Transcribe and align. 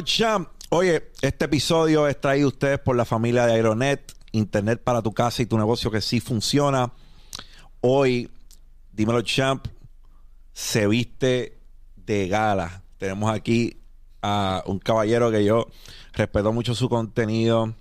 Champ. 0.00 0.48
Oye, 0.70 1.10
este 1.22 1.46
episodio 1.46 2.06
es 2.08 2.20
traído 2.20 2.48
ustedes 2.48 2.78
por 2.78 2.96
la 2.96 3.04
familia 3.04 3.46
de 3.46 3.54
Aeronet, 3.54 4.12
Internet 4.32 4.82
para 4.82 5.02
tu 5.02 5.12
casa 5.12 5.42
y 5.42 5.46
tu 5.46 5.56
negocio 5.56 5.90
que 5.90 6.00
sí 6.00 6.20
funciona. 6.20 6.92
Hoy, 7.80 8.30
Dímelo, 8.98 9.22
champ, 9.22 9.64
se 10.52 10.88
viste 10.88 11.60
de 11.94 12.26
gala. 12.26 12.82
Tenemos 12.96 13.30
aquí 13.30 13.76
a 14.22 14.64
un 14.66 14.80
caballero 14.80 15.30
que 15.30 15.44
yo 15.44 15.68
respeto 16.14 16.52
mucho 16.52 16.74
su 16.74 16.88
contenido. 16.88 17.74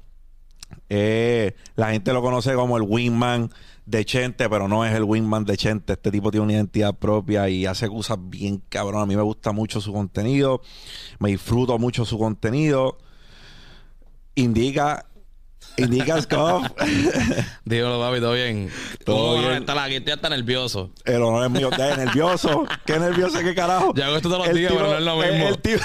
Eh, 0.90 1.55
la 1.76 1.90
gente 1.90 2.13
lo 2.13 2.22
conoce 2.22 2.54
como 2.54 2.77
el 2.77 2.84
Wingman 2.84 3.52
de 3.88 4.04
Chente, 4.04 4.50
pero 4.50 4.68
no 4.68 4.86
es 4.86 4.94
el 4.94 5.04
Wingman 5.04 5.46
de 5.46 5.55
Chente. 5.55 5.94
Este 5.94 6.12
tipo 6.12 6.30
tiene 6.30 6.44
una 6.44 6.54
identidad 6.54 6.94
propia 6.94 7.48
y 7.48 7.66
hace 7.66 7.88
cosas 7.88 8.18
bien 8.20 8.62
cabrón. 8.70 9.02
A 9.02 9.05
mí 9.05 9.16
me 9.16 9.22
gusta 9.22 9.54
mucho 9.54 9.80
su 9.80 9.94
contenido. 9.94 10.62
Me 11.20 11.30
disfruto 11.30 11.80
mucho 11.80 12.04
su 12.04 12.20
contenido. 12.20 12.98
Indica. 14.36 15.05
Indica 15.77 16.22
Scoff. 16.22 16.68
Dígalo, 17.66 18.00
papi, 18.00 18.20
todo 18.20 18.34
bien. 18.34 18.70
Todo 19.05 19.35
¿Cómo 19.35 19.48
bien. 19.48 19.54
Está 19.54 19.74
la 19.74 19.85
aquí 19.85 19.96
está 19.96 20.30
nervioso. 20.30 20.91
El 21.05 21.21
honor 21.21 21.46
es 21.46 21.52
mío. 21.52 21.70
¿Qué 21.70 21.96
nervioso? 21.96 22.65
¿Qué 22.85 22.99
nervioso? 22.99 23.40
¿Qué 23.40 23.55
carajo? 23.55 23.93
Yo 23.96 24.04
hago 24.04 24.18
esto 24.18 24.30
todos 24.30 24.48
los 24.48 24.55
días, 24.55 24.74
pero 24.76 24.88
no 24.88 24.98
es 24.98 25.04
lo 25.04 25.15
mismo. 25.15 25.48
El, 25.48 25.62
tipo, 25.62 25.84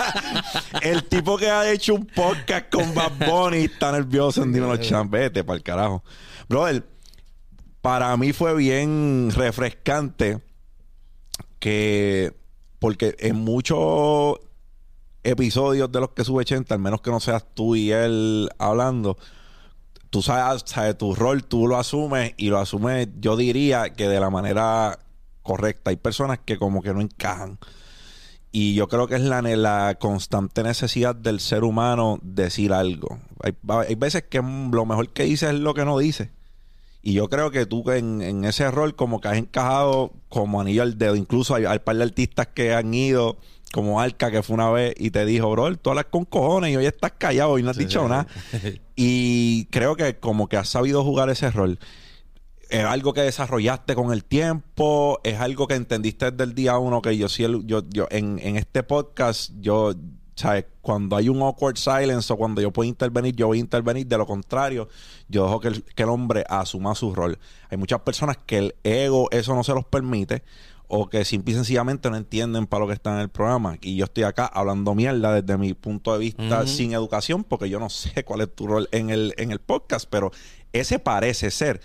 el 0.80 1.04
tipo 1.04 1.36
que 1.36 1.50
ha 1.50 1.70
hecho 1.70 1.94
un 1.94 2.06
podcast 2.06 2.70
con 2.70 2.94
Bad 2.94 3.12
Bunny 3.18 3.64
está 3.64 3.92
nervioso 3.92 4.42
en 4.42 4.52
Dímelo 4.54 4.78
Champ. 4.78 5.12
Vete 5.12 5.44
para 5.44 5.58
el 5.58 5.62
carajo. 5.62 6.02
Brother, 6.48 6.82
para 7.88 8.14
mí 8.18 8.34
fue 8.34 8.54
bien 8.54 9.30
refrescante 9.34 10.42
que... 11.58 12.34
Porque 12.78 13.16
en 13.18 13.36
muchos 13.36 14.38
episodios 15.22 15.90
de 15.90 16.00
los 16.00 16.10
que 16.10 16.22
sube 16.22 16.44
Chente, 16.44 16.74
al 16.74 16.80
menos 16.80 17.00
que 17.00 17.10
no 17.10 17.18
seas 17.18 17.46
tú 17.54 17.76
y 17.76 17.90
él 17.90 18.50
hablando, 18.58 19.16
tú 20.10 20.20
sabes, 20.20 20.64
sabes, 20.66 20.98
tu 20.98 21.14
rol, 21.14 21.44
tú 21.44 21.66
lo 21.66 21.78
asumes 21.78 22.34
y 22.36 22.50
lo 22.50 22.58
asumes, 22.58 23.08
yo 23.20 23.38
diría 23.38 23.94
que 23.94 24.06
de 24.06 24.20
la 24.20 24.28
manera 24.28 24.98
correcta. 25.40 25.88
Hay 25.88 25.96
personas 25.96 26.40
que 26.44 26.58
como 26.58 26.82
que 26.82 26.92
no 26.92 27.00
encajan. 27.00 27.58
Y 28.52 28.74
yo 28.74 28.88
creo 28.88 29.06
que 29.06 29.14
es 29.14 29.22
la, 29.22 29.40
la 29.40 29.96
constante 29.98 30.62
necesidad 30.62 31.16
del 31.16 31.40
ser 31.40 31.64
humano 31.64 32.18
decir 32.20 32.74
algo. 32.74 33.18
Hay, 33.42 33.56
hay 33.88 33.94
veces 33.94 34.24
que 34.24 34.42
lo 34.42 34.84
mejor 34.84 35.08
que 35.08 35.22
dice 35.22 35.46
es 35.48 35.54
lo 35.54 35.72
que 35.72 35.86
no 35.86 35.96
dice. 35.96 36.36
Y 37.02 37.12
yo 37.14 37.28
creo 37.28 37.50
que 37.50 37.64
tú 37.66 37.88
en, 37.90 38.20
en 38.22 38.44
ese 38.44 38.70
rol 38.70 38.94
como 38.96 39.20
que 39.20 39.28
has 39.28 39.36
encajado 39.38 40.12
como 40.28 40.60
anillo 40.60 40.82
al 40.82 40.98
dedo. 40.98 41.14
Incluso 41.16 41.54
hay, 41.54 41.64
hay 41.64 41.78
par 41.78 41.96
de 41.96 42.02
artistas 42.04 42.48
que 42.48 42.74
han 42.74 42.92
ido, 42.92 43.38
como 43.72 44.00
Arca, 44.00 44.30
que 44.30 44.42
fue 44.42 44.54
una 44.54 44.70
vez 44.70 44.94
y 44.98 45.10
te 45.10 45.24
dijo, 45.24 45.50
bro, 45.50 45.74
tú 45.76 45.90
hablas 45.90 46.06
con 46.06 46.24
cojones 46.24 46.72
y 46.72 46.76
hoy 46.76 46.86
estás 46.86 47.12
callado 47.16 47.58
y 47.58 47.62
no 47.62 47.70
has 47.70 47.76
dicho 47.78 48.06
nada. 48.08 48.26
Y 48.96 49.66
creo 49.66 49.94
que 49.94 50.16
como 50.18 50.48
que 50.48 50.56
has 50.56 50.68
sabido 50.68 51.04
jugar 51.04 51.30
ese 51.30 51.50
rol. 51.50 51.78
Es 52.68 52.84
algo 52.84 53.14
que 53.14 53.22
desarrollaste 53.22 53.94
con 53.94 54.12
el 54.12 54.24
tiempo, 54.24 55.20
es 55.24 55.38
algo 55.40 55.66
que 55.68 55.74
entendiste 55.74 56.30
desde 56.30 56.44
el 56.44 56.54
día 56.54 56.76
uno 56.78 57.00
que 57.00 57.16
yo 57.16 57.28
sí, 57.28 57.44
el- 57.44 57.64
yo, 57.64 57.82
yo 57.88 58.06
en, 58.10 58.38
en 58.42 58.56
este 58.56 58.82
podcast, 58.82 59.52
yo, 59.60 59.94
¿sabes? 60.38 60.66
Cuando 60.82 61.16
hay 61.16 61.28
un 61.28 61.42
awkward 61.42 61.76
silence 61.76 62.32
o 62.32 62.36
cuando 62.36 62.60
yo 62.60 62.72
puedo 62.72 62.88
intervenir, 62.88 63.34
yo 63.34 63.48
voy 63.48 63.58
a 63.58 63.60
intervenir. 63.60 64.06
De 64.06 64.16
lo 64.16 64.24
contrario, 64.24 64.88
yo 65.28 65.44
dejo 65.44 65.58
que 65.58 65.68
el, 65.68 65.82
que 65.82 66.04
el 66.04 66.08
hombre 66.10 66.44
asuma 66.48 66.94
su 66.94 67.12
rol. 67.12 67.38
Hay 67.70 67.76
muchas 67.76 68.00
personas 68.02 68.38
que 68.46 68.58
el 68.58 68.74
ego 68.84 69.28
eso 69.32 69.54
no 69.56 69.64
se 69.64 69.74
los 69.74 69.84
permite 69.84 70.44
o 70.86 71.08
que 71.08 71.24
simple 71.24 71.52
y 71.52 71.56
sencillamente 71.56 72.08
no 72.08 72.16
entienden 72.16 72.68
para 72.68 72.82
lo 72.82 72.86
que 72.86 72.94
está 72.94 73.14
en 73.14 73.20
el 73.20 73.28
programa. 73.28 73.78
Y 73.80 73.96
yo 73.96 74.04
estoy 74.04 74.22
acá 74.22 74.46
hablando 74.46 74.94
mierda 74.94 75.40
desde 75.40 75.58
mi 75.58 75.74
punto 75.74 76.12
de 76.12 76.20
vista 76.20 76.66
sin 76.68 76.92
educación, 76.92 77.42
porque 77.42 77.68
yo 77.68 77.80
no 77.80 77.90
sé 77.90 78.24
cuál 78.24 78.42
es 78.42 78.54
tu 78.54 78.68
rol 78.68 78.88
en 78.92 79.10
el, 79.10 79.34
en 79.38 79.50
el 79.50 79.58
podcast, 79.58 80.08
pero 80.08 80.30
ese 80.72 81.00
parece 81.00 81.50
ser, 81.50 81.80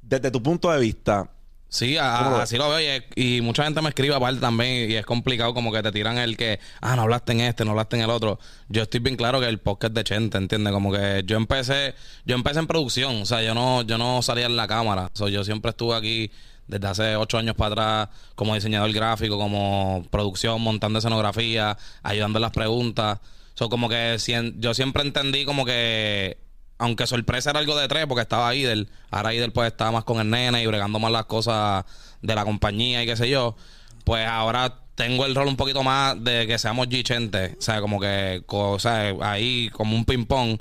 desde 0.00 0.30
tu 0.30 0.42
punto 0.42 0.72
de 0.72 0.80
vista, 0.80 1.30
Sí, 1.72 1.96
a- 1.96 2.42
así 2.42 2.58
lo 2.58 2.68
veo. 2.68 3.02
Y, 3.16 3.40
mucha 3.40 3.64
gente 3.64 3.80
me 3.80 3.88
escribe 3.88 4.14
aparte 4.14 4.40
también. 4.40 4.90
Y 4.90 4.94
es 4.94 5.06
complicado 5.06 5.54
como 5.54 5.72
que 5.72 5.82
te 5.82 5.90
tiran 5.90 6.18
el 6.18 6.36
que, 6.36 6.60
ah, 6.82 6.94
no 6.96 7.02
hablaste 7.02 7.32
en 7.32 7.40
este, 7.40 7.64
no 7.64 7.70
hablaste 7.70 7.96
en 7.96 8.02
el 8.02 8.10
otro. 8.10 8.38
Yo 8.68 8.82
estoy 8.82 9.00
bien 9.00 9.16
claro 9.16 9.40
que 9.40 9.46
el 9.48 9.58
podcast 9.58 9.94
de 9.94 10.04
Chente, 10.04 10.36
¿entiendes? 10.36 10.70
Como 10.72 10.92
que 10.92 11.22
yo 11.24 11.38
empecé, 11.38 11.94
yo 12.26 12.34
empecé 12.34 12.58
en 12.58 12.66
producción. 12.66 13.22
O 13.22 13.26
sea, 13.26 13.42
yo 13.42 13.54
no, 13.54 13.80
yo 13.82 13.96
no 13.96 14.20
salía 14.20 14.44
en 14.46 14.54
la 14.56 14.68
cámara. 14.68 15.10
So, 15.14 15.28
yo 15.28 15.44
siempre 15.44 15.70
estuve 15.70 15.94
aquí 15.96 16.30
desde 16.66 16.86
hace 16.86 17.16
ocho 17.16 17.38
años 17.38 17.54
para 17.56 17.72
atrás 17.72 18.08
como 18.34 18.54
diseñador 18.54 18.92
gráfico, 18.92 19.38
como 19.38 20.04
producción, 20.10 20.60
montando 20.60 20.98
escenografía, 20.98 21.78
ayudando 22.02 22.38
en 22.38 22.42
las 22.42 22.52
preguntas. 22.52 23.18
So, 23.54 23.70
como 23.70 23.88
que 23.88 24.18
sien- 24.18 24.56
yo 24.60 24.74
siempre 24.74 25.02
entendí 25.04 25.46
como 25.46 25.64
que 25.64 26.36
aunque 26.82 27.06
sorpresa 27.06 27.50
era 27.50 27.60
algo 27.60 27.76
de 27.76 27.88
tres, 27.88 28.06
porque 28.06 28.22
estaba 28.22 28.54
Idel, 28.54 28.88
ahora 29.10 29.32
Idel 29.34 29.52
pues 29.52 29.68
estaba 29.72 29.90
más 29.92 30.04
con 30.04 30.20
el 30.20 30.28
nene 30.30 30.62
y 30.62 30.66
bregando 30.66 30.98
más 30.98 31.12
las 31.12 31.24
cosas 31.26 31.84
de 32.20 32.34
la 32.34 32.44
compañía 32.44 33.02
y 33.02 33.06
qué 33.06 33.16
sé 33.16 33.28
yo, 33.28 33.56
pues 34.04 34.26
ahora 34.26 34.74
tengo 34.94 35.24
el 35.26 35.34
rol 35.34 35.48
un 35.48 35.56
poquito 35.56 35.82
más 35.82 36.22
de 36.22 36.46
que 36.46 36.58
seamos 36.58 36.88
G-Chente, 36.88 37.56
o 37.58 37.62
sea, 37.62 37.80
como 37.80 37.98
que, 38.00 38.42
o 38.46 38.78
sea, 38.78 39.14
ahí 39.22 39.70
como 39.72 39.96
un 39.96 40.04
ping-pong. 40.04 40.58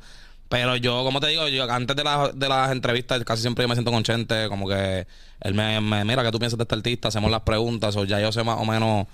Pero 0.49 0.75
yo, 0.75 1.03
como 1.05 1.19
te 1.21 1.27
digo, 1.27 1.47
yo 1.47 1.63
antes 1.71 1.95
de, 1.95 2.03
la- 2.03 2.31
de 2.33 2.49
las 2.49 2.71
entrevistas 2.71 3.23
casi 3.23 3.41
siempre 3.41 3.63
yo 3.63 3.69
me 3.69 3.75
siento 3.75 3.91
con 3.91 4.03
Chente, 4.03 4.47
como 4.49 4.67
que 4.67 5.07
él 5.39 5.53
me, 5.53 5.79
me 5.81 6.03
mira 6.03 6.23
que 6.23 6.31
tú 6.31 6.39
piensas 6.39 6.57
de 6.57 6.63
este 6.63 6.75
artista, 6.75 7.07
hacemos 7.07 7.31
las 7.31 7.41
preguntas, 7.41 7.95
o 7.95 8.03
ya 8.03 8.19
yo 8.19 8.31
sé 8.31 8.43
más 8.43 8.59
o 8.59 8.65
menos 8.65 9.07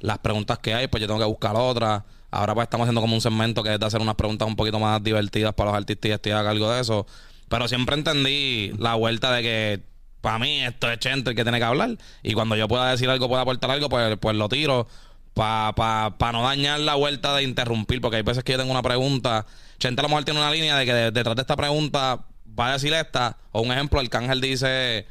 las 0.00 0.18
preguntas 0.18 0.58
que 0.60 0.72
hay, 0.74 0.86
pues 0.86 1.00
yo 1.00 1.06
tengo 1.08 1.18
que 1.20 1.26
buscar 1.26 1.56
otras. 1.56 2.02
Ahora 2.34 2.52
pues 2.54 2.64
estamos 2.64 2.84
haciendo 2.86 3.00
como 3.00 3.14
un 3.14 3.20
segmento 3.20 3.62
que 3.62 3.74
es 3.74 3.78
de 3.80 3.86
hacer 3.86 4.00
unas 4.00 4.16
preguntas 4.16 4.48
un 4.48 4.56
poquito 4.56 4.80
más 4.80 5.02
divertidas 5.02 5.54
para 5.54 5.70
los 5.70 5.76
artistas 5.76 6.08
y 6.08 6.12
estoy 6.12 6.32
a 6.32 6.42
de 6.42 6.80
eso. 6.80 7.06
Pero 7.48 7.68
siempre 7.68 7.94
entendí 7.94 8.72
la 8.78 8.96
vuelta 8.96 9.32
de 9.32 9.42
que 9.42 9.82
para 10.20 10.38
mí 10.38 10.62
esto 10.64 10.90
es 10.90 10.98
Chente 10.98 11.30
el 11.30 11.36
que 11.36 11.44
tiene 11.44 11.58
que 11.58 11.64
hablar. 11.64 11.96
Y 12.22 12.32
cuando 12.32 12.56
yo 12.56 12.66
pueda 12.66 12.90
decir 12.90 13.08
algo, 13.08 13.28
pueda 13.28 13.42
aportar 13.42 13.70
algo, 13.70 13.88
pues, 13.88 14.16
pues 14.18 14.34
lo 14.36 14.48
tiro 14.48 14.88
para 15.34 15.72
pa, 15.74 16.16
pa 16.18 16.32
no 16.32 16.42
dañar 16.42 16.80
la 16.80 16.94
vuelta 16.96 17.36
de 17.36 17.44
interrumpir. 17.44 18.00
Porque 18.00 18.16
hay 18.16 18.22
veces 18.22 18.42
que 18.42 18.52
yo 18.52 18.58
tengo 18.58 18.72
una 18.72 18.82
pregunta. 18.82 19.46
Chente 19.78 20.00
a 20.00 20.02
lo 20.02 20.08
mejor 20.08 20.24
tiene 20.24 20.40
una 20.40 20.50
línea 20.50 20.76
de 20.76 20.86
que 20.86 20.92
de- 20.94 21.10
detrás 21.12 21.36
de 21.36 21.42
esta 21.42 21.56
pregunta 21.56 22.24
va 22.58 22.70
a 22.70 22.72
decir 22.72 22.92
esta. 22.94 23.36
O 23.52 23.60
un 23.60 23.70
ejemplo, 23.70 24.00
Arcángel 24.00 24.40
dice... 24.40 25.06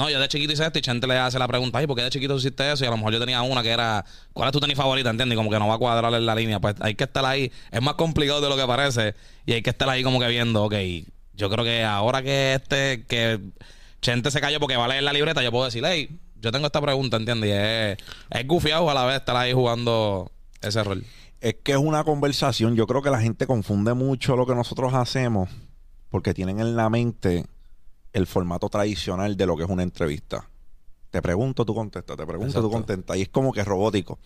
No, 0.00 0.08
yo 0.08 0.18
de 0.18 0.28
chiquito 0.28 0.54
hice 0.54 0.64
esto 0.64 0.78
y 0.78 0.82
Chente 0.82 1.06
le 1.06 1.18
hace 1.18 1.38
la 1.38 1.46
pregunta, 1.46 1.76
ay, 1.76 1.86
¿por 1.86 1.94
qué 1.94 2.02
de 2.02 2.08
chiquito 2.08 2.34
hiciste 2.34 2.72
eso? 2.72 2.84
Y 2.84 2.86
a 2.86 2.90
lo 2.90 2.96
mejor 2.96 3.12
yo 3.12 3.20
tenía 3.20 3.42
una 3.42 3.62
que 3.62 3.68
era, 3.68 4.02
¿cuál 4.32 4.48
es 4.48 4.52
tu 4.54 4.58
tenis 4.58 4.74
favorita? 4.74 5.10
¿Entiendes? 5.10 5.36
Como 5.36 5.50
que 5.50 5.58
no 5.58 5.68
va 5.68 5.74
a 5.74 5.78
cuadrar 5.78 6.14
en 6.14 6.24
la 6.24 6.34
línea. 6.34 6.58
Pues 6.58 6.74
hay 6.80 6.94
que 6.94 7.04
estar 7.04 7.22
ahí. 7.26 7.52
Es 7.70 7.82
más 7.82 7.96
complicado 7.96 8.40
de 8.40 8.48
lo 8.48 8.56
que 8.56 8.66
parece. 8.66 9.14
Y 9.44 9.52
hay 9.52 9.60
que 9.60 9.68
estar 9.68 9.86
ahí 9.90 10.02
como 10.02 10.18
que 10.18 10.26
viendo, 10.28 10.64
ok, 10.64 10.74
yo 11.34 11.50
creo 11.50 11.66
que 11.66 11.84
ahora 11.84 12.22
que 12.22 12.54
este, 12.54 13.04
que 13.04 13.40
Chente 14.00 14.30
se 14.30 14.40
cayó 14.40 14.58
porque 14.58 14.78
va 14.78 14.86
a 14.86 14.88
leer 14.88 15.02
la 15.02 15.12
libreta, 15.12 15.42
yo 15.42 15.50
puedo 15.50 15.66
decir, 15.66 15.84
hey, 15.86 16.18
yo 16.40 16.50
tengo 16.50 16.64
esta 16.64 16.80
pregunta, 16.80 17.18
¿entiendes? 17.18 17.98
Es 18.30 18.46
gufiado 18.46 18.88
a 18.88 18.94
la 18.94 19.04
vez 19.04 19.16
estar 19.16 19.36
ahí 19.36 19.52
jugando 19.52 20.32
ese 20.62 20.82
rol. 20.82 21.04
es 21.42 21.56
que 21.62 21.72
es 21.72 21.78
una 21.78 22.04
conversación. 22.04 22.74
Yo 22.74 22.86
creo 22.86 23.02
que 23.02 23.10
la 23.10 23.20
gente 23.20 23.46
confunde 23.46 23.92
mucho 23.92 24.34
lo 24.34 24.46
que 24.46 24.54
nosotros 24.54 24.94
hacemos 24.94 25.50
porque 26.08 26.32
tienen 26.32 26.58
en 26.58 26.74
la 26.74 26.88
mente 26.88 27.44
el 28.12 28.26
formato 28.26 28.68
tradicional 28.68 29.36
de 29.36 29.46
lo 29.46 29.56
que 29.56 29.64
es 29.64 29.70
una 29.70 29.82
entrevista. 29.82 30.48
Te 31.10 31.20
pregunto, 31.20 31.64
tú 31.64 31.74
contestas, 31.74 32.16
te 32.16 32.26
pregunto, 32.26 32.60
tú 32.60 32.70
contestas. 32.70 33.16
Y 33.16 33.22
es 33.22 33.28
como 33.28 33.52
que 33.52 33.64
robótico. 33.64 34.18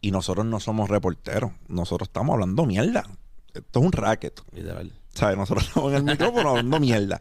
Y 0.00 0.10
nosotros 0.10 0.44
no 0.44 0.58
somos 0.60 0.90
reporteros. 0.90 1.52
Nosotros 1.68 2.08
estamos 2.08 2.34
hablando 2.34 2.66
mierda. 2.66 3.04
Esto 3.52 3.78
es 3.78 3.86
un 3.86 3.92
racket. 3.92 4.40
Literal. 4.52 4.92
¿Sabes? 5.14 5.36
Nosotros 5.36 5.68
estamos 5.68 5.92
en 5.92 5.98
el 5.98 6.04
micrófono 6.04 6.50
hablando 6.50 6.80
mierda. 6.80 7.20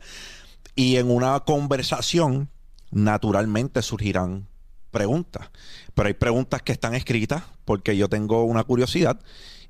Y 0.76 0.98
en 0.98 1.12
una 1.12 1.40
conversación, 1.42 2.50
naturalmente 2.90 3.84
surgirán 3.84 4.48
preguntas. 4.90 5.50
Pero 5.94 6.08
hay 6.08 6.16
preguntas 6.16 6.64
que 6.64 6.72
están 6.72 6.96
escritas 6.96 7.44
porque 7.66 7.96
yo 7.96 8.10
tengo 8.10 8.44
una 8.44 8.64
curiosidad. 8.64 9.20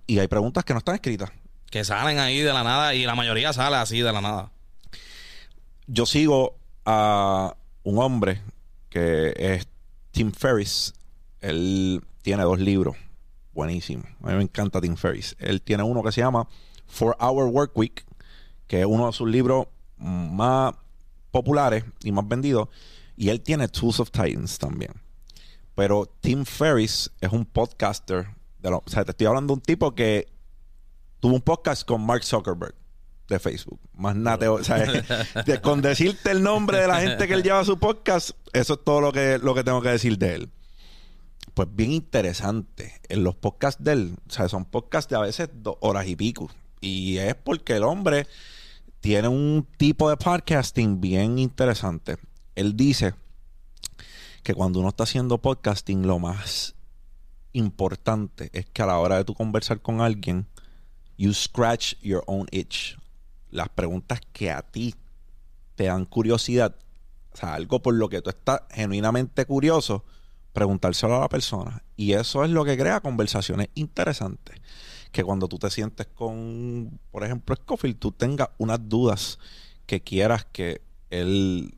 Y 0.07 0.19
hay 0.19 0.27
preguntas 0.29 0.63
que 0.63 0.73
no 0.73 0.79
están 0.79 0.95
escritas. 0.95 1.31
Que 1.69 1.83
salen 1.83 2.19
ahí 2.19 2.39
de 2.39 2.53
la 2.53 2.63
nada 2.63 2.95
y 2.95 3.03
la 3.05 3.15
mayoría 3.15 3.51
sale 3.51 3.75
así 3.75 3.99
de 3.99 4.13
la 4.13 4.21
nada. 4.21 4.52
Yo 5.87 6.05
sigo 6.05 6.55
a 6.85 7.55
un 7.83 7.97
hombre 7.99 8.41
que 8.89 9.33
es 9.37 9.67
Tim 10.11 10.31
Ferriss. 10.31 10.93
Él 11.41 12.01
tiene 12.21 12.43
dos 12.43 12.59
libros. 12.59 12.95
Buenísimo. 13.53 14.03
A 14.23 14.27
mí 14.29 14.35
me 14.35 14.43
encanta 14.43 14.79
Tim 14.81 14.95
Ferriss. 14.95 15.35
Él 15.39 15.61
tiene 15.61 15.83
uno 15.83 16.01
que 16.03 16.11
se 16.11 16.21
llama 16.21 16.47
Four 16.87 17.15
Hour 17.19 17.47
Work 17.47 17.77
Week, 17.77 18.05
que 18.67 18.79
es 18.81 18.85
uno 18.85 19.07
de 19.07 19.13
sus 19.13 19.29
libros 19.29 19.67
más 19.97 20.73
populares 21.31 21.83
y 22.03 22.11
más 22.11 22.27
vendidos. 22.27 22.69
Y 23.15 23.29
él 23.29 23.41
tiene 23.41 23.67
Tools 23.67 23.99
of 23.99 24.09
Titans 24.11 24.57
también. 24.57 24.91
Pero 25.75 26.07
Tim 26.21 26.45
Ferriss 26.45 27.11
es 27.19 27.31
un 27.31 27.45
podcaster. 27.45 28.27
De 28.59 28.69
lo- 28.69 28.83
o 28.85 28.89
sea, 28.89 29.03
te 29.03 29.11
estoy 29.11 29.27
hablando 29.27 29.53
de 29.53 29.57
un 29.59 29.61
tipo 29.61 29.93
que 29.93 30.27
tuvo 31.19 31.35
un 31.35 31.41
podcast 31.41 31.85
con 31.85 32.05
Mark 32.05 32.23
Zuckerberg 32.23 32.73
de 33.29 33.39
Facebook. 33.39 33.79
Más 33.95 34.15
nada, 34.15 34.37
te- 34.39 34.47
o 34.47 34.63
sea, 34.63 34.77
de- 35.45 35.61
con 35.61 35.81
decirte 35.81 36.31
el 36.31 36.43
nombre 36.43 36.79
de 36.79 36.87
la 36.87 37.01
gente 37.01 37.27
que 37.27 37.33
él 37.33 37.43
lleva 37.43 37.59
a 37.59 37.65
su 37.65 37.77
podcast, 37.79 38.31
eso 38.53 38.73
es 38.75 38.83
todo 38.83 39.01
lo 39.01 39.11
que, 39.11 39.39
lo 39.41 39.53
que 39.55 39.63
tengo 39.63 39.81
que 39.81 39.89
decir 39.89 40.17
de 40.17 40.35
él. 40.35 40.49
pues 41.53 41.67
bien 41.73 41.91
interesante. 41.91 42.99
En 43.09 43.23
los 43.23 43.35
podcasts 43.35 43.83
de 43.83 43.91
él, 43.93 44.15
o 44.27 44.31
sea, 44.31 44.47
son 44.49 44.65
podcasts 44.65 45.09
de 45.09 45.15
a 45.15 45.19
veces 45.21 45.49
dos 45.53 45.75
horas 45.81 46.07
y 46.07 46.15
pico. 46.15 46.49
Y 46.81 47.17
es 47.17 47.35
porque 47.35 47.75
el 47.77 47.83
hombre 47.83 48.27
tiene 48.99 49.27
un 49.27 49.65
tipo 49.77 50.09
de 50.09 50.17
podcasting 50.17 50.99
bien 50.99 51.37
interesante. 51.39 52.17
Él 52.55 52.75
dice 52.75 53.13
que 54.43 54.53
cuando 54.53 54.79
uno 54.79 54.89
está 54.89 55.03
haciendo 55.03 55.37
podcasting, 55.37 56.05
lo 56.05 56.19
más 56.19 56.75
importante 57.53 58.49
es 58.53 58.65
que 58.65 58.81
a 58.81 58.85
la 58.85 58.97
hora 58.99 59.17
de 59.17 59.23
tú 59.25 59.33
conversar 59.33 59.81
con 59.81 60.01
alguien, 60.01 60.47
you 61.17 61.33
scratch 61.33 61.93
your 62.01 62.23
own 62.27 62.47
itch. 62.51 62.97
Las 63.53 63.69
preguntas 63.69 64.19
que 64.33 64.49
a 64.49 64.63
ti 64.63 64.95
te 65.75 65.85
dan 65.85 66.05
curiosidad, 66.05 66.75
o 67.31 67.37
sea, 67.37 67.53
algo 67.53 67.83
por 67.83 67.93
lo 67.93 68.09
que 68.09 68.21
tú 68.21 68.31
estás 68.31 68.61
genuinamente 68.71 69.45
curioso, 69.45 70.03
preguntárselo 70.53 71.17
a 71.17 71.19
la 71.21 71.29
persona. 71.29 71.83
Y 71.95 72.13
eso 72.13 72.43
es 72.43 72.49
lo 72.49 72.65
que 72.65 72.75
crea 72.75 72.99
conversaciones 73.01 73.69
interesantes. 73.75 74.59
Que 75.11 75.23
cuando 75.23 75.47
tú 75.47 75.59
te 75.59 75.69
sientes 75.69 76.07
con, 76.07 76.99
por 77.11 77.23
ejemplo, 77.23 77.55
Scofield, 77.55 77.99
tú 77.99 78.11
tengas 78.11 78.49
unas 78.57 78.79
dudas 78.89 79.37
que 79.85 80.01
quieras 80.01 80.45
que 80.51 80.81
él 81.11 81.77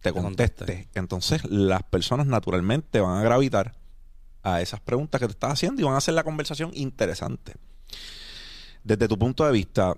te 0.00 0.12
conteste. 0.12 0.88
Entonces, 0.94 1.44
las 1.44 1.84
personas 1.84 2.26
naturalmente 2.26 2.98
van 2.98 3.18
a 3.18 3.22
gravitar 3.22 3.76
a 4.42 4.60
esas 4.60 4.80
preguntas 4.80 5.20
que 5.20 5.28
te 5.28 5.34
estás 5.34 5.52
haciendo 5.52 5.80
y 5.80 5.84
van 5.84 5.94
a 5.94 5.98
hacer 5.98 6.14
la 6.14 6.24
conversación 6.24 6.72
interesante. 6.74 7.54
Desde 8.82 9.06
tu 9.06 9.16
punto 9.16 9.46
de 9.46 9.52
vista, 9.52 9.94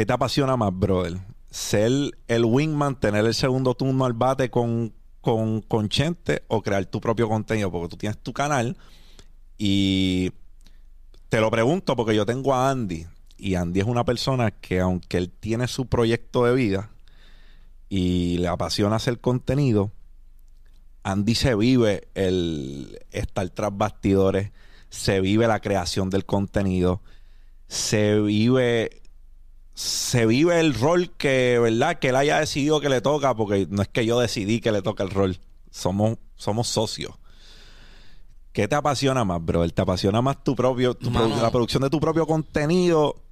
¿qué 0.00 0.06
te 0.06 0.14
apasiona 0.14 0.56
más, 0.56 0.70
brother? 0.72 1.18
¿Ser 1.50 1.92
el 2.26 2.46
wingman, 2.46 2.98
tener 2.98 3.26
el 3.26 3.34
segundo 3.34 3.74
turno 3.74 4.06
al 4.06 4.14
bate 4.14 4.48
con, 4.48 4.94
con, 5.20 5.60
con 5.60 5.90
Chente 5.90 6.42
o 6.48 6.62
crear 6.62 6.86
tu 6.86 7.02
propio 7.02 7.28
contenido? 7.28 7.70
Porque 7.70 7.88
tú 7.88 7.96
tienes 7.98 8.16
tu 8.16 8.32
canal 8.32 8.78
y 9.58 10.32
te 11.28 11.38
lo 11.38 11.50
pregunto 11.50 11.96
porque 11.96 12.16
yo 12.16 12.24
tengo 12.24 12.54
a 12.54 12.70
Andy 12.70 13.08
y 13.36 13.56
Andy 13.56 13.80
es 13.80 13.84
una 13.84 14.06
persona 14.06 14.52
que 14.52 14.80
aunque 14.80 15.18
él 15.18 15.30
tiene 15.38 15.68
su 15.68 15.84
proyecto 15.84 16.46
de 16.46 16.54
vida 16.54 16.88
y 17.90 18.38
le 18.38 18.48
apasiona 18.48 18.96
hacer 18.96 19.20
contenido, 19.20 19.92
Andy 21.02 21.34
se 21.34 21.54
vive 21.54 22.08
el 22.14 23.00
estar 23.10 23.50
tras 23.50 23.76
bastidores, 23.76 24.50
se 24.88 25.20
vive 25.20 25.46
la 25.46 25.60
creación 25.60 26.08
del 26.08 26.24
contenido, 26.24 27.02
se 27.68 28.18
vive 28.18 28.99
se 29.74 30.26
vive 30.26 30.60
el 30.60 30.74
rol 30.74 31.10
que, 31.16 31.58
¿verdad? 31.58 31.98
Que 31.98 32.08
él 32.08 32.16
haya 32.16 32.38
decidido 32.38 32.80
que 32.80 32.88
le 32.88 33.00
toca, 33.00 33.34
porque 33.34 33.66
no 33.70 33.82
es 33.82 33.88
que 33.88 34.04
yo 34.04 34.20
decidí 34.20 34.60
que 34.60 34.72
le 34.72 34.82
toca 34.82 35.02
el 35.02 35.10
rol. 35.10 35.38
Somos, 35.70 36.18
somos 36.36 36.68
socios. 36.68 37.14
¿Qué 38.52 38.66
te 38.66 38.74
apasiona 38.74 39.24
más, 39.24 39.44
bro? 39.44 39.68
¿Te 39.68 39.82
apasiona 39.82 40.20
más 40.20 40.42
tu 40.42 40.56
propio, 40.56 40.96
la 41.00 41.50
producción 41.50 41.82
de 41.82 41.90
tu 41.90 42.00
propio 42.00 42.26
contenido 42.26 43.22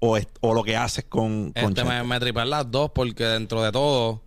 o, 0.00 0.18
o 0.40 0.54
lo 0.54 0.62
que 0.62 0.76
haces 0.76 1.04
con, 1.04 1.52
con 1.52 1.70
este 1.70 1.84
me, 1.84 2.02
me 2.04 2.46
las 2.46 2.70
dos 2.70 2.90
porque 2.94 3.24
dentro 3.24 3.62
de 3.62 3.72
todo 3.72 4.22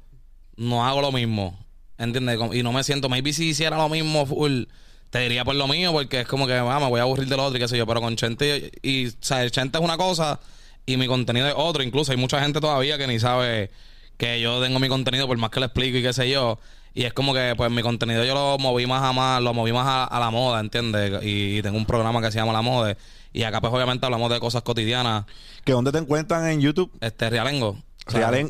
no 0.58 0.86
hago 0.86 1.02
lo 1.02 1.12
mismo. 1.12 1.58
¿Entiendes? 1.98 2.40
Y 2.54 2.64
no 2.64 2.72
me 2.72 2.84
siento, 2.84 3.10
maybe 3.10 3.32
si 3.32 3.50
hiciera 3.50 3.78
lo 3.78 3.88
mismo 3.88 4.26
full, 4.26 4.64
te 5.12 5.20
diría 5.20 5.46
por 5.46 5.56
lo 5.56 5.68
mío, 5.68 5.92
porque 5.92 6.22
es 6.22 6.28
como 6.28 6.48
que, 6.48 6.54
ah, 6.54 6.80
me 6.80 6.90
voy 6.90 7.00
a 7.00 7.04
aburrir 7.04 7.28
del 7.28 7.40
otro 7.40 7.58
y 7.58 7.60
qué 7.60 7.68
sé 7.68 7.78
yo, 7.78 7.86
pero 7.86 8.02
con 8.02 8.16
Chente, 8.16 8.72
y, 8.82 9.08
o 9.08 9.12
sea, 9.20 9.44
el 9.44 9.52
Chente 9.52 9.78
es 9.78 9.84
una 9.84 9.98
cosa 9.98 10.40
y 10.86 10.98
mi 10.98 11.08
contenido 11.08 11.48
es 11.48 11.54
otro. 11.56 11.84
Incluso 11.84 12.12
hay 12.12 12.18
mucha 12.18 12.42
gente 12.42 12.60
todavía 12.60 12.98
que 12.98 13.08
ni 13.08 13.20
sabe 13.20 13.72
que 14.18 14.40
yo 14.42 14.62
tengo 14.62 14.80
mi 14.80 14.88
contenido, 14.88 15.28
por 15.28 15.38
más 15.38 15.50
que 15.50 15.60
le 15.60 15.68
explico 15.68 15.98
y 15.98 16.02
qué 16.02 16.14
sé 16.14 16.30
yo. 16.30 16.60
Y 16.94 17.04
es 17.04 17.14
como 17.14 17.34
que, 17.34 17.54
pues, 17.56 17.72
mi 17.72 17.82
contenido 17.82 18.24
yo 18.26 18.34
lo 18.34 18.58
moví 18.58 18.86
más 18.86 19.02
a 19.02 19.14
más, 19.14 19.42
lo 19.42 19.54
moví 19.54 19.72
más 19.72 20.10
a, 20.12 20.20
la 20.20 20.30
moda, 20.30 20.60
¿entiendes? 20.60 21.22
Y, 21.24 21.62
tengo 21.62 21.78
un 21.78 21.86
programa 21.86 22.22
que 22.22 22.32
se 22.32 22.38
llama 22.38 22.52
La 22.52 22.62
Moda. 22.62 22.98
Y 23.32 23.44
acá, 23.44 23.62
pues, 23.62 23.74
obviamente 23.74 24.06
hablamos 24.06 24.30
de 24.30 24.40
cosas 24.42 24.62
cotidianas. 24.62 25.26
¿Que 25.64 25.72
dónde 25.72 25.92
te 25.94 26.00
encuentran 26.00 26.48
en 26.50 26.60
YouTube? 26.60 26.92
Este, 27.00 27.30
Realengo. 27.30 27.78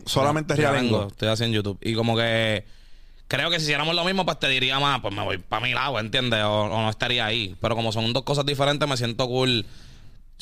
solamente 0.06 0.56
Realengo. 0.56 1.07
Estoy 1.07 1.28
haciendo 1.28 1.56
YouTube. 1.56 1.78
Y 1.81 1.94
como 1.94 2.18
que 2.18 2.66
Creo 3.31 3.50
que 3.50 3.60
si 3.60 3.63
hiciéramos 3.63 3.95
lo 3.95 4.04
mismo, 4.04 4.25
pues 4.25 4.39
te 4.39 4.50
diría 4.50 4.78
más, 4.81 5.00
pues 5.00 5.16
me 5.16 5.24
voy 5.24 5.38
para 5.38 5.66
mi 5.66 5.74
lado, 5.74 5.98
¿entiendes? 6.01 6.44
O, 6.44 6.68
no 6.68 6.89
estaría 6.89 7.25
ahí. 7.25 7.56
Pero 7.62 7.78
como 7.78 7.94
son 7.94 8.12
dos 8.12 8.24
cosas 8.24 8.45
diferentes, 8.45 8.86
me 8.89 8.98
siento 8.98 9.25
cool. 9.25 9.66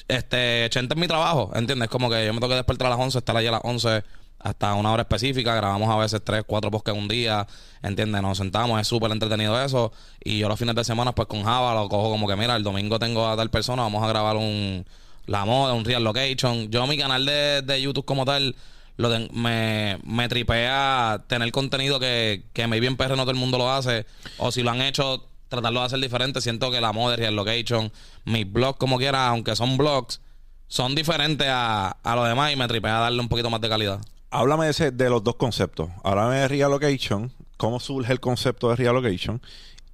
Este, 0.07 0.67
Chente 0.69 0.93
es 0.93 0.99
mi 0.99 1.07
trabajo, 1.07 1.51
¿entiendes? 1.55 1.89
Como 1.89 2.09
que 2.09 2.25
yo 2.25 2.33
me 2.33 2.39
tengo 2.39 2.49
que 2.49 2.55
despertar 2.55 2.87
a 2.87 2.91
las 2.91 2.99
11, 2.99 3.17
estar 3.17 3.35
allí 3.35 3.47
a 3.47 3.51
las 3.51 3.61
11 3.63 4.03
hasta 4.39 4.73
una 4.73 4.91
hora 4.91 5.01
específica. 5.03 5.53
Grabamos 5.55 5.89
a 5.89 5.97
veces 5.97 6.21
tres, 6.23 6.43
cuatro 6.47 6.71
en 6.85 6.97
un 6.97 7.07
día, 7.07 7.45
¿entiendes? 7.83 8.21
Nos 8.21 8.37
sentamos, 8.37 8.79
es 8.79 8.87
súper 8.87 9.11
entretenido 9.11 9.61
eso. 9.61 9.91
Y 10.23 10.39
yo 10.39 10.47
los 10.47 10.57
fines 10.57 10.75
de 10.75 10.83
semana, 10.83 11.13
pues 11.13 11.27
con 11.27 11.43
Java 11.43 11.73
lo 11.73 11.89
cojo 11.89 12.09
como 12.09 12.27
que, 12.27 12.35
mira, 12.35 12.55
el 12.55 12.63
domingo 12.63 12.99
tengo 12.99 13.27
a 13.27 13.35
tal 13.35 13.49
persona, 13.49 13.83
vamos 13.83 14.03
a 14.03 14.07
grabar 14.07 14.37
un 14.37 14.85
la 15.25 15.45
moda, 15.45 15.73
un 15.73 15.85
real 15.85 16.03
location. 16.03 16.71
Yo 16.71 16.85
mi 16.87 16.97
canal 16.97 17.25
de, 17.25 17.61
de 17.61 17.81
YouTube 17.81 18.05
como 18.05 18.25
tal 18.25 18.55
lo 18.97 19.09
me, 19.31 19.97
me 20.03 20.27
tripea 20.27 21.23
tener 21.27 21.49
contenido 21.51 21.99
que, 21.99 22.43
que 22.51 22.67
maybe 22.67 22.87
en 22.87 22.97
PR 22.97 23.11
no 23.11 23.23
todo 23.23 23.31
el 23.31 23.37
mundo 23.37 23.57
lo 23.57 23.71
hace. 23.71 24.05
O 24.37 24.51
si 24.51 24.63
lo 24.63 24.71
han 24.71 24.81
hecho, 24.81 25.29
tratarlo 25.49 25.81
de 25.81 25.87
hacer 25.87 25.99
diferente. 25.99 26.39
Siento 26.39 26.71
que 26.71 26.79
la 26.79 26.93
moda, 26.93 27.15
el 27.15 27.35
location, 27.35 27.91
mis 28.23 28.49
blogs 28.49 28.79
como 28.79 28.97
quiera, 28.97 29.27
aunque 29.27 29.55
son 29.55 29.75
blogs, 29.75 30.21
son 30.67 30.95
diferentes 30.95 31.47
a, 31.49 31.89
a 32.03 32.15
los 32.15 32.27
demás 32.27 32.53
y 32.53 32.55
me 32.55 32.67
tripea 32.67 32.99
darle 32.99 33.19
un 33.19 33.27
poquito 33.27 33.49
más 33.49 33.59
de 33.59 33.67
calidad. 33.67 33.99
Háblame 34.31 34.65
de, 34.65 34.71
ese, 34.71 34.91
de 34.91 35.09
los 35.09 35.23
dos 35.23 35.35
conceptos. 35.35 35.89
Háblame 36.03 36.35
de 36.35 36.47
Real 36.47 36.71
Location, 36.71 37.33
cómo 37.57 37.79
surge 37.79 38.11
el 38.13 38.19
concepto 38.19 38.69
de 38.69 38.75
Real 38.75 38.93
Location 38.95 39.41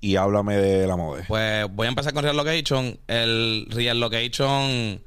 y 0.02 0.18
háblame 0.18 0.58
de 0.58 0.86
la 0.86 0.98
moda. 0.98 1.24
Pues 1.28 1.66
voy 1.72 1.88
a 1.88 1.90
empezar 1.90 2.14
con 2.14 2.24
Real 2.24 2.36
Location. 2.36 3.00
El 3.08 3.66
Real 3.70 4.00
Location, 4.00 5.02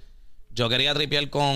yo 0.55 0.69
quería 0.71 0.95
tripear 0.95 1.29
con 1.29 1.55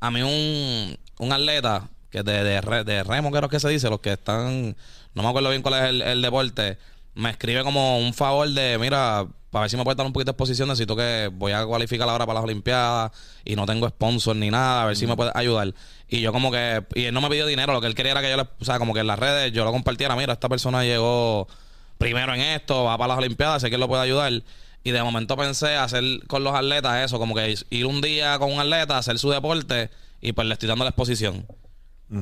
a 0.00 0.10
mí 0.10 0.22
un, 0.22 0.98
un 1.18 1.32
atleta 1.32 1.88
que 2.10 2.24
de, 2.24 2.42
de, 2.42 2.84
de 2.84 3.04
remo, 3.04 3.30
creo 3.30 3.48
que 3.48 3.60
se 3.60 3.68
dice, 3.68 3.88
los 3.88 4.00
que 4.00 4.14
están, 4.14 4.76
no 5.14 5.22
me 5.22 5.28
acuerdo 5.28 5.50
bien 5.50 5.62
cuál 5.62 5.74
es 5.74 5.82
el, 5.90 6.02
el 6.02 6.22
deporte, 6.22 6.76
me 7.14 7.30
escribe 7.30 7.62
como 7.62 7.98
un 7.98 8.14
favor 8.14 8.48
de, 8.48 8.78
mira, 8.78 9.26
para 9.50 9.62
ver 9.62 9.70
si 9.70 9.76
me 9.76 9.84
puede 9.84 9.96
dar 9.96 10.06
un 10.06 10.12
poquito 10.12 10.30
de 10.30 10.32
exposición, 10.32 10.68
necesito 10.68 10.94
que 10.94 11.28
voy 11.32 11.52
a 11.52 11.64
cualificar 11.66 12.08
ahora 12.08 12.24
para 12.24 12.38
las 12.38 12.44
Olimpiadas 12.44 13.10
y 13.44 13.56
no 13.56 13.66
tengo 13.66 13.88
sponsor 13.88 14.36
ni 14.36 14.50
nada, 14.50 14.82
a 14.82 14.86
ver 14.86 14.96
si 14.96 15.06
me 15.06 15.16
puede 15.16 15.32
ayudar. 15.34 15.74
Y 16.08 16.20
yo 16.20 16.32
como 16.32 16.50
que, 16.50 16.84
y 16.94 17.04
él 17.04 17.14
no 17.14 17.20
me 17.20 17.28
pidió 17.28 17.46
dinero, 17.46 17.72
lo 17.72 17.80
que 17.80 17.88
él 17.88 17.94
quería 17.94 18.12
era 18.12 18.22
que 18.22 18.30
yo 18.30 18.36
le, 18.36 18.42
o 18.42 18.64
sea, 18.64 18.78
como 18.78 18.94
que 18.94 19.00
en 19.00 19.06
las 19.06 19.18
redes 19.18 19.52
yo 19.52 19.64
lo 19.64 19.72
compartiera, 19.72 20.14
mira, 20.14 20.32
esta 20.32 20.48
persona 20.48 20.84
llegó 20.84 21.48
primero 21.98 22.32
en 22.34 22.40
esto, 22.40 22.84
va 22.84 22.96
para 22.96 23.08
las 23.08 23.18
Olimpiadas, 23.18 23.62
sé 23.62 23.68
que 23.68 23.74
él 23.74 23.80
lo 23.80 23.88
puede 23.88 24.02
ayudar. 24.02 24.32
Y 24.82 24.92
de 24.92 25.02
momento 25.02 25.36
pensé 25.36 25.76
hacer 25.76 26.02
con 26.26 26.42
los 26.42 26.54
atletas 26.54 27.04
eso, 27.04 27.18
como 27.18 27.34
que 27.34 27.54
ir 27.68 27.86
un 27.86 28.00
día 28.00 28.38
con 28.38 28.50
un 28.52 28.60
atleta, 28.60 28.96
hacer 28.96 29.18
su 29.18 29.30
deporte 29.30 29.90
y 30.22 30.32
pues 30.32 30.46
le 30.46 30.54
estoy 30.54 30.68
dando 30.68 30.84
la 30.84 30.90
exposición. 30.90 31.46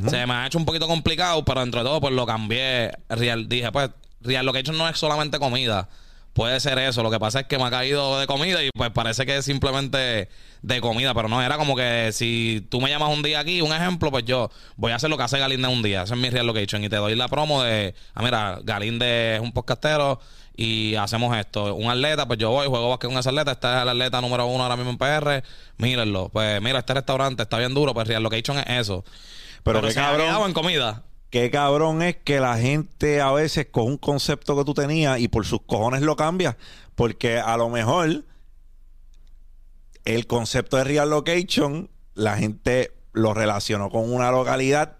Se 0.08 0.26
me 0.26 0.34
ha 0.34 0.46
hecho 0.46 0.58
un 0.58 0.66
poquito 0.66 0.86
complicado, 0.86 1.44
pero 1.44 1.60
dentro 1.60 1.80
de 1.80 1.88
todo 1.88 2.00
pues 2.00 2.12
lo 2.12 2.26
cambié. 2.26 2.90
Real, 3.08 3.48
dije, 3.48 3.72
pues, 3.72 3.90
Real 4.20 4.44
lo 4.44 4.52
que 4.52 4.58
he 4.58 4.60
hecho 4.60 4.72
no 4.72 4.88
es 4.88 4.98
solamente 4.98 5.38
comida. 5.38 5.88
Puede 6.32 6.60
ser 6.60 6.78
eso. 6.78 7.02
Lo 7.02 7.10
que 7.10 7.18
pasa 7.18 7.40
es 7.40 7.46
que 7.46 7.58
me 7.58 7.64
ha 7.64 7.70
caído 7.70 8.18
de 8.18 8.26
comida 8.26 8.62
y 8.62 8.70
pues 8.70 8.90
parece 8.90 9.26
que 9.26 9.38
es 9.38 9.44
simplemente 9.44 10.28
de 10.62 10.80
comida. 10.80 11.12
Pero 11.14 11.28
no, 11.28 11.42
era 11.42 11.56
como 11.56 11.74
que 11.74 12.10
si 12.12 12.64
tú 12.70 12.80
me 12.80 12.90
llamas 12.90 13.12
un 13.12 13.22
día 13.22 13.40
aquí, 13.40 13.60
un 13.60 13.72
ejemplo, 13.72 14.10
pues 14.10 14.24
yo 14.24 14.50
voy 14.76 14.92
a 14.92 14.96
hacer 14.96 15.10
lo 15.10 15.16
que 15.16 15.24
hace 15.24 15.38
Galinde 15.38 15.66
un 15.68 15.82
día. 15.82 16.02
Ese 16.02 16.14
es 16.14 16.20
mi 16.20 16.30
Real 16.30 16.46
Location. 16.46 16.84
Y 16.84 16.88
te 16.88 16.96
doy 16.96 17.16
la 17.16 17.28
promo 17.28 17.62
de, 17.62 17.94
ah, 18.14 18.22
mira, 18.22 18.60
Galinde 18.62 19.36
es 19.36 19.40
un 19.40 19.52
podcastero 19.52 20.20
y 20.58 20.96
hacemos 20.96 21.36
esto. 21.36 21.74
Un 21.74 21.90
atleta, 21.90 22.26
pues 22.26 22.38
yo 22.38 22.50
voy, 22.50 22.66
juego 22.66 22.88
básquet 22.90 23.08
con 23.08 23.18
ese 23.18 23.28
atleta, 23.28 23.52
este 23.52 23.66
es 23.68 23.82
el 23.82 23.88
atleta 23.88 24.20
número 24.20 24.46
uno 24.46 24.64
ahora 24.64 24.76
mismo 24.76 24.90
en 24.90 24.98
PR, 24.98 25.44
mírenlo. 25.76 26.30
Pues 26.30 26.60
mira, 26.60 26.80
este 26.80 26.94
restaurante 26.94 27.44
está 27.44 27.58
bien 27.58 27.74
duro, 27.74 27.94
pues 27.94 28.08
Real 28.08 28.22
Location 28.22 28.58
es 28.58 28.66
eso. 28.68 29.04
Pero, 29.62 29.82
qué 29.82 29.94
cabrón. 29.94 30.46
en 30.46 30.52
comida. 30.52 31.04
Qué 31.30 31.50
cabrón 31.50 32.02
es 32.02 32.16
que 32.16 32.40
la 32.40 32.56
gente 32.56 33.20
a 33.20 33.32
veces 33.32 33.66
con 33.70 33.84
un 33.84 33.96
concepto 33.98 34.56
que 34.56 34.64
tú 34.64 34.74
tenías 34.74 35.20
y 35.20 35.28
por 35.28 35.44
sus 35.44 35.60
cojones 35.62 36.02
lo 36.02 36.16
cambia. 36.16 36.56
Porque 36.94 37.38
a 37.38 37.56
lo 37.56 37.68
mejor 37.68 38.24
el 40.04 40.26
concepto 40.26 40.78
de 40.78 40.84
Real 40.84 41.10
Location, 41.10 41.90
la 42.14 42.38
gente 42.38 42.92
lo 43.12 43.34
relacionó 43.34 43.90
con 43.90 44.12
una 44.12 44.30
localidad 44.30 44.97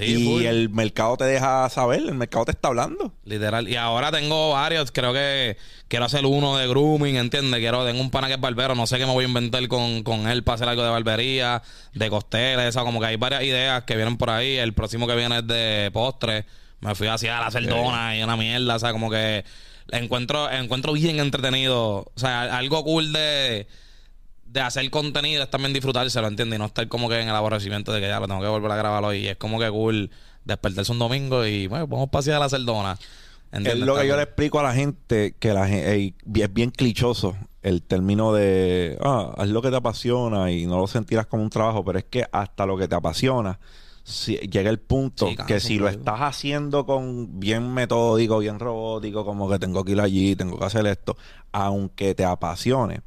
y 0.00 0.46
el 0.46 0.70
mercado 0.70 1.16
te 1.16 1.24
deja 1.24 1.68
saber, 1.68 2.00
el 2.00 2.14
mercado 2.14 2.46
te 2.46 2.52
está 2.52 2.68
hablando. 2.68 3.12
Literal. 3.24 3.68
Y 3.68 3.76
ahora 3.76 4.10
tengo 4.10 4.50
varios, 4.50 4.90
creo 4.92 5.12
que 5.12 5.56
quiero 5.88 6.06
hacer 6.06 6.24
uno 6.24 6.56
de 6.56 6.66
grooming, 6.68 7.16
¿entiendes? 7.16 7.60
Quiero, 7.60 7.84
tengo 7.84 8.00
un 8.00 8.10
pana 8.10 8.28
que 8.28 8.34
es 8.34 8.40
barbero, 8.40 8.74
no 8.74 8.86
sé 8.86 8.98
qué 8.98 9.06
me 9.06 9.12
voy 9.12 9.24
a 9.24 9.28
inventar 9.28 9.66
con, 9.68 10.02
con 10.02 10.28
él 10.28 10.42
para 10.42 10.54
hacer 10.54 10.68
algo 10.68 10.82
de 10.82 10.90
barbería, 10.90 11.62
de 11.94 12.10
costeles, 12.10 12.66
eso, 12.66 12.84
como 12.84 13.00
que 13.00 13.06
hay 13.06 13.16
varias 13.16 13.42
ideas 13.42 13.84
que 13.84 13.96
vienen 13.96 14.16
por 14.16 14.30
ahí. 14.30 14.56
El 14.56 14.72
próximo 14.72 15.06
que 15.06 15.14
viene 15.14 15.38
es 15.38 15.46
de 15.46 15.90
postre. 15.92 16.46
Me 16.80 16.94
fui 16.94 17.06
hacia 17.06 17.40
la 17.40 17.50
cerdona 17.50 18.16
y 18.16 18.22
una 18.22 18.36
mierda, 18.36 18.76
o 18.76 18.78
sea, 18.78 18.92
como 18.92 19.10
que 19.10 19.44
encuentro, 19.90 20.50
encuentro 20.50 20.92
bien 20.94 21.20
entretenido. 21.20 22.10
O 22.12 22.12
sea, 22.16 22.56
algo 22.56 22.82
cool 22.82 23.12
de 23.12 23.66
de 24.52 24.60
hacer 24.60 24.90
contenido 24.90 25.42
es 25.42 25.50
también 25.50 25.72
disfrutárselo, 25.72 26.26
¿entiendes? 26.28 26.56
Y 26.56 26.60
no 26.60 26.66
estar 26.66 26.86
como 26.88 27.08
que 27.08 27.18
en 27.20 27.28
el 27.28 27.34
aborrecimiento 27.34 27.92
de 27.92 28.00
que 28.00 28.08
ya 28.08 28.20
lo 28.20 28.26
tengo 28.28 28.40
que 28.42 28.48
volver 28.48 28.70
a 28.72 28.76
grabarlo. 28.76 29.14
Y 29.14 29.28
es 29.28 29.36
como 29.36 29.58
que 29.58 29.70
cool 29.70 30.10
despertarse 30.44 30.92
un 30.92 30.98
domingo 30.98 31.46
y 31.46 31.66
bueno, 31.68 31.86
vamos 31.86 32.08
a 32.08 32.10
pasear 32.10 32.36
a 32.36 32.40
la 32.40 32.48
Cerdona. 32.48 32.98
Es 33.52 33.76
lo 33.78 33.94
que 33.96 34.08
yo 34.08 34.16
le 34.16 34.22
explico 34.22 34.60
a 34.60 34.62
la 34.62 34.74
gente, 34.74 35.34
que 35.38 35.52
la 35.52 35.68
gente, 35.68 36.14
es 36.34 36.52
bien 36.54 36.70
clichoso 36.70 37.36
el 37.62 37.82
término 37.82 38.32
de, 38.32 38.98
ah, 39.02 39.32
haz 39.36 39.48
lo 39.48 39.62
que 39.62 39.70
te 39.70 39.76
apasiona 39.76 40.50
y 40.50 40.66
no 40.66 40.78
lo 40.78 40.86
sentirás 40.86 41.26
como 41.26 41.42
un 41.42 41.50
trabajo, 41.50 41.84
pero 41.84 41.98
es 41.98 42.04
que 42.04 42.24
hasta 42.32 42.66
lo 42.66 42.76
que 42.76 42.88
te 42.88 42.94
apasiona, 42.94 43.58
si- 44.04 44.36
llega 44.38 44.68
el 44.70 44.80
punto 44.80 45.28
Sí, 45.28 45.36
que 45.46 45.60
si 45.60 45.78
lo 45.78 45.88
estás 45.88 46.20
haciendo 46.20 46.84
con 46.86 47.38
bien 47.38 47.72
metódico, 47.72 48.38
bien 48.38 48.58
robótico, 48.58 49.24
como 49.24 49.48
que 49.48 49.58
tengo 49.58 49.84
que 49.84 49.92
ir 49.92 50.00
allí, 50.00 50.34
tengo 50.34 50.58
que 50.58 50.64
hacer 50.64 50.86
esto, 50.86 51.16
aunque 51.52 52.14
te 52.14 52.24
apasione, 52.24 53.02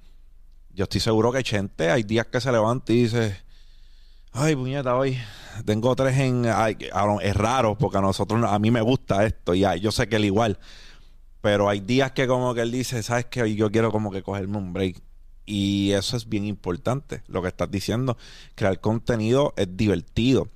yo 0.76 0.84
estoy 0.84 1.00
seguro 1.00 1.32
que 1.32 1.42
Chente 1.42 1.90
hay 1.90 2.04
días 2.04 2.28
que 2.28 2.42
se 2.42 2.52
levanta 2.52 2.92
y 2.92 3.04
dice, 3.04 3.38
ay, 4.34 4.56
puñeta, 4.56 4.96
hoy 4.96 5.18
tengo 5.66 5.96
tres 5.96 6.18
en... 6.20 6.46
ay, 6.48 6.78
ah, 6.92 7.18
es 7.22 7.36
raro 7.36 7.78
porque 7.78 7.98
a 7.98 8.02
nosotros, 8.02 8.44
a 8.44 8.60
mí 8.60 8.72
me 8.72 8.82
gusta 8.82 9.26
esto 9.26 9.56
y 9.56 9.62
yo 9.80 9.92
sé 9.92 10.08
que 10.10 10.18
él 10.18 10.26
igual. 10.26 10.60
Pero 11.42 11.70
hay 11.70 11.80
días 11.80 12.12
que 12.12 12.28
como 12.28 12.54
que 12.54 12.62
él 12.62 12.72
dice, 12.72 13.02
¿sabes 13.04 13.26
qué? 13.26 13.44
Hoy 13.44 13.56
yo 13.56 13.72
quiero 13.72 13.92
como 13.92 14.12
que 14.12 14.22
cogerme 14.22 14.58
un 14.58 14.74
break. 14.74 15.02
Y 15.46 15.92
eso 15.92 16.18
es 16.18 16.28
bien 16.28 16.46
importante, 16.46 17.22
lo 17.28 17.42
que 17.42 17.50
estás 17.50 17.70
diciendo. 17.70 18.18
Crear 18.56 18.82
contenido 18.82 19.54
es 19.56 19.78
divertido. 19.78 20.50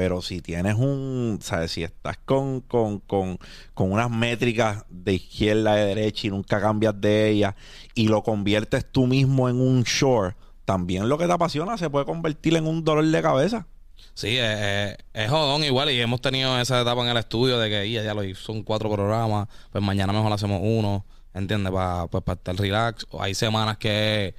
Pero 0.00 0.22
si 0.22 0.40
tienes 0.40 0.76
un, 0.76 1.40
¿sabes? 1.42 1.72
Si 1.72 1.82
estás 1.82 2.16
con, 2.24 2.62
con, 2.62 3.00
con, 3.00 3.38
con 3.74 3.92
unas 3.92 4.10
métricas 4.10 4.86
de 4.88 5.12
izquierda 5.12 5.72
a 5.72 5.76
derecha 5.76 6.26
y 6.26 6.30
nunca 6.30 6.58
cambias 6.58 6.98
de 6.98 7.28
ellas 7.28 7.54
y 7.94 8.08
lo 8.08 8.22
conviertes 8.22 8.90
tú 8.90 9.06
mismo 9.06 9.50
en 9.50 9.60
un 9.60 9.82
short, 9.82 10.34
también 10.64 11.06
lo 11.10 11.18
que 11.18 11.26
te 11.26 11.32
apasiona 11.32 11.76
se 11.76 11.90
puede 11.90 12.06
convertir 12.06 12.56
en 12.56 12.66
un 12.66 12.82
dolor 12.82 13.04
de 13.04 13.20
cabeza. 13.20 13.66
Sí, 14.14 14.38
eh, 14.38 14.92
eh, 14.92 14.96
es 15.12 15.28
jodón 15.28 15.64
igual 15.64 15.90
y 15.90 16.00
hemos 16.00 16.22
tenido 16.22 16.58
esa 16.58 16.80
etapa 16.80 17.02
en 17.02 17.08
el 17.08 17.18
estudio 17.18 17.58
de 17.58 17.68
que 17.68 17.90
"Ya, 17.90 18.02
ya 18.02 18.14
lo 18.14 18.22
son 18.36 18.62
cuatro 18.62 18.90
programas, 18.90 19.48
pues 19.70 19.84
mañana 19.84 20.14
mejor 20.14 20.32
hacemos 20.32 20.62
uno, 20.64 21.04
¿entiendes? 21.34 21.70
Para 21.74 22.06
pues, 22.06 22.24
pa 22.24 22.32
estar 22.32 22.56
relax. 22.56 23.06
O 23.10 23.20
Hay 23.22 23.34
semanas 23.34 23.76
que 23.76 24.34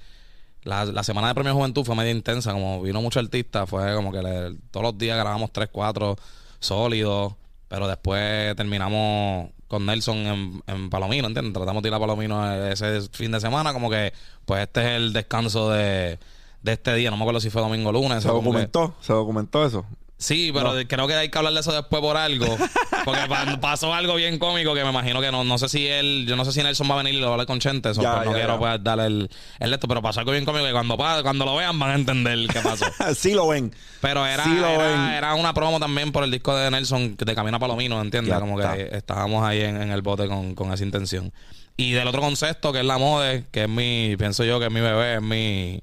la, 0.63 0.85
la 0.85 1.03
semana 1.03 1.27
de 1.29 1.33
Premio 1.35 1.53
Juventud 1.53 1.83
fue 1.85 1.95
medio 1.95 2.11
intensa, 2.11 2.51
como 2.53 2.81
vino 2.81 3.01
mucho 3.01 3.19
artista, 3.19 3.65
fue 3.65 3.93
como 3.95 4.11
que 4.11 4.21
le- 4.21 4.55
todos 4.71 4.83
los 4.83 4.97
días 4.97 5.17
grabamos 5.17 5.51
tres, 5.51 5.69
cuatro 5.71 6.17
sólidos, 6.59 7.33
pero 7.67 7.87
después 7.87 8.55
terminamos 8.55 9.49
con 9.67 9.85
Nelson 9.85 10.17
en, 10.17 10.63
en 10.67 10.89
Palomino, 10.89 11.27
¿entiendes? 11.27 11.53
Tratamos 11.53 11.81
de 11.81 11.89
ir 11.89 11.95
a 11.95 11.99
Palomino 11.99 12.53
ese 12.67 13.01
fin 13.11 13.31
de 13.31 13.39
semana, 13.39 13.73
como 13.73 13.89
que 13.89 14.13
pues 14.45 14.61
este 14.63 14.81
es 14.81 14.87
el 14.97 15.13
descanso 15.13 15.69
de, 15.69 16.19
de 16.61 16.71
este 16.73 16.93
día, 16.95 17.09
no 17.09 17.17
me 17.17 17.23
acuerdo 17.23 17.39
si 17.39 17.49
fue 17.49 17.61
domingo 17.61 17.89
o 17.89 17.93
lunes. 17.93 18.21
Se 18.21 18.27
que- 18.29 18.33
documentó, 18.33 18.93
se 19.01 19.13
documentó 19.13 19.65
eso. 19.65 19.85
Sí, 20.21 20.51
pero 20.53 20.73
creo 20.87 21.07
que 21.07 21.15
hay 21.15 21.29
que 21.29 21.37
hablar 21.39 21.51
de 21.53 21.59
eso 21.61 21.71
después 21.73 21.99
por 21.99 22.15
algo. 22.15 22.45
Porque 23.05 23.21
pa- 23.27 23.59
pasó 23.59 23.91
algo 23.91 24.13
bien 24.13 24.37
cómico 24.37 24.75
que 24.75 24.83
me 24.83 24.91
imagino 24.91 25.19
que 25.19 25.31
no, 25.31 25.43
no 25.43 25.57
sé 25.57 25.67
si 25.67 25.87
él, 25.87 26.25
yo 26.27 26.35
no 26.35 26.45
sé 26.45 26.51
si 26.51 26.61
Nelson 26.61 26.87
va 26.87 26.93
a 26.93 26.97
venir 26.99 27.15
y 27.15 27.17
lo 27.17 27.23
va 27.25 27.29
a 27.29 27.33
hablar 27.33 27.47
con 27.47 27.59
Chente, 27.59 27.89
eso, 27.89 28.03
Ya, 28.03 28.13
pues 28.17 28.25
no 28.25 28.31
ya, 28.33 28.37
quiero 28.37 28.59
pues, 28.59 28.83
darle 28.83 29.05
el, 29.07 29.29
el 29.59 29.73
esto, 29.73 29.87
pero 29.87 30.03
pasó 30.03 30.19
algo 30.19 30.31
bien 30.33 30.45
cómico 30.45 30.63
que 30.67 30.71
cuando, 30.71 30.95
cuando 30.95 31.45
lo 31.45 31.55
vean 31.55 31.79
van 31.79 31.89
a 31.89 31.95
entender 31.95 32.37
qué 32.47 32.59
pasó. 32.59 32.85
sí 33.15 33.33
lo 33.33 33.47
ven. 33.47 33.73
Pero 34.01 34.23
era, 34.27 34.43
Sí 34.43 34.51
lo 34.53 34.67
ven. 34.67 34.79
era, 34.79 35.17
era 35.17 35.33
una 35.33 35.55
promo 35.55 35.79
también 35.79 36.11
por 36.11 36.23
el 36.23 36.29
disco 36.29 36.55
de 36.55 36.69
Nelson 36.69 37.15
de 37.17 37.33
Camino 37.35 37.57
a 37.57 37.59
Palomino, 37.59 37.99
¿entiendes? 37.99 38.37
Como 38.39 38.59
está. 38.61 38.75
que 38.77 38.89
estábamos 38.95 39.43
ahí 39.43 39.61
en, 39.61 39.81
en 39.81 39.89
el 39.89 40.03
bote 40.03 40.27
con, 40.27 40.53
con 40.53 40.71
esa 40.71 40.83
intención. 40.83 41.33
Y 41.77 41.93
del 41.93 42.07
otro 42.07 42.21
concepto, 42.21 42.71
que 42.71 42.81
es 42.81 42.85
la 42.85 42.99
mode, 42.99 43.45
que 43.51 43.63
es 43.63 43.69
mi, 43.69 44.15
pienso 44.17 44.43
yo 44.43 44.59
que 44.59 44.65
es 44.67 44.71
mi 44.71 44.81
bebé, 44.81 45.15
es 45.15 45.21
mi. 45.23 45.81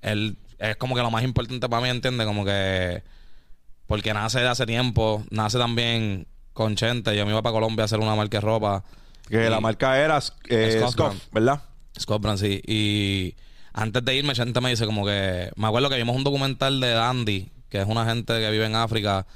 Él 0.00 0.38
es 0.58 0.76
como 0.76 0.94
que 0.94 1.02
lo 1.02 1.10
más 1.10 1.22
importante 1.24 1.68
para 1.68 1.82
mí, 1.82 1.90
¿entiendes? 1.90 2.26
Como 2.26 2.44
que. 2.46 3.02
Porque 3.90 4.14
nace 4.14 4.38
de 4.38 4.46
hace 4.46 4.66
tiempo, 4.66 5.24
nace 5.30 5.58
también 5.58 6.28
con 6.52 6.76
Chente. 6.76 7.16
Yo 7.16 7.24
me 7.26 7.32
iba 7.32 7.42
para 7.42 7.54
Colombia 7.54 7.82
a 7.82 7.86
hacer 7.86 7.98
una 7.98 8.14
marca 8.14 8.36
de 8.36 8.40
ropa. 8.42 8.84
Que 9.28 9.48
Y- 9.48 9.50
la 9.50 9.58
marca 9.58 9.98
era 9.98 10.20
eh, 10.48 10.80
Brand. 10.96 11.20
¿verdad? 11.32 11.60
Scott 11.98 12.22
Brand, 12.22 12.38
sí. 12.38 12.62
Y 12.68 13.34
antes 13.72 14.04
de 14.04 14.14
irme, 14.14 14.32
Chente 14.32 14.60
me 14.60 14.70
dice 14.70 14.86
como 14.86 15.04
que... 15.04 15.50
Me 15.56 15.66
acuerdo 15.66 15.90
que 15.90 15.96
vimos 15.96 16.14
un 16.14 16.22
documental 16.22 16.78
de 16.78 16.90
Dandy, 16.90 17.50
que 17.68 17.80
es 17.80 17.86
una 17.88 18.04
gente 18.06 18.32
que 18.38 18.48
vive 18.52 18.64
en 18.66 18.76
África, 18.76 19.26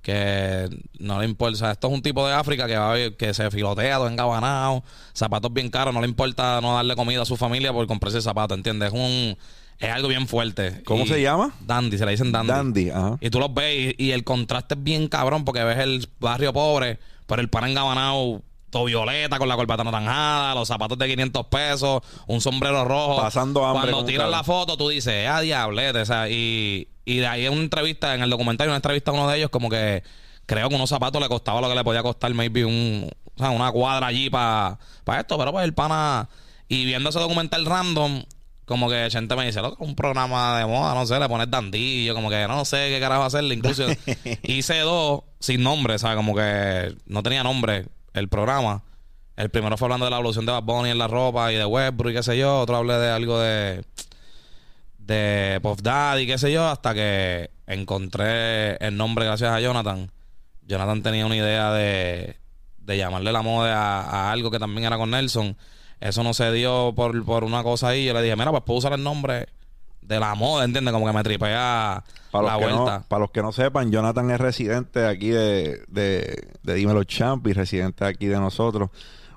que 0.00 0.68
no 1.00 1.18
le 1.18 1.24
importa... 1.24 1.54
O 1.54 1.58
sea, 1.58 1.70
esto 1.72 1.88
es 1.88 1.92
un 1.94 2.02
tipo 2.02 2.24
de 2.24 2.34
África 2.34 2.68
que, 2.68 2.76
va, 2.76 2.94
que 3.18 3.34
se 3.34 3.50
filotea, 3.50 3.96
todo 3.96 4.06
engabanado, 4.06 4.84
zapatos 5.12 5.52
bien 5.52 5.70
caros, 5.70 5.92
no 5.92 6.00
le 6.00 6.06
importa 6.06 6.60
no 6.60 6.76
darle 6.76 6.94
comida 6.94 7.22
a 7.22 7.24
su 7.26 7.36
familia 7.36 7.72
por 7.72 7.84
comprarse 7.88 8.22
zapatos, 8.22 8.56
¿entiendes? 8.56 8.92
Es 8.92 8.94
un... 8.94 9.36
Es 9.78 9.90
algo 9.90 10.08
bien 10.08 10.26
fuerte. 10.28 10.82
¿Cómo 10.84 11.04
Y- 11.04 11.08
se 11.08 11.20
llama? 11.20 11.52
Dandy, 11.60 11.98
se 11.98 12.04
le 12.06 12.12
dicen 12.12 12.32
Dandy. 12.32 12.48
Dandy, 12.52 12.90
ajá. 12.90 13.16
Y 13.20 13.30
tú 13.30 13.40
los 13.40 13.52
ves 13.52 13.94
y, 13.98 14.04
y 14.06 14.10
el 14.12 14.24
contraste 14.24 14.74
es 14.74 14.82
bien 14.82 15.08
cabrón 15.08 15.44
porque 15.44 15.62
ves 15.64 15.78
el 15.78 16.08
barrio 16.20 16.52
pobre, 16.52 16.98
pero 17.26 17.42
el 17.42 17.48
pan 17.48 17.64
engabanado 17.68 18.42
todo 18.74 18.86
violeta 18.86 19.38
con 19.38 19.48
la 19.48 19.54
corbata 19.54 19.82
anaranjada, 19.82 20.54
los 20.56 20.66
zapatos 20.66 20.98
de 20.98 21.06
500 21.06 21.46
pesos, 21.46 22.02
un 22.26 22.40
sombrero 22.40 22.84
rojo. 22.84 23.16
Pasando 23.18 23.64
hambre 23.64 23.92
Cuando 23.92 24.24
un 24.24 24.30
la 24.30 24.42
foto, 24.42 24.76
tú 24.76 24.88
dices, 24.88 25.28
ah, 25.28 25.40
diablete, 25.40 26.00
o 26.00 26.04
sea, 26.04 26.28
y, 26.28 26.88
y 27.04 27.18
de 27.18 27.26
ahí 27.28 27.46
en 27.46 27.52
una 27.52 27.62
entrevista, 27.62 28.16
en 28.16 28.22
el 28.22 28.30
documental, 28.30 28.66
una 28.66 28.76
entrevista 28.76 29.12
a 29.12 29.14
uno 29.14 29.28
de 29.28 29.38
ellos, 29.38 29.50
como 29.50 29.70
que 29.70 30.02
creo 30.46 30.68
que 30.68 30.74
unos 30.74 30.90
zapatos 30.90 31.22
le 31.22 31.28
costaba 31.28 31.60
lo 31.60 31.68
que 31.68 31.76
le 31.76 31.84
podía 31.84 32.02
costar, 32.02 32.34
maybe 32.34 32.64
un, 32.64 33.08
o 33.36 33.38
sea, 33.38 33.50
una 33.50 33.70
cuadra 33.70 34.08
allí 34.08 34.28
para 34.28 34.76
esto, 35.20 35.38
pero 35.38 35.52
pues 35.52 35.64
el 35.64 35.72
pana, 35.72 36.28
y 36.66 36.84
viendo 36.84 37.10
ese 37.10 37.20
documental 37.20 37.66
random, 37.66 38.24
como 38.64 38.88
que 38.88 39.08
gente 39.10 39.36
me 39.36 39.46
dice, 39.46 39.60
loco, 39.60 39.84
un 39.84 39.94
programa 39.94 40.58
de 40.58 40.66
moda, 40.66 40.94
no 40.94 41.06
sé, 41.06 41.18
le 41.18 41.28
pones 41.28 41.50
dandillo, 41.50 42.14
como 42.14 42.30
que 42.30 42.46
no 42.48 42.64
sé 42.64 42.88
qué 42.88 43.00
carajo 43.00 43.24
hacerle. 43.24 43.54
Incluso 43.54 43.86
hice 44.42 44.78
dos 44.80 45.22
sin 45.40 45.62
nombre, 45.62 45.98
¿sabes? 45.98 46.16
Como 46.16 46.34
que 46.34 46.94
no 47.06 47.22
tenía 47.22 47.42
nombre 47.42 47.86
el 48.14 48.28
programa. 48.28 48.82
El 49.36 49.50
primero 49.50 49.76
fue 49.76 49.86
hablando 49.86 50.06
de 50.06 50.10
la 50.10 50.16
evolución 50.16 50.46
de 50.46 50.52
Bad 50.52 50.62
Bunny 50.62 50.90
en 50.90 50.98
la 50.98 51.08
ropa 51.08 51.52
y 51.52 51.56
de 51.56 51.64
Westbrook 51.66 52.12
y 52.12 52.14
qué 52.14 52.22
sé 52.22 52.38
yo. 52.38 52.60
Otro 52.60 52.76
hablé 52.76 52.94
de 52.94 53.10
algo 53.10 53.38
de 53.38 53.84
de 54.98 55.60
Puff 55.62 55.82
Daddy, 55.82 56.26
qué 56.26 56.38
sé 56.38 56.50
yo, 56.50 56.66
hasta 56.66 56.94
que 56.94 57.50
encontré 57.66 58.76
el 58.76 58.96
nombre 58.96 59.26
gracias 59.26 59.50
a 59.50 59.60
Jonathan. 59.60 60.10
Jonathan 60.62 61.02
tenía 61.02 61.26
una 61.26 61.36
idea 61.36 61.72
de, 61.72 62.36
de 62.78 62.96
llamarle 62.96 63.32
la 63.32 63.42
moda 63.42 63.76
a, 63.76 64.00
a 64.00 64.32
algo 64.32 64.50
que 64.50 64.58
también 64.58 64.86
era 64.86 64.96
con 64.96 65.10
Nelson. 65.10 65.56
Eso 66.04 66.22
no 66.22 66.34
se 66.34 66.52
dio 66.52 66.92
por, 66.94 67.24
por 67.24 67.44
una 67.44 67.62
cosa 67.62 67.88
ahí. 67.88 68.04
Yo 68.04 68.12
le 68.12 68.20
dije, 68.20 68.36
mira, 68.36 68.50
pues 68.50 68.62
puedo 68.62 68.78
usar 68.78 68.92
el 68.92 69.02
nombre 69.02 69.48
de 70.02 70.20
la 70.20 70.34
moda, 70.34 70.66
¿entiendes? 70.66 70.92
Como 70.92 71.06
que 71.06 71.14
me 71.14 71.22
tripea 71.22 72.04
Para 72.30 72.46
la 72.46 72.56
vuelta. 72.56 72.98
no, 72.98 73.04
para 73.08 73.20
los 73.20 73.30
que 73.30 73.40
no 73.40 73.52
sepan, 73.52 73.90
Jonathan 73.90 74.30
es 74.30 74.38
residente 74.38 75.00
de 75.00 75.08
aquí 75.08 75.30
de, 75.30 75.82
de, 75.88 76.50
de 76.62 76.74
Dímelo 76.74 77.04
Champ 77.04 77.46
y 77.46 77.54
residente 77.54 78.04
aquí 78.04 78.26
de 78.26 78.36
nosotros. 78.36 78.90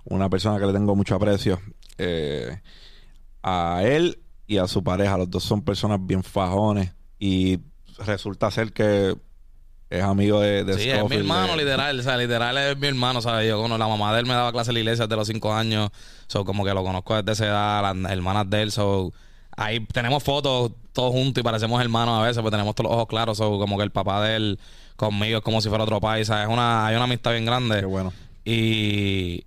Una 0.03 0.29
persona 0.29 0.59
que 0.59 0.65
le 0.65 0.73
tengo 0.73 0.93
mucho 0.93 1.15
aprecio. 1.15 1.61
Eh, 1.97 2.59
a 3.43 3.81
él 3.85 4.19
y 4.45 4.57
a 4.57 4.67
su 4.67 4.83
pareja, 4.83 5.17
los 5.17 5.29
dos 5.29 5.43
son 5.45 5.61
personas 5.61 5.99
bien 6.05 6.21
fajones 6.21 6.93
y 7.17 7.59
resulta 8.05 8.51
ser 8.51 8.73
que 8.73 9.15
es 9.89 10.03
amigo 10.03 10.39
de, 10.41 10.63
de 10.63 10.73
Sí, 10.73 10.89
es 10.89 11.09
mi 11.09 11.15
hermano, 11.15 11.53
de- 11.55 11.63
literal. 11.63 11.99
O 11.99 12.03
sea, 12.03 12.17
literal 12.17 12.57
es 12.57 12.77
mi 12.77 12.87
hermano, 12.87 13.21
¿sabes? 13.21 13.47
Yo, 13.47 13.59
bueno, 13.59 13.77
la 13.77 13.87
mamá 13.87 14.13
de 14.13 14.19
él 14.19 14.25
me 14.25 14.33
daba 14.33 14.51
clase 14.51 14.71
en 14.71 14.75
la 14.75 14.79
iglesia 14.81 15.05
desde 15.05 15.15
los 15.15 15.27
cinco 15.27 15.53
años. 15.53 15.89
So, 16.27 16.43
como 16.45 16.65
que 16.65 16.73
lo 16.73 16.83
conozco 16.83 17.15
desde 17.15 17.31
esa 17.31 17.45
edad, 17.45 17.95
las 17.95 18.11
hermanas 18.11 18.49
de 18.49 18.61
él. 18.63 18.71
So, 18.71 19.13
ahí 19.55 19.79
tenemos 19.87 20.23
fotos 20.23 20.71
todos 20.93 21.11
juntos 21.11 21.39
y 21.41 21.43
parecemos 21.43 21.79
hermanos 21.81 22.19
a 22.19 22.23
veces, 22.27 22.41
pues 22.41 22.51
tenemos 22.51 22.73
todos 22.75 22.89
los 22.89 22.95
ojos 22.95 23.07
claros. 23.07 23.37
So, 23.37 23.57
como 23.59 23.77
que 23.77 23.83
el 23.83 23.91
papá 23.91 24.21
de 24.23 24.35
él 24.35 24.59
conmigo 24.95 25.37
es 25.37 25.43
como 25.43 25.61
si 25.61 25.69
fuera 25.69 25.83
otro 25.83 26.01
país, 26.01 26.27
¿sabes? 26.27 26.47
Es 26.47 26.49
una, 26.53 26.87
hay 26.87 26.95
una 26.95 27.05
amistad 27.05 27.31
bien 27.31 27.45
grande. 27.45 27.79
Qué 27.79 27.85
bueno. 27.85 28.11
Y, 28.43 29.45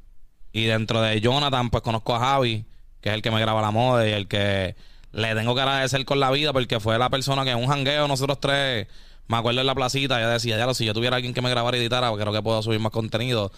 y 0.52 0.64
dentro 0.64 1.00
de 1.02 1.20
Jonathan, 1.20 1.70
pues 1.70 1.82
conozco 1.82 2.14
a 2.14 2.20
Javi, 2.20 2.64
que 3.00 3.08
es 3.08 3.14
el 3.14 3.22
que 3.22 3.30
me 3.30 3.40
graba 3.40 3.60
la 3.60 3.70
moda 3.70 4.08
y 4.08 4.12
el 4.12 4.28
que 4.28 4.76
le 5.12 5.34
tengo 5.34 5.54
que 5.54 5.60
agradecer 5.60 6.04
con 6.04 6.20
la 6.20 6.30
vida 6.30 6.52
porque 6.52 6.78
fue 6.80 6.98
la 6.98 7.10
persona 7.10 7.44
que 7.44 7.50
en 7.50 7.58
un 7.58 7.66
jangueo, 7.66 8.06
nosotros 8.06 8.38
tres, 8.40 8.86
me 9.30 9.36
acuerdo 9.36 9.60
en 9.60 9.66
la 9.66 9.74
placita, 9.76 10.20
yo 10.20 10.28
decía, 10.28 10.58
ya 10.58 10.66
lo, 10.66 10.74
si 10.74 10.84
yo 10.84 10.92
tuviera 10.92 11.14
alguien 11.16 11.32
que 11.34 11.40
me 11.40 11.48
grabara 11.50 11.76
y 11.76 11.80
editara, 11.80 12.12
creo 12.16 12.32
que 12.32 12.42
puedo 12.42 12.62
subir 12.62 12.80
más 12.80 12.90
contenido. 12.90 13.52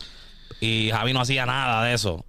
Y 0.61 0.91
Javi 0.91 1.12
no 1.14 1.21
hacía 1.23 1.47
nada 1.47 1.83
de 1.85 1.95
eso. 1.95 2.25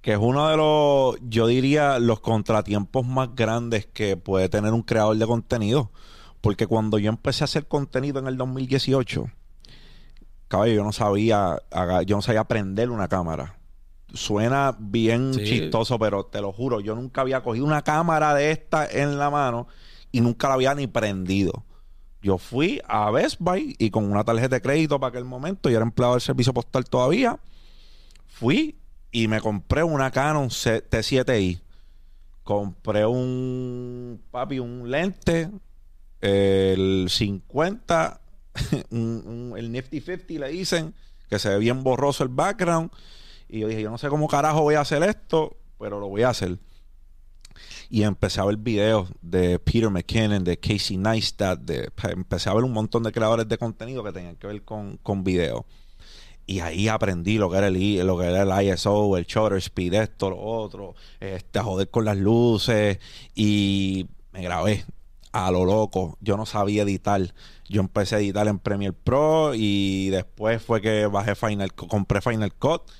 Que 0.00 0.12
es 0.12 0.18
uno 0.20 0.48
de 0.48 0.56
los, 0.56 1.16
yo 1.28 1.46
diría, 1.48 1.98
los 1.98 2.20
contratiempos 2.20 3.04
más 3.04 3.34
grandes 3.34 3.86
que 3.86 4.16
puede 4.16 4.48
tener 4.48 4.72
un 4.72 4.82
creador 4.82 5.16
de 5.16 5.26
contenido. 5.26 5.90
Porque 6.40 6.66
cuando 6.66 6.98
yo 6.98 7.08
empecé 7.08 7.42
a 7.42 7.46
hacer 7.46 7.66
contenido 7.66 8.20
en 8.20 8.26
el 8.28 8.36
2018, 8.36 9.26
caballo, 10.46 10.72
yo 10.74 10.84
no 10.84 10.92
sabía, 10.92 11.58
yo 12.06 12.16
no 12.16 12.22
sabía 12.22 12.44
prender 12.44 12.90
una 12.90 13.08
cámara. 13.08 13.56
Suena 14.12 14.76
bien 14.78 15.34
Sí. 15.34 15.44
chistoso, 15.44 15.98
pero 15.98 16.26
te 16.26 16.40
lo 16.40 16.52
juro, 16.52 16.80
yo 16.80 16.94
nunca 16.94 17.22
había 17.22 17.42
cogido 17.42 17.64
una 17.64 17.82
cámara 17.82 18.34
de 18.34 18.52
esta 18.52 18.86
en 18.86 19.18
la 19.18 19.30
mano 19.30 19.66
y 20.12 20.20
nunca 20.20 20.48
la 20.48 20.54
había 20.54 20.74
ni 20.74 20.86
prendido. 20.86 21.64
Yo 22.24 22.38
fui 22.38 22.80
a 22.88 23.10
Best 23.10 23.36
Buy 23.38 23.76
y 23.78 23.90
con 23.90 24.10
una 24.10 24.24
tarjeta 24.24 24.56
de 24.56 24.62
crédito 24.62 24.98
para 24.98 25.10
aquel 25.10 25.26
momento, 25.26 25.68
yo 25.68 25.76
era 25.76 25.84
empleado 25.84 26.14
del 26.14 26.22
servicio 26.22 26.54
postal 26.54 26.86
todavía, 26.86 27.38
fui 28.26 28.78
y 29.12 29.28
me 29.28 29.42
compré 29.42 29.82
una 29.84 30.10
Canon 30.10 30.50
C- 30.50 30.82
T7i. 30.88 31.60
Compré 32.42 33.04
un, 33.04 34.22
papi, 34.30 34.58
un 34.58 34.90
lente, 34.90 35.50
el 36.22 37.06
50, 37.10 38.20
un- 38.90 39.50
un- 39.52 39.58
el 39.58 39.70
Nifty 39.70 40.00
50 40.00 40.46
le 40.46 40.48
dicen, 40.48 40.94
que 41.28 41.38
se 41.38 41.50
ve 41.50 41.58
bien 41.58 41.84
borroso 41.84 42.22
el 42.22 42.30
background. 42.30 42.90
Y 43.50 43.60
yo 43.60 43.68
dije, 43.68 43.82
yo 43.82 43.90
no 43.90 43.98
sé 43.98 44.08
cómo 44.08 44.28
carajo 44.28 44.62
voy 44.62 44.76
a 44.76 44.80
hacer 44.80 45.02
esto, 45.02 45.58
pero 45.78 46.00
lo 46.00 46.08
voy 46.08 46.22
a 46.22 46.30
hacer. 46.30 46.56
Y 47.94 48.02
empecé 48.02 48.40
a 48.40 48.44
ver 48.44 48.56
videos 48.56 49.08
de 49.22 49.60
Peter 49.60 49.88
McKinnon, 49.88 50.42
de 50.42 50.58
Casey 50.58 50.96
Neistat, 50.96 51.60
de, 51.60 51.92
empecé 52.10 52.50
a 52.50 52.54
ver 52.54 52.64
un 52.64 52.72
montón 52.72 53.04
de 53.04 53.12
creadores 53.12 53.48
de 53.48 53.56
contenido 53.56 54.02
que 54.02 54.10
tenían 54.10 54.34
que 54.34 54.48
ver 54.48 54.64
con, 54.64 54.96
con 54.96 55.22
video. 55.22 55.64
Y 56.44 56.58
ahí 56.58 56.88
aprendí 56.88 57.38
lo 57.38 57.48
que 57.48 57.58
era 57.58 57.68
el, 57.68 58.04
lo 58.04 58.18
que 58.18 58.24
era 58.24 58.42
el 58.42 58.66
ISO, 58.66 59.16
el 59.16 59.26
shutter 59.26 59.58
speed, 59.58 59.94
esto, 59.94 60.30
lo 60.30 60.40
otro, 60.40 60.96
este, 61.20 61.60
a 61.60 61.62
joder 61.62 61.88
con 61.88 62.04
las 62.04 62.16
luces. 62.16 62.98
Y 63.36 64.08
me 64.32 64.42
grabé 64.42 64.84
a 65.30 65.52
lo 65.52 65.64
loco. 65.64 66.18
Yo 66.20 66.36
no 66.36 66.46
sabía 66.46 66.82
editar. 66.82 67.32
Yo 67.68 67.80
empecé 67.80 68.16
a 68.16 68.18
editar 68.18 68.48
en 68.48 68.58
Premiere 68.58 68.96
Pro 69.04 69.52
y 69.54 70.08
después 70.08 70.60
fue 70.60 70.80
que 70.80 71.06
bajé 71.06 71.36
Final 71.36 71.72
compré 71.72 72.20
Final 72.20 72.52
Cut 72.54 72.90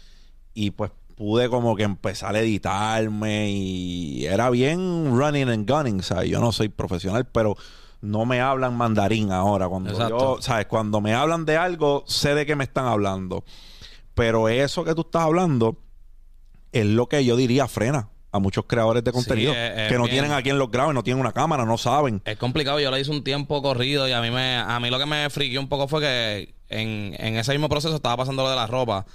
y 0.55 0.71
pues 0.71 0.93
pude 1.17 1.49
como 1.49 1.77
que 1.77 1.85
empezar 1.85 2.35
a 2.35 2.41
editarme 2.41 3.51
y 3.51 4.27
era 4.27 4.51
bien 4.51 5.17
running 5.17 5.49
and 5.49 5.71
gunning, 5.71 6.03
¿sabes? 6.03 6.29
Yo 6.31 6.41
no 6.41 6.51
soy 6.53 6.69
profesional, 6.69 7.25
pero 7.27 7.57
no 8.01 8.27
me 8.27 8.41
hablan 8.41 8.77
mandarín 8.77 9.31
ahora. 9.33 9.69
Cuando 9.69 9.91
Exacto. 9.91 10.37
yo, 10.37 10.43
¿sabes? 10.43 10.67
Cuando 10.67 11.01
me 11.01 11.15
hablan 11.15 11.45
de 11.45 11.57
algo, 11.57 12.05
sé 12.07 12.35
de 12.35 12.45
qué 12.47 12.57
me 12.57 12.65
están 12.65 12.87
hablando. 12.87 13.45
Pero 14.15 14.49
eso 14.49 14.85
que 14.85 14.95
tú 14.95 15.03
estás 15.03 15.23
hablando 15.23 15.77
es 16.73 16.85
lo 16.87 17.09
que 17.09 17.25
yo 17.25 17.37
diría 17.37 17.69
frena 17.69 18.09
a 18.33 18.41
muchos 18.41 18.65
creadores 18.67 19.05
de 19.05 19.13
contenido 19.13 19.53
es- 19.53 19.79
es 19.79 19.89
que 19.89 19.95
no 19.97 20.05
bien- 20.05 20.15
tienen 20.17 20.33
a 20.33 20.43
quien 20.43 20.59
los 20.59 20.69
grabe, 20.71 20.93
no 20.93 21.05
tienen 21.05 21.21
una 21.21 21.33
cámara, 21.33 21.65
no 21.65 21.79
saben. 21.79 22.21
Es 22.25 22.37
complicado, 22.37 22.81
yo 22.81 22.91
lo 22.91 22.99
hice 22.99 23.13
un 23.13 23.23
tiempo 23.23 23.63
corrido 23.63 24.09
y 24.09 24.13
a 24.13 24.21
mí 24.21 24.31
me 24.33 24.57
a 24.57 24.81
mí 24.81 24.91
lo 24.91 24.99
que 24.99 25.07
me 25.07 25.31
friqueó 25.31 25.61
un 25.61 25.69
poco 25.69 25.87
fue 25.87 26.01
que 26.01 26.55
en, 26.69 27.15
en 27.19 27.37
ese 27.37 27.53
mismo 27.53 27.69
proceso 27.69 27.95
estaba 27.95 28.17
pasando 28.17 28.43
lo 28.43 28.51
de 28.51 28.57
la 28.57 28.67
ropa 28.67 29.07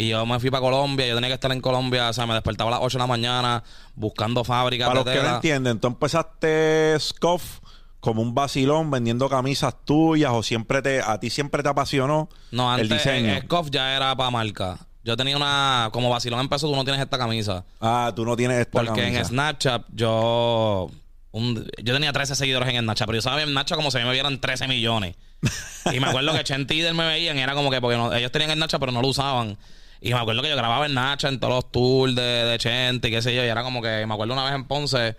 y 0.00 0.08
yo 0.10 0.24
me 0.26 0.38
fui 0.38 0.50
para 0.50 0.60
Colombia, 0.60 1.06
yo 1.06 1.14
tenía 1.16 1.28
que 1.28 1.34
estar 1.34 1.50
en 1.52 1.60
Colombia, 1.60 2.08
o 2.08 2.12
sea, 2.12 2.26
me 2.26 2.34
despertaba 2.34 2.68
a 2.70 2.74
las 2.74 2.80
8 2.82 2.98
de 2.98 3.02
la 3.02 3.06
mañana 3.08 3.64
buscando 3.96 4.44
fábricas 4.44 4.86
Para 4.88 5.02
de 5.02 5.04
los 5.04 5.14
que 5.22 5.28
no 5.28 5.34
entienden, 5.36 5.80
tú 5.80 5.88
empezaste 5.88 6.96
Scoff 7.00 7.58
como 8.00 8.22
un 8.22 8.32
vacilón 8.34 8.90
vendiendo 8.92 9.28
camisas 9.28 9.74
tuyas 9.84 10.30
o 10.32 10.42
siempre 10.44 10.82
te 10.82 11.00
a 11.02 11.18
ti 11.18 11.30
siempre 11.30 11.62
te 11.64 11.68
apasionó 11.68 12.28
No, 12.52 12.70
antes 12.70 12.88
el 12.90 12.96
diseño. 12.96 13.32
eh, 13.32 13.40
Scoff 13.44 13.70
ya 13.70 13.96
era 13.96 14.14
para 14.16 14.30
marca. 14.30 14.78
Yo 15.04 15.16
tenía 15.16 15.36
una 15.36 15.88
como 15.92 16.08
vacilón 16.10 16.38
empezó, 16.40 16.68
tú 16.68 16.76
no 16.76 16.84
tienes 16.84 17.00
esta 17.02 17.18
camisa. 17.18 17.64
Ah, 17.80 18.12
tú 18.14 18.24
no 18.24 18.36
tienes 18.36 18.58
esta 18.60 18.72
Porque 18.82 19.00
camisa. 19.00 19.18
en 19.20 19.24
Snapchat 19.24 19.82
yo 19.92 20.90
un- 21.32 21.66
yo 21.82 21.94
tenía 21.94 22.12
13 22.12 22.34
seguidores 22.36 22.68
en 22.68 22.80
Snapchat, 22.84 23.06
pero 23.06 23.16
yo 23.18 23.22
sabía 23.22 23.42
en 23.44 23.50
Snapchat 23.50 23.76
como 23.76 23.90
si 23.90 23.98
me 23.98 24.12
vieran 24.12 24.40
13 24.40 24.68
millones. 24.68 25.16
y 25.92 25.98
me 26.00 26.06
acuerdo 26.08 26.32
que 26.34 26.44
Chente 26.44 26.74
y 26.74 26.80
Del 26.80 26.94
me 26.94 27.06
veían 27.06 27.36
y 27.38 27.40
era 27.40 27.54
como 27.54 27.70
que 27.70 27.80
porque 27.80 27.96
no- 27.96 28.12
ellos 28.12 28.30
tenían 28.30 28.52
Snapchat 28.52 28.78
pero 28.80 28.92
no 28.92 29.02
lo 29.02 29.08
usaban. 29.08 29.56
Y 30.00 30.12
me 30.12 30.18
acuerdo 30.18 30.42
que 30.42 30.48
yo 30.48 30.56
grababa 30.56 30.86
en 30.86 30.92
Snapchat 30.92 31.32
en 31.32 31.40
todos 31.40 31.54
los 31.54 31.72
tours 31.72 32.14
de, 32.14 32.22
de 32.22 32.58
Chente 32.58 33.08
y 33.08 33.10
qué 33.10 33.22
sé 33.22 33.34
yo. 33.34 33.44
Y 33.44 33.48
era 33.48 33.62
como 33.62 33.82
que 33.82 34.06
me 34.06 34.14
acuerdo 34.14 34.34
una 34.34 34.44
vez 34.44 34.54
en 34.54 34.64
Ponce 34.64 35.16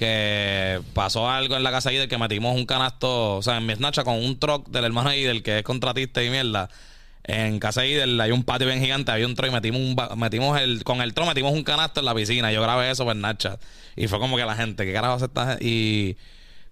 que 0.00 0.80
pasó 0.94 1.28
algo 1.28 1.56
en 1.56 1.62
la 1.62 1.70
casa 1.70 1.90
de 1.90 1.96
Idel 1.96 2.08
que 2.08 2.16
metimos 2.16 2.56
un 2.56 2.64
canasto, 2.64 3.36
o 3.36 3.42
sea, 3.42 3.58
en 3.58 3.66
mi 3.66 3.74
Snapchat 3.74 4.02
con 4.02 4.14
un 4.14 4.38
truck 4.38 4.66
del 4.70 4.86
hermano 4.86 5.10
de 5.10 5.18
Idel 5.18 5.42
que 5.42 5.58
es 5.58 5.62
contratista 5.62 6.24
y 6.24 6.30
mierda. 6.30 6.70
En 7.22 7.58
casa 7.58 7.82
de 7.82 7.90
Idel 7.90 8.18
hay 8.18 8.30
un 8.30 8.44
patio 8.44 8.66
bien 8.66 8.80
gigante, 8.80 9.12
había 9.12 9.26
un 9.26 9.34
truck 9.34 9.50
y 9.50 9.52
metimos, 9.52 9.78
un, 9.78 10.18
metimos 10.18 10.58
el, 10.58 10.84
con 10.84 11.02
el 11.02 11.12
truck 11.12 11.28
metimos 11.28 11.52
un 11.52 11.62
canasto 11.64 12.00
en 12.00 12.06
la 12.06 12.14
piscina. 12.14 12.50
Yo 12.50 12.62
grabé 12.62 12.90
eso 12.90 13.04
por 13.04 13.14
Snapchat. 13.14 13.60
Y 13.94 14.08
fue 14.08 14.18
como 14.18 14.38
que 14.38 14.44
la 14.46 14.56
gente, 14.56 14.86
¿qué 14.86 14.92
carajo 14.94 15.16
hace 15.16 15.26
esta 15.26 15.48
gente? 15.48 15.66
Y 15.66 16.16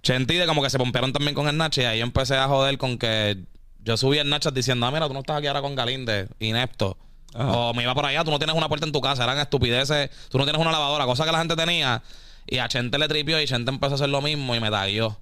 Chentide 0.03 0.47
como 0.47 0.63
que 0.63 0.71
se 0.71 0.79
pompearon 0.79 1.13
también 1.13 1.35
con 1.35 1.47
el 1.49 1.55
Snapchat 1.55 1.85
y 1.85 1.87
ahí 1.87 2.01
empecé 2.01 2.35
a 2.35 2.49
joder 2.49 2.79
con 2.79 2.97
que 2.97 3.45
yo 3.81 3.99
subí 3.99 4.17
el 4.17 4.27
Snapchat 4.27 4.55
diciendo, 4.55 4.87
ah, 4.87 4.91
mira, 4.91 5.07
tú 5.07 5.13
no 5.13 5.21
estás 5.21 5.37
aquí 5.37 5.49
ahora 5.49 5.61
con 5.61 5.75
Galinde, 5.75 6.29
inepto. 6.39 6.97
Ajá. 7.35 7.53
O 7.53 7.75
me 7.75 7.83
iba 7.83 7.95
por 7.95 8.07
allá, 8.07 8.25
tú 8.25 8.31
no 8.31 8.39
tienes 8.39 8.57
una 8.57 8.69
puerta 8.69 8.87
en 8.87 8.93
tu 8.93 9.01
casa, 9.01 9.25
eran 9.25 9.39
estupideces, 9.39 10.11
tú 10.31 10.39
no 10.39 10.45
tienes 10.45 10.61
una 10.61 10.73
lavadora, 10.73 11.05
cosa 11.07 11.25
que 11.25 11.33
la 11.33 11.39
gente 11.39 11.57
tenía. 11.57 12.03
Y 12.47 12.59
a 12.59 12.69
Chente 12.69 12.99
le 12.99 13.07
tripió 13.09 13.41
y 13.41 13.47
Chente 13.47 13.71
empezó 13.71 13.93
a 13.93 13.95
hacer 13.97 14.09
lo 14.09 14.23
mismo 14.23 14.55
y 14.55 14.61
me 14.61 14.71
taguió. 14.71 15.19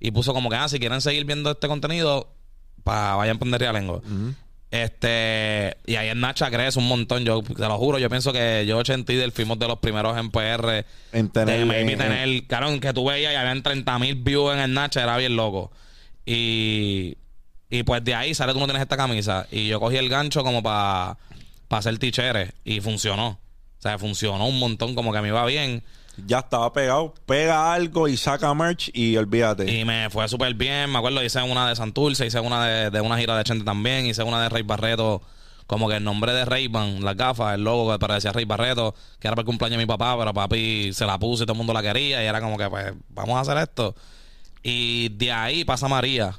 Y 0.00 0.10
puso 0.10 0.34
como 0.34 0.50
que, 0.50 0.56
ah, 0.56 0.68
si 0.68 0.78
quieren 0.80 1.00
seguir 1.00 1.24
viendo 1.24 1.52
este 1.52 1.68
contenido, 1.68 2.28
pa, 2.82 3.14
vayan 3.16 3.36
a 3.36 3.38
poner 3.38 3.60
Realengo. 3.60 4.02
Este, 4.70 5.76
y 5.86 5.94
ahí 5.94 6.08
en 6.08 6.18
Nacha 6.20 6.50
crece 6.50 6.80
un 6.80 6.88
montón. 6.88 7.24
Yo 7.24 7.42
te 7.42 7.62
lo 7.62 7.78
juro, 7.78 7.98
yo 8.00 8.10
pienso 8.10 8.32
que 8.32 8.64
yo, 8.66 8.82
Chente 8.82 9.12
y 9.12 9.16
del 9.16 9.30
fuimos 9.30 9.56
de 9.60 9.68
los 9.68 9.78
primeros 9.78 10.18
en 10.18 10.30
PR. 10.32 10.84
En 11.12 11.28
tener- 11.30 11.60
de 11.60 11.64
maybe 11.64 11.92
en- 11.92 11.98
tener, 11.98 12.44
claro, 12.48 12.80
que 12.80 12.92
tú 12.92 13.04
veías 13.06 13.32
y 13.32 13.36
habían 13.36 13.62
30 13.62 13.96
mil 14.00 14.16
views 14.16 14.52
en 14.54 14.58
el 14.60 14.74
Nacha, 14.74 15.02
era 15.04 15.16
bien 15.16 15.36
loco. 15.36 15.70
Y, 16.26 17.16
y 17.70 17.82
pues 17.84 18.02
de 18.04 18.14
ahí 18.16 18.34
sale 18.34 18.52
tú 18.52 18.58
no 18.58 18.66
tienes 18.66 18.82
esta 18.82 18.96
camisa. 18.96 19.46
Y 19.52 19.68
yo 19.68 19.78
cogí 19.78 19.96
el 19.96 20.08
gancho 20.08 20.42
como 20.42 20.60
para 20.62 21.16
hacer 21.78 21.98
ticheres 21.98 22.52
y 22.64 22.80
funcionó. 22.80 23.38
O 23.78 23.82
sea, 23.82 23.98
funcionó 23.98 24.46
un 24.46 24.58
montón, 24.58 24.94
como 24.94 25.12
que 25.12 25.20
me 25.20 25.28
iba 25.28 25.44
bien. 25.46 25.82
Ya 26.26 26.38
estaba 26.38 26.72
pegado, 26.72 27.12
pega 27.26 27.74
algo 27.74 28.06
y 28.08 28.16
saca 28.16 28.54
merch 28.54 28.90
y 28.94 29.16
olvídate. 29.16 29.70
Y 29.70 29.84
me 29.84 30.08
fue 30.10 30.28
súper 30.28 30.54
bien. 30.54 30.90
Me 30.90 30.98
acuerdo, 30.98 31.22
hice 31.24 31.42
una 31.42 31.68
de 31.68 31.76
Santurce, 31.76 32.26
hice 32.26 32.40
una 32.40 32.64
de, 32.64 32.90
de 32.90 33.00
una 33.00 33.18
gira 33.18 33.36
de 33.36 33.44
Chente 33.44 33.64
también, 33.64 34.06
hice 34.06 34.22
una 34.22 34.40
de 34.42 34.48
Rey 34.48 34.62
Barreto, 34.62 35.22
como 35.66 35.88
que 35.88 35.96
el 35.96 36.04
nombre 36.04 36.32
de 36.32 36.44
Ray-Ban, 36.44 37.02
las 37.04 37.16
gafas, 37.16 37.54
el 37.54 37.64
logo 37.64 37.90
que 37.92 37.98
parecía 37.98 38.32
Rey 38.32 38.44
Barreto, 38.44 38.94
que 39.18 39.26
era 39.26 39.34
para 39.34 39.42
el 39.42 39.46
cumpleaños 39.46 39.78
de 39.78 39.84
mi 39.84 39.88
papá, 39.88 40.16
pero 40.16 40.32
papi 40.32 40.92
se 40.92 41.04
la 41.04 41.18
puso 41.18 41.42
y 41.42 41.46
todo 41.46 41.54
el 41.54 41.58
mundo 41.58 41.72
la 41.72 41.82
quería. 41.82 42.22
Y 42.22 42.26
era 42.26 42.40
como 42.40 42.56
que, 42.56 42.70
pues, 42.70 42.92
vamos 43.08 43.36
a 43.36 43.40
hacer 43.40 43.56
esto. 43.58 43.94
Y 44.62 45.08
de 45.10 45.32
ahí 45.32 45.64
pasa 45.64 45.88
María. 45.88 46.38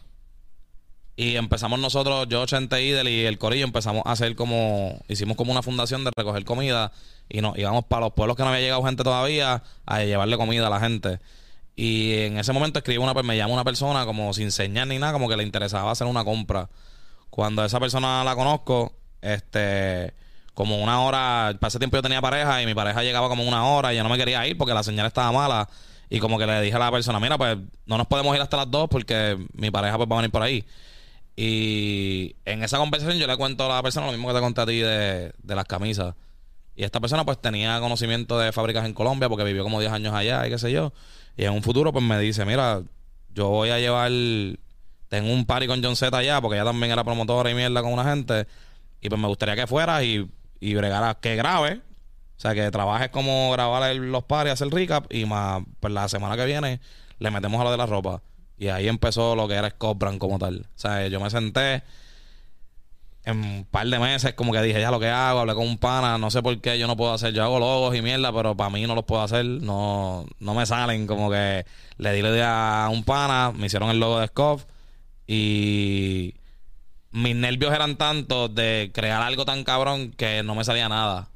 Y 1.17 1.37
empezamos 1.37 1.79
nosotros, 1.79 2.27
yo, 2.27 2.45
Chente 2.45 2.83
Idel 2.83 3.07
y 3.07 3.25
el 3.25 3.37
Corillo, 3.37 3.63
empezamos 3.63 4.03
a 4.05 4.11
hacer 4.11 4.35
como, 4.35 4.99
hicimos 5.07 5.37
como 5.37 5.53
una 5.53 5.61
fundación 5.61 6.03
de 6.03 6.11
recoger 6.15 6.43
comida 6.43 6.91
y 7.29 7.39
nos 7.39 7.57
íbamos 7.57 7.85
para 7.85 8.01
los 8.01 8.13
pueblos 8.13 8.35
que 8.35 8.43
no 8.43 8.49
había 8.49 8.61
llegado 8.61 8.83
gente 8.83 9.03
todavía 9.03 9.63
a 9.85 10.03
llevarle 10.03 10.35
comida 10.35 10.67
a 10.67 10.69
la 10.69 10.81
gente. 10.81 11.19
Y 11.75 12.13
en 12.19 12.37
ese 12.37 12.51
momento 12.51 12.79
escribo 12.79 13.03
una, 13.03 13.13
me 13.13 13.37
llama 13.37 13.53
una 13.53 13.63
persona 13.63 14.05
como 14.05 14.33
sin 14.33 14.51
señal 14.51 14.89
ni 14.89 14.99
nada, 14.99 15.13
como 15.13 15.29
que 15.29 15.37
le 15.37 15.43
interesaba 15.43 15.91
hacer 15.91 16.07
una 16.07 16.25
compra. 16.25 16.69
Cuando 17.29 17.63
esa 17.63 17.79
persona 17.79 18.23
la 18.25 18.35
conozco, 18.35 18.93
este, 19.21 20.13
como 20.53 20.77
una 20.81 21.01
hora, 21.01 21.55
para 21.59 21.69
ese 21.69 21.79
tiempo 21.79 21.97
yo 21.97 22.01
tenía 22.01 22.21
pareja 22.21 22.61
y 22.61 22.65
mi 22.65 22.73
pareja 22.73 23.03
llegaba 23.03 23.29
como 23.29 23.43
una 23.43 23.65
hora 23.65 23.93
y 23.93 23.97
yo 23.97 24.03
no 24.03 24.09
me 24.09 24.17
quería 24.17 24.45
ir 24.47 24.57
porque 24.57 24.73
la 24.73 24.83
señal 24.83 25.07
estaba 25.07 25.31
mala. 25.31 25.69
Y 26.09 26.19
como 26.19 26.37
que 26.37 26.45
le 26.45 26.61
dije 26.61 26.75
a 26.75 26.79
la 26.79 26.91
persona, 26.91 27.19
mira, 27.19 27.37
pues 27.37 27.57
no 27.85 27.97
nos 27.97 28.07
podemos 28.07 28.35
ir 28.35 28.41
hasta 28.41 28.57
las 28.57 28.69
dos 28.69 28.87
porque 28.89 29.37
mi 29.53 29.71
pareja 29.71 29.97
pues 29.97 30.09
va 30.09 30.15
a 30.15 30.17
venir 30.17 30.31
por 30.31 30.41
ahí. 30.41 30.65
Y 31.35 32.35
en 32.45 32.63
esa 32.63 32.77
conversación 32.77 33.17
yo 33.17 33.27
le 33.27 33.35
cuento 33.35 33.65
a 33.65 33.75
la 33.75 33.83
persona 33.83 34.05
lo 34.05 34.13
mismo 34.13 34.27
que 34.29 34.35
te 34.35 34.39
conté 34.39 34.61
a 34.61 34.65
ti 34.65 34.79
de, 34.79 35.33
de 35.37 35.55
las 35.55 35.65
camisas. 35.65 36.15
Y 36.75 36.83
esta 36.83 36.99
persona 36.99 37.25
pues 37.25 37.41
tenía 37.41 37.79
conocimiento 37.79 38.37
de 38.37 38.51
fábricas 38.51 38.85
en 38.85 38.93
Colombia 38.93 39.29
porque 39.29 39.43
vivió 39.43 39.63
como 39.63 39.79
10 39.79 39.91
años 39.91 40.13
allá 40.13 40.45
y 40.45 40.49
qué 40.49 40.57
sé 40.57 40.71
yo. 40.71 40.93
Y 41.37 41.45
en 41.45 41.53
un 41.53 41.63
futuro 41.63 41.91
pues 41.91 42.03
me 42.03 42.19
dice, 42.19 42.45
mira, 42.45 42.81
yo 43.33 43.49
voy 43.49 43.69
a 43.69 43.79
llevar, 43.79 44.11
tengo 45.09 45.33
un 45.33 45.45
party 45.45 45.67
con 45.67 45.83
John 45.83 45.95
Z 45.95 46.17
allá 46.17 46.41
porque 46.41 46.55
ella 46.55 46.65
también 46.65 46.91
era 46.91 47.03
promotora 47.03 47.49
y 47.49 47.53
mierda 47.53 47.81
con 47.81 47.93
una 47.93 48.03
gente. 48.03 48.47
Y 49.01 49.09
pues 49.09 49.19
me 49.21 49.27
gustaría 49.27 49.55
que 49.55 49.67
fueras 49.67 50.03
y, 50.03 50.29
y 50.59 50.75
bregaras, 50.75 51.17
que 51.17 51.35
grabe. 51.35 51.81
O 52.37 52.39
sea, 52.39 52.53
que 52.53 52.69
trabajes 52.71 53.09
como 53.09 53.51
grabar 53.51 53.95
los 53.95 54.23
paris, 54.25 54.53
hacer 54.53 54.69
recap 54.69 55.11
y 55.13 55.25
más, 55.25 55.63
pues 55.79 55.93
la 55.93 56.09
semana 56.09 56.35
que 56.35 56.45
viene 56.45 56.81
le 57.19 57.31
metemos 57.31 57.61
a 57.61 57.63
lo 57.63 57.71
de 57.71 57.77
la 57.77 57.85
ropa. 57.85 58.21
Y 58.57 58.67
ahí 58.67 58.87
empezó 58.87 59.35
lo 59.35 59.47
que 59.47 59.55
era 59.55 59.69
Scott 59.69 60.17
como 60.17 60.39
tal. 60.39 60.67
O 60.75 60.79
sea, 60.79 61.07
yo 61.07 61.19
me 61.19 61.29
senté 61.29 61.83
en 63.25 63.43
un 63.43 63.65
par 63.65 63.87
de 63.87 63.97
meses 63.97 64.33
como 64.35 64.53
que 64.53 64.61
dije 64.61 64.79
ya 64.79 64.91
lo 64.91 64.99
que 64.99 65.09
hago, 65.09 65.39
hablé 65.39 65.55
con 65.55 65.67
un 65.67 65.77
pana, 65.77 66.17
no 66.17 66.29
sé 66.29 66.43
por 66.43 66.61
qué 66.61 66.77
yo 66.77 66.85
no 66.85 66.95
puedo 66.95 67.11
hacer, 67.11 67.33
yo 67.33 67.43
hago 67.43 67.59
logos 67.59 67.95
y 67.95 68.01
mierda, 68.03 68.31
pero 68.31 68.55
para 68.55 68.69
mí 68.69 68.85
no 68.85 68.93
los 68.93 69.05
puedo 69.05 69.23
hacer, 69.23 69.45
no, 69.45 70.27
no 70.39 70.53
me 70.53 70.65
salen, 70.67 71.07
como 71.07 71.31
que 71.31 71.65
le 71.97 72.13
di 72.13 72.21
la 72.21 72.29
idea 72.29 72.85
a 72.85 72.89
un 72.89 73.03
pana, 73.03 73.51
me 73.55 73.65
hicieron 73.65 73.89
el 73.89 73.99
logo 73.99 74.19
de 74.19 74.27
Scoff 74.27 74.65
y 75.27 76.35
mis 77.11 77.35
nervios 77.35 77.73
eran 77.73 77.95
tantos 77.95 78.53
de 78.53 78.91
crear 78.93 79.21
algo 79.21 79.45
tan 79.45 79.63
cabrón 79.63 80.11
que 80.11 80.43
no 80.43 80.53
me 80.53 80.63
salía 80.63 80.89
nada. 80.89 81.29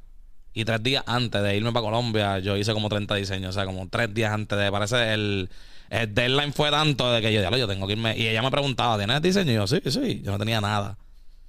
Y 0.52 0.64
tres 0.64 0.82
días 0.82 1.04
antes 1.06 1.42
de 1.42 1.56
irme 1.56 1.72
para 1.72 1.84
Colombia, 1.84 2.38
yo 2.40 2.56
hice 2.56 2.72
como 2.74 2.88
30 2.88 3.14
diseños. 3.14 3.50
O 3.50 3.52
sea, 3.52 3.64
como 3.66 3.88
tres 3.88 4.12
días 4.12 4.32
antes 4.32 4.58
de. 4.58 4.70
Parece 4.70 5.14
el. 5.14 5.48
El 5.90 6.14
deadline 6.14 6.52
fue 6.52 6.70
tanto 6.70 7.12
de 7.12 7.20
que 7.20 7.32
yo, 7.32 7.40
diablo, 7.40 7.58
yo 7.58 7.66
tengo 7.66 7.86
que 7.86 7.94
irme. 7.94 8.16
Y 8.16 8.28
ella 8.28 8.42
me 8.42 8.50
preguntaba, 8.50 8.96
¿tienes 8.96 9.20
diseño? 9.20 9.50
Y 9.50 9.54
yo, 9.56 9.66
sí, 9.66 9.82
sí. 9.86 10.22
Yo 10.24 10.30
no 10.30 10.38
tenía 10.38 10.60
nada. 10.60 10.96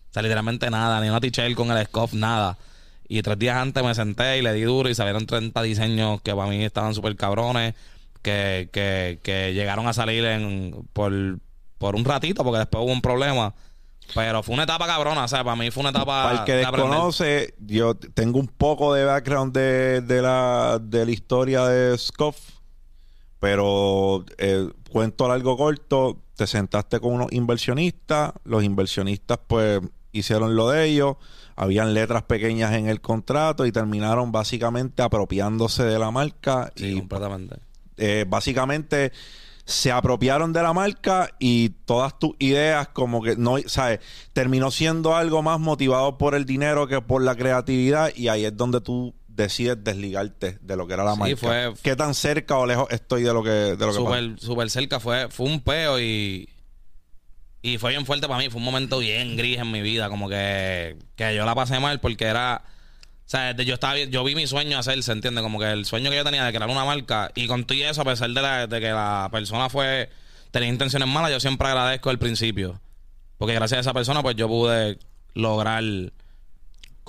O 0.10 0.13
sea, 0.13 0.23
literalmente 0.23 0.69
nada. 0.71 0.99
Ni 0.99 1.10
una 1.10 1.19
t-shirt 1.19 1.56
con 1.56 1.71
el 1.71 1.86
scoff, 1.86 2.13
nada. 2.13 2.58
Y 3.08 3.21
tres 3.21 3.38
días 3.38 3.56
antes 3.56 3.84
me 3.84 3.93
senté 3.93 4.39
y 4.39 4.41
le 4.41 4.54
di 4.54 4.63
duro 4.63 4.89
y 4.89 4.95
salieron 4.95 5.27
30 5.27 5.62
diseños 5.62 6.21
que 6.21 6.34
para 6.34 6.49
mí 6.49 6.63
estaban 6.63 6.95
súper 6.95 7.15
cabrones. 7.15 7.75
Que, 8.23 8.69
que, 8.71 9.19
que 9.23 9.54
llegaron 9.54 9.88
a 9.88 9.93
salir 9.93 10.23
en, 10.25 10.88
por, 10.93 11.12
por 11.77 11.95
un 11.95 12.06
ratito 12.06 12.43
porque 12.43 12.60
después 12.60 12.84
hubo 12.84 12.91
un 12.91 13.01
problema. 13.01 13.54
Pero 14.15 14.41
fue 14.41 14.56
una 14.56 14.63
etapa 14.63 14.88
cabrona. 14.88 15.23
O 15.23 15.27
sea, 15.27 15.43
para 15.43 15.56
mí 15.56 15.69
fue 15.69 15.82
una 15.82 15.91
etapa. 15.91 16.23
Para 16.23 16.39
el 16.39 16.45
que 16.45 16.54
de 16.54 16.65
aprender. 16.65 16.89
desconoce, 16.89 17.54
yo 17.60 17.95
tengo 17.95 18.39
un 18.39 18.47
poco 18.47 18.93
de 18.93 19.06
background 19.06 19.54
de, 19.54 20.01
de 20.01 20.21
la, 20.21 20.80
de 20.82 21.06
la 21.06 21.12
historia 21.12 21.65
de 21.65 21.95
Scoff, 21.97 22.38
pero 23.41 24.23
eh, 24.38 24.69
cuento 24.91 25.27
largo 25.27 25.58
corto, 25.58 26.19
te 26.36 26.45
sentaste 26.45 26.99
con 26.99 27.13
unos 27.13 27.32
inversionistas, 27.34 28.34
los 28.43 28.63
inversionistas 28.63 29.39
pues 29.47 29.82
hicieron 30.12 30.56
lo 30.56 30.69
de 30.69 30.86
ellos, 30.86 31.15
habían 31.56 31.95
letras 31.95 32.21
pequeñas 32.23 32.73
en 32.73 32.88
el 32.88 33.01
contrato 33.01 33.65
y 33.65 33.71
terminaron 33.71 34.32
básicamente 34.32 35.01
apropiándose 35.01 35.84
de 35.84 35.97
la 35.97 36.12
marca 36.12 36.71
Sí, 36.75 36.86
y 36.91 36.99
completamente. 36.99 37.56
eh, 37.97 38.25
básicamente 38.30 39.12
se 39.65 39.91
apropiaron 39.91 40.54
de 40.54 40.62
la 40.62 40.73
marca 40.73 41.30
y 41.39 41.69
todas 41.86 42.19
tus 42.19 42.36
ideas 42.38 42.89
como 42.89 43.23
que 43.23 43.38
no, 43.38 43.58
¿sabes? 43.65 44.01
Terminó 44.34 44.69
siendo 44.69 45.15
algo 45.15 45.41
más 45.41 45.60
motivado 45.60 46.17
por 46.19 46.36
el 46.36 46.45
dinero 46.45 46.86
que 46.88 47.01
por 47.01 47.23
la 47.23 47.36
creatividad 47.36 48.12
y 48.15 48.27
ahí 48.27 48.45
es 48.45 48.56
donde 48.56 48.82
tú 48.82 49.15
decides 49.35 49.83
desligarte 49.83 50.57
de 50.61 50.75
lo 50.77 50.87
que 50.87 50.93
era 50.93 51.03
la 51.03 51.13
Sí, 51.13 51.19
marca. 51.19 51.35
fue- 51.37 51.73
¿Qué 51.81 51.95
tan 51.95 52.13
cerca 52.13 52.57
o 52.57 52.65
lejos 52.65 52.87
estoy 52.91 53.23
de 53.23 53.33
lo 53.33 53.43
que 53.43 53.49
de 53.49 53.77
lo 53.77 53.87
que 53.91 54.35
super 54.39 54.69
cerca 54.69 54.99
fue, 54.99 55.29
fue 55.29 55.45
un 55.47 55.61
peo 55.61 55.99
y. 55.99 56.47
Y 57.63 57.77
fue 57.77 57.91
bien 57.91 58.05
fuerte 58.07 58.27
para 58.27 58.39
mí. 58.39 58.49
Fue 58.49 58.57
un 58.59 58.65
momento 58.65 58.97
bien 58.99 59.37
gris 59.37 59.59
en 59.59 59.69
mi 59.71 59.81
vida. 59.81 60.09
Como 60.09 60.27
que, 60.27 60.97
que 61.15 61.35
yo 61.35 61.45
la 61.45 61.53
pasé 61.53 61.79
mal 61.79 61.99
porque 61.99 62.25
era. 62.25 62.63
O 62.65 63.29
sea, 63.31 63.55
yo 63.55 63.75
estaba 63.75 63.97
yo 63.97 64.23
vi 64.23 64.35
mi 64.35 64.47
sueño 64.47 64.77
hacerse, 64.79 65.11
¿entiendes? 65.11 65.41
Como 65.43 65.59
que 65.59 65.71
el 65.71 65.85
sueño 65.85 66.09
que 66.09 66.17
yo 66.17 66.23
tenía 66.23 66.43
de 66.43 66.51
crear 66.51 66.69
una 66.69 66.83
marca. 66.85 67.31
Y 67.35 67.47
con 67.47 67.65
todo 67.65 67.77
eso, 67.77 68.01
a 68.01 68.05
pesar 68.05 68.29
de, 68.31 68.41
la- 68.41 68.67
de 68.67 68.79
que 68.81 68.89
la 68.89 69.29
persona 69.31 69.69
fue. 69.69 70.09
tenía 70.49 70.67
intenciones 70.69 71.07
malas, 71.07 71.31
yo 71.31 71.39
siempre 71.39 71.67
agradezco 71.67 72.09
al 72.09 72.19
principio. 72.19 72.81
Porque 73.37 73.53
gracias 73.53 73.77
a 73.77 73.81
esa 73.81 73.93
persona, 73.93 74.21
pues 74.21 74.35
yo 74.35 74.47
pude 74.47 74.97
lograr 75.33 75.83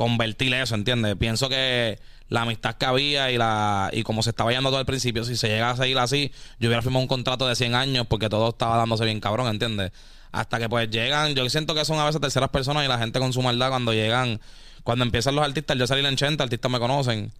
convertir 0.02 0.52
eso, 0.54 0.74
¿entiendes? 0.74 1.14
Pienso 1.16 1.48
que 1.48 2.00
la 2.28 2.42
amistad 2.42 2.74
que 2.74 2.86
había 2.86 3.30
y 3.30 3.38
la 3.38 3.88
y 3.92 4.02
como 4.02 4.22
se 4.24 4.30
estaba 4.30 4.50
yendo 4.50 4.70
todo 4.70 4.80
al 4.80 4.86
principio, 4.86 5.22
si 5.24 5.36
se 5.36 5.46
llega 5.46 5.70
a 5.70 5.76
seguir 5.76 5.96
así, 5.98 6.32
yo 6.58 6.68
hubiera 6.68 6.82
firmado 6.82 7.02
un 7.02 7.06
contrato 7.06 7.46
de 7.46 7.54
100 7.54 7.74
años 7.76 8.06
porque 8.08 8.28
todo 8.28 8.48
estaba 8.48 8.76
dándose 8.76 9.04
bien 9.04 9.20
cabrón, 9.20 9.46
¿entiendes? 9.46 9.92
Hasta 10.32 10.58
que 10.58 10.68
pues 10.68 10.90
llegan, 10.90 11.36
yo 11.36 11.48
siento 11.48 11.74
que 11.74 11.84
son 11.84 12.00
a 12.00 12.04
veces 12.04 12.20
terceras 12.20 12.50
personas 12.50 12.84
y 12.84 12.88
la 12.88 12.98
gente 12.98 13.20
con 13.20 13.32
su 13.32 13.42
maldad 13.42 13.68
cuando 13.68 13.92
llegan, 13.92 14.40
cuando 14.82 15.04
empiezan 15.04 15.36
los 15.36 15.44
artistas, 15.44 15.78
yo 15.78 15.86
salí 15.86 16.04
en 16.04 16.16
Chenta, 16.16 16.42
artistas 16.42 16.70
me 16.70 16.80
conocen. 16.80 17.30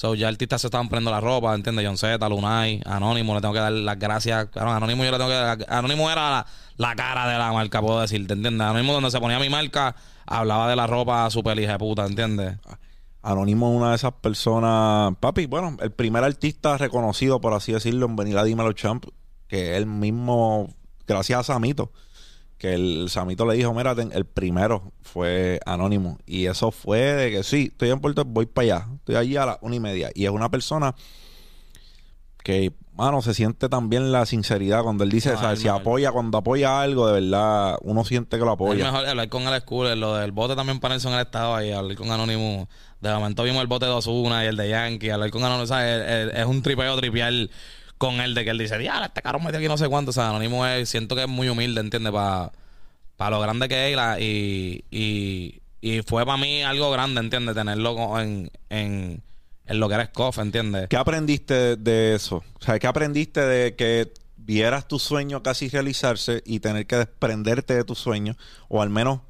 So, 0.00 0.14
ya 0.14 0.28
artistas 0.28 0.62
se 0.62 0.68
estaban 0.68 0.88
poniendo 0.88 1.10
la 1.10 1.20
ropa, 1.20 1.54
¿entiendes? 1.54 1.84
John 1.86 1.98
Z, 1.98 2.26
Lunay, 2.26 2.80
Anónimo, 2.86 3.34
le 3.34 3.42
tengo 3.42 3.52
que 3.52 3.60
dar 3.60 3.70
las 3.70 3.98
gracias. 3.98 4.46
Claro, 4.46 4.72
Anónimo 4.72 5.04
yo 5.04 5.10
le 5.10 5.18
tengo 5.18 5.28
que 5.28 5.36
dar. 5.36 5.66
Anónimo 5.68 6.10
era 6.10 6.46
la, 6.78 6.96
cara 6.96 7.28
de 7.28 7.36
la 7.36 7.52
marca, 7.52 7.82
puedo 7.82 8.00
decir, 8.00 8.26
¿te 8.26 8.32
entiendes? 8.32 8.66
Anónimo 8.66 8.94
donde 8.94 9.10
se 9.10 9.20
ponía 9.20 9.38
mi 9.38 9.50
marca, 9.50 9.94
hablaba 10.24 10.70
de 10.70 10.76
la 10.76 10.86
ropa 10.86 11.28
super 11.28 11.58
hija 11.58 11.72
de 11.72 11.78
puta, 11.78 12.06
¿entiendes? 12.06 12.56
Anónimo 13.20 13.72
es 13.72 13.76
una 13.76 13.90
de 13.90 13.96
esas 13.96 14.14
personas, 14.14 15.16
papi, 15.20 15.44
bueno, 15.44 15.76
el 15.82 15.90
primer 15.90 16.24
artista 16.24 16.78
reconocido, 16.78 17.42
por 17.42 17.52
así 17.52 17.72
decirlo, 17.72 18.06
en 18.06 18.16
venir 18.16 18.38
a 18.38 18.44
Dímelo 18.44 18.72
Champ, 18.72 19.04
que 19.48 19.76
él 19.76 19.84
mismo, 19.84 20.74
gracias 21.06 21.40
a 21.40 21.42
Samito, 21.52 21.92
que 22.60 22.74
el 22.74 23.08
Samito 23.08 23.46
le 23.46 23.54
dijo, 23.56 23.72
mira, 23.72 23.92
el 23.92 24.26
primero 24.26 24.92
fue 25.00 25.60
Anónimo. 25.64 26.18
Y 26.26 26.44
eso 26.44 26.70
fue 26.70 26.98
de 27.00 27.30
que 27.30 27.42
sí, 27.42 27.70
estoy 27.72 27.88
en 27.88 28.00
Puerto, 28.00 28.22
voy 28.26 28.44
para 28.44 28.64
allá, 28.64 28.86
estoy 28.96 29.14
allí 29.16 29.36
a 29.38 29.46
las 29.46 29.56
una 29.62 29.76
y 29.76 29.80
media. 29.80 30.10
Y 30.14 30.26
es 30.26 30.30
una 30.30 30.50
persona 30.50 30.94
que, 32.44 32.72
mano, 32.94 33.22
se 33.22 33.32
siente 33.32 33.70
también 33.70 34.12
la 34.12 34.26
sinceridad 34.26 34.82
cuando 34.82 35.04
él 35.04 35.10
dice, 35.10 35.32
No, 35.32 35.56
si 35.56 35.64
mejor. 35.64 35.80
apoya, 35.80 36.12
cuando 36.12 36.36
apoya 36.36 36.82
algo, 36.82 37.06
de 37.06 37.14
verdad, 37.20 37.78
uno 37.80 38.04
siente 38.04 38.36
que 38.38 38.44
lo 38.44 38.50
Es 38.50 38.54
apoya. 38.54 38.84
mejor 38.92 39.06
hablar 39.06 39.28
con 39.30 39.42
el 39.48 39.60
school, 39.62 39.98
lo 39.98 40.16
del 40.16 40.32
bote 40.32 40.54
también 40.54 40.80
para 40.80 40.94
Nelson 40.94 41.14
el 41.14 41.20
estado 41.20 41.54
ahí, 41.54 41.72
hablar 41.72 41.96
con 41.96 42.10
Anónimo. 42.10 42.68
De 43.00 43.10
momento 43.14 43.42
vimos 43.42 43.62
el 43.62 43.68
bote 43.68 43.86
de 43.86 43.92
Osuna 43.92 44.44
y 44.44 44.48
el 44.48 44.56
de 44.58 44.68
Yankee, 44.68 45.08
hablar 45.08 45.30
con 45.30 45.42
Anónimo, 45.42 45.66
¿sabes? 45.66 46.02
Es, 46.06 46.40
es 46.40 46.44
un 46.44 46.60
tripeo 46.62 46.94
tripial 46.98 47.50
con 48.00 48.18
él 48.22 48.34
de 48.34 48.44
que 48.44 48.50
él 48.50 48.56
dice, 48.56 48.82
ya, 48.82 49.04
este 49.04 49.20
caro 49.20 49.38
metió 49.40 49.58
aquí 49.58 49.68
no 49.68 49.76
sé 49.76 49.86
cuánto. 49.86 50.08
O 50.08 50.12
sea, 50.14 50.30
Anónimo 50.30 50.66
es, 50.66 50.88
siento 50.88 51.14
que 51.14 51.24
es 51.24 51.28
muy 51.28 51.50
humilde, 51.50 51.82
¿entiendes? 51.82 52.10
Para 52.14 53.30
lo 53.30 53.40
grande 53.40 53.68
que 53.68 53.86
es 53.88 53.92
y, 53.92 53.94
la- 53.94 54.18
y, 54.18 54.84
y, 54.90 55.60
y 55.82 56.00
fue 56.06 56.24
para 56.24 56.38
mí 56.38 56.62
algo 56.62 56.90
grande, 56.90 57.20
¿entiendes? 57.20 57.54
Tenerlo 57.54 58.18
en, 58.18 58.50
en, 58.70 59.22
en 59.66 59.80
lo 59.80 59.86
que 59.88 59.94
era 59.96 60.06
Scoff, 60.06 60.38
¿entiendes? 60.38 60.88
¿Qué 60.88 60.96
aprendiste 60.96 61.76
de, 61.76 62.14
eso? 62.14 62.36
O 62.58 62.64
sea, 62.64 62.78
¿qué 62.78 62.86
aprendiste 62.86 63.42
de 63.42 63.76
que 63.76 64.10
vieras 64.38 64.88
tu 64.88 64.98
sueño 64.98 65.42
casi 65.42 65.68
realizarse 65.68 66.42
y 66.46 66.60
tener 66.60 66.86
que 66.86 66.96
desprenderte 66.96 67.74
de 67.74 67.84
tu 67.84 67.94
sueño? 67.94 68.34
O 68.70 68.80
al 68.80 68.88
menos, 68.88 69.20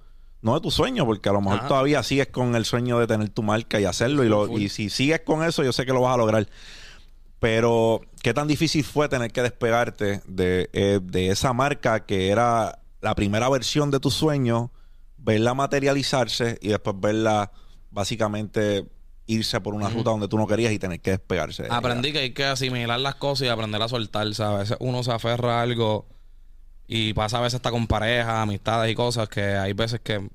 no 0.43 0.55
de 0.55 0.61
tu 0.61 0.71
sueño, 0.71 1.05
porque 1.07 1.29
a 1.29 1.33
lo 1.33 1.41
mejor 1.41 1.59
Ajá. 1.59 1.67
todavía 1.67 2.05
sigues 2.05 2.29
con 2.29 2.55
el 2.55 2.65
sueño 2.65 3.01
de 3.01 3.09
tener 3.09 3.31
tu 3.31 3.43
marca 3.43 3.81
y 3.81 3.85
hacerlo. 3.85 4.23
Y, 4.23 4.29
lo, 4.29 4.57
y 4.57 4.69
si 4.69 4.91
sigues 4.91 5.23
con 5.23 5.43
eso, 5.43 5.65
yo 5.65 5.73
sé 5.73 5.85
que 5.85 5.93
lo 5.93 6.03
vas 6.03 6.15
a 6.15 6.19
lograr. 6.19 6.47
Pero, 7.41 8.03
¿qué 8.23 8.35
tan 8.35 8.47
difícil 8.47 8.85
fue 8.85 9.09
tener 9.09 9.33
que 9.33 9.43
despegarte 9.43 10.21
de, 10.27 10.69
eh, 10.73 11.01
de 11.03 11.31
esa 11.31 11.53
marca 11.55 12.05
que 12.05 12.29
era 12.29 12.81
la 13.01 13.15
primera 13.15 13.49
versión 13.49 13.91
de 13.91 13.99
tu 13.99 14.11
sueño, 14.11 14.71
verla 15.17 15.55
materializarse 15.55 16.59
y 16.61 16.69
después 16.69 16.97
verla 17.01 17.51
básicamente 17.91 18.87
irse 19.27 19.61
por 19.61 19.75
una 19.75 19.89
ruta 19.89 20.11
donde 20.11 20.29
tú 20.29 20.37
no 20.37 20.47
querías 20.47 20.73
y 20.73 20.79
tener 20.79 21.01
que 21.01 21.13
despegarse? 21.13 21.63
de 21.63 21.69
ella? 21.69 21.79
Aprendí 21.79 22.13
que 22.13 22.19
hay 22.19 22.33
que 22.33 22.45
asimilar 22.45 23.01
las 23.01 23.15
cosas 23.15 23.47
y 23.47 23.49
aprender 23.49 23.81
a 23.81 23.89
soltar, 23.89 24.33
¿sabes? 24.35 24.55
A 24.55 24.59
veces 24.59 24.77
uno 24.81 25.03
se 25.03 25.13
aferra 25.13 25.61
a 25.61 25.63
algo 25.63 26.07
y 26.87 27.15
pasa 27.15 27.39
a 27.39 27.41
veces 27.41 27.57
hasta 27.57 27.71
con 27.71 27.87
parejas, 27.87 28.35
amistades 28.35 28.93
y 28.93 28.95
cosas 28.95 29.29
que 29.29 29.43
hay 29.43 29.73
veces 29.73 30.01
que 30.01 30.29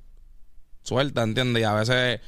suelta, 0.82 1.22
¿entiendes? 1.22 1.60
Y 1.60 1.64
a 1.64 1.74
veces 1.74 2.20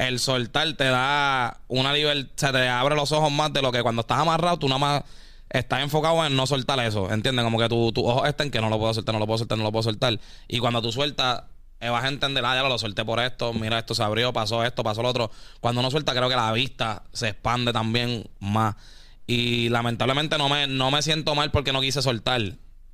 el 0.00 0.18
soltar 0.18 0.72
te 0.74 0.84
da 0.84 1.58
una 1.68 1.92
libertad, 1.92 2.52
te 2.52 2.68
abre 2.68 2.96
los 2.96 3.12
ojos 3.12 3.30
más 3.30 3.52
de 3.52 3.60
lo 3.60 3.70
que 3.70 3.82
cuando 3.82 4.00
estás 4.00 4.18
amarrado 4.18 4.58
tú 4.58 4.66
nada 4.66 4.78
más 4.78 5.02
estás 5.50 5.82
enfocado 5.82 6.24
en 6.24 6.34
no 6.34 6.46
soltar 6.46 6.80
eso, 6.80 7.12
¿entiendes? 7.12 7.44
Como 7.44 7.58
que 7.58 7.68
tu, 7.68 7.92
tu 7.92 8.06
ojo 8.06 8.24
está 8.24 8.44
en 8.44 8.50
que 8.50 8.62
no 8.62 8.70
lo 8.70 8.78
puedo 8.78 8.94
soltar, 8.94 9.12
no 9.12 9.18
lo 9.18 9.26
puedo 9.26 9.38
soltar, 9.38 9.58
no 9.58 9.64
lo 9.64 9.72
puedo 9.72 9.82
soltar. 9.82 10.18
Y 10.48 10.58
cuando 10.58 10.80
tú 10.80 10.90
sueltas, 10.90 11.42
eh, 11.80 11.90
vas 11.90 12.04
a 12.04 12.08
entender, 12.08 12.42
ah, 12.46 12.54
ya 12.54 12.62
lo 12.66 12.78
solté 12.78 13.04
por 13.04 13.20
esto, 13.20 13.52
mira, 13.52 13.78
esto 13.78 13.94
se 13.94 14.02
abrió, 14.02 14.32
pasó 14.32 14.64
esto, 14.64 14.82
pasó 14.82 15.02
lo 15.02 15.10
otro. 15.10 15.30
Cuando 15.60 15.80
uno 15.80 15.90
suelta, 15.90 16.14
creo 16.14 16.30
que 16.30 16.36
la 16.36 16.50
vista 16.52 17.02
se 17.12 17.28
expande 17.28 17.72
también 17.72 18.30
más. 18.38 18.76
Y 19.26 19.68
lamentablemente 19.68 20.38
no 20.38 20.48
me, 20.48 20.66
no 20.66 20.90
me 20.90 21.02
siento 21.02 21.34
mal 21.34 21.50
porque 21.50 21.74
no 21.74 21.82
quise 21.82 22.00
soltar. 22.00 22.40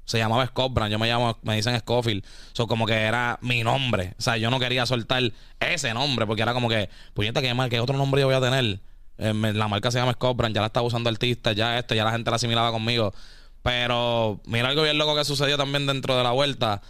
Se 0.07 0.17
llamaba 0.19 0.47
Scott 0.47 0.73
Brand, 0.73 0.91
yo 0.91 0.99
me 0.99 1.07
llamo, 1.09 1.39
me 1.43 1.57
dicen 1.57 1.79
Scofield. 1.79 2.25
So, 2.55 2.67
como 2.67 2.87
que 2.87 2.95
era 2.95 3.39
mi 3.43 3.63
nombre. 3.63 4.15
O 4.19 4.23
sea, 4.23 4.39
yo 4.39 4.51
no 4.51 4.59
quería 4.59 4.87
soltar 4.87 5.31
ese 5.61 5.93
nombre 5.93 6.27
porque 6.27 6.41
era 6.43 6.55
como 6.55 6.69
que, 6.71 6.89
puñeta, 7.13 7.43
¿qué, 7.43 7.53
mar- 7.53 7.69
qué 7.69 7.81
otro 7.81 7.99
nombre 7.99 8.23
yo 8.23 8.27
voy 8.29 8.37
a 8.37 8.41
tener? 8.41 8.81
Eh, 9.19 9.33
me- 9.35 9.53
la 9.53 9.69
marca 9.69 9.91
se 9.91 9.99
llama 9.99 10.13
Scott 10.13 10.37
Brand, 10.37 10.55
ya 10.55 10.63
la 10.63 10.69
estaba 10.69 10.87
usando 10.87 11.11
artistas, 11.11 11.55
ya 11.55 11.79
esto, 11.79 11.95
ya 11.95 12.05
la 12.05 12.13
gente 12.13 12.31
la 12.31 12.37
asimilaba 12.37 12.73
conmigo. 12.73 13.13
Pero 13.63 14.41
mira 14.47 14.69
algo 14.69 14.83
bien 14.83 14.97
loco 14.97 15.15
que 15.17 15.25
sucedió 15.25 15.57
también 15.57 15.87
dentro 15.87 16.17
de 16.17 16.23
la 16.23 16.31
vuelta. 16.31 16.83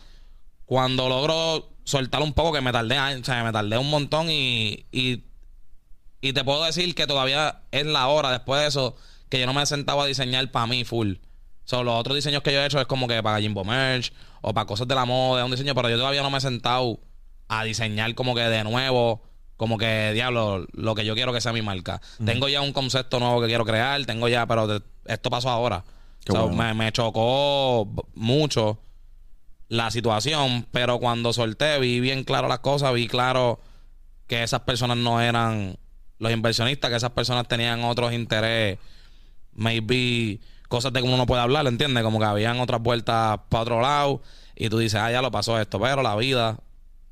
Cuando 0.66 1.09
logro 1.09 1.70
soltar 1.85 2.20
un 2.22 2.33
poco, 2.33 2.52
que 2.52 2.61
me 2.61 2.72
tardé, 2.72 2.98
o 2.98 3.24
sea, 3.24 3.44
me 3.44 3.52
tardé 3.52 3.79
un 3.79 3.88
montón 3.90 4.31
y, 4.31 4.87
y 4.92 5.22
y 6.20 6.33
te 6.33 6.42
puedo 6.44 6.64
decir 6.64 6.94
que 6.94 7.07
todavía 7.07 7.61
es 7.70 7.87
la 7.87 8.09
hora 8.09 8.31
después 8.33 8.61
de 8.61 8.66
eso 8.66 8.96
que 9.29 9.38
yo 9.38 9.46
no 9.46 9.52
me 9.55 9.62
he 9.62 9.66
sentado 9.66 10.00
a 10.00 10.07
diseñar 10.07 10.50
para 10.50 10.66
mí 10.66 10.85
full. 10.85 11.14
So, 11.66 11.83
los 11.85 11.94
otros 12.00 12.14
diseños 12.16 12.42
que 12.42 12.52
yo 12.52 12.61
he 12.61 12.64
hecho 12.66 12.81
es 12.81 12.87
como 12.87 13.07
que 13.07 13.22
para 13.22 13.38
Jimbo 13.40 13.62
Merch 13.64 14.12
o 14.40 14.55
para 14.55 14.66
cosas 14.66 14.88
de 14.88 14.94
la 14.94 15.05
moda, 15.05 15.44
un 15.44 15.50
diseño, 15.50 15.74
pero 15.74 15.90
yo 15.90 15.98
todavía 15.98 16.22
no 16.22 16.31
me 16.31 16.38
he 16.38 16.40
sentado 16.40 16.98
a 17.48 17.64
diseñar 17.64 18.14
como 18.14 18.35
que 18.35 18.40
de 18.42 18.64
nuevo, 18.64 19.22
como 19.59 19.76
que 19.76 20.12
diablo, 20.14 20.66
lo 20.72 20.94
que 20.94 21.05
yo 21.05 21.14
quiero 21.14 21.33
que 21.33 21.40
sea 21.42 21.52
mi 21.52 21.62
marca. 21.62 22.00
Tengo 22.24 22.48
ya 22.48 22.61
un 22.62 22.72
concepto 22.72 23.18
nuevo 23.20 23.40
que 23.42 23.48
quiero 23.48 23.64
crear, 23.66 24.05
tengo 24.07 24.29
ya, 24.29 24.46
pero 24.46 24.66
de- 24.66 24.83
esto 25.07 25.29
pasó 25.29 25.50
ahora. 25.50 25.85
Qué 26.24 26.33
So, 26.33 26.48
bueno. 26.48 26.57
me, 26.62 26.74
me 26.74 26.92
chocó 26.92 27.88
mucho 28.14 28.79
la 29.68 29.90
situación, 29.90 30.66
pero 30.70 30.98
cuando 31.00 31.33
solté 31.33 31.79
vi 31.81 31.98
bien 32.00 32.22
claro 32.24 32.46
las 32.48 32.61
cosas, 32.61 32.94
vi 32.94 33.09
claro 33.09 33.61
que 34.29 34.42
esas 34.44 34.61
personas 34.61 34.96
no 34.96 35.20
eran 35.20 35.76
los 36.18 36.33
inversionistas, 36.33 36.90
que 36.90 36.96
esas 36.96 37.11
personas 37.11 37.48
tenían 37.48 37.83
otros 37.85 38.12
intereses, 38.12 38.79
maybe 39.52 40.40
cosas 40.68 40.92
de 40.92 41.00
que 41.00 41.07
uno 41.07 41.16
no 41.16 41.26
puede 41.26 41.42
hablar, 41.42 41.66
¿entiendes? 41.66 42.02
Como 42.02 42.18
que 42.18 42.24
habían 42.24 42.61
otras 42.61 42.81
vueltas 42.81 43.40
para 43.48 43.62
otro 43.62 43.81
lado 43.81 44.22
y 44.55 44.68
tú 44.68 44.79
dices, 44.79 45.00
ah, 45.00 45.11
ya 45.11 45.22
lo 45.22 45.31
pasó 45.31 45.61
esto, 45.61 45.81
pero 45.81 46.02
la 46.02 46.16
vida 46.16 46.59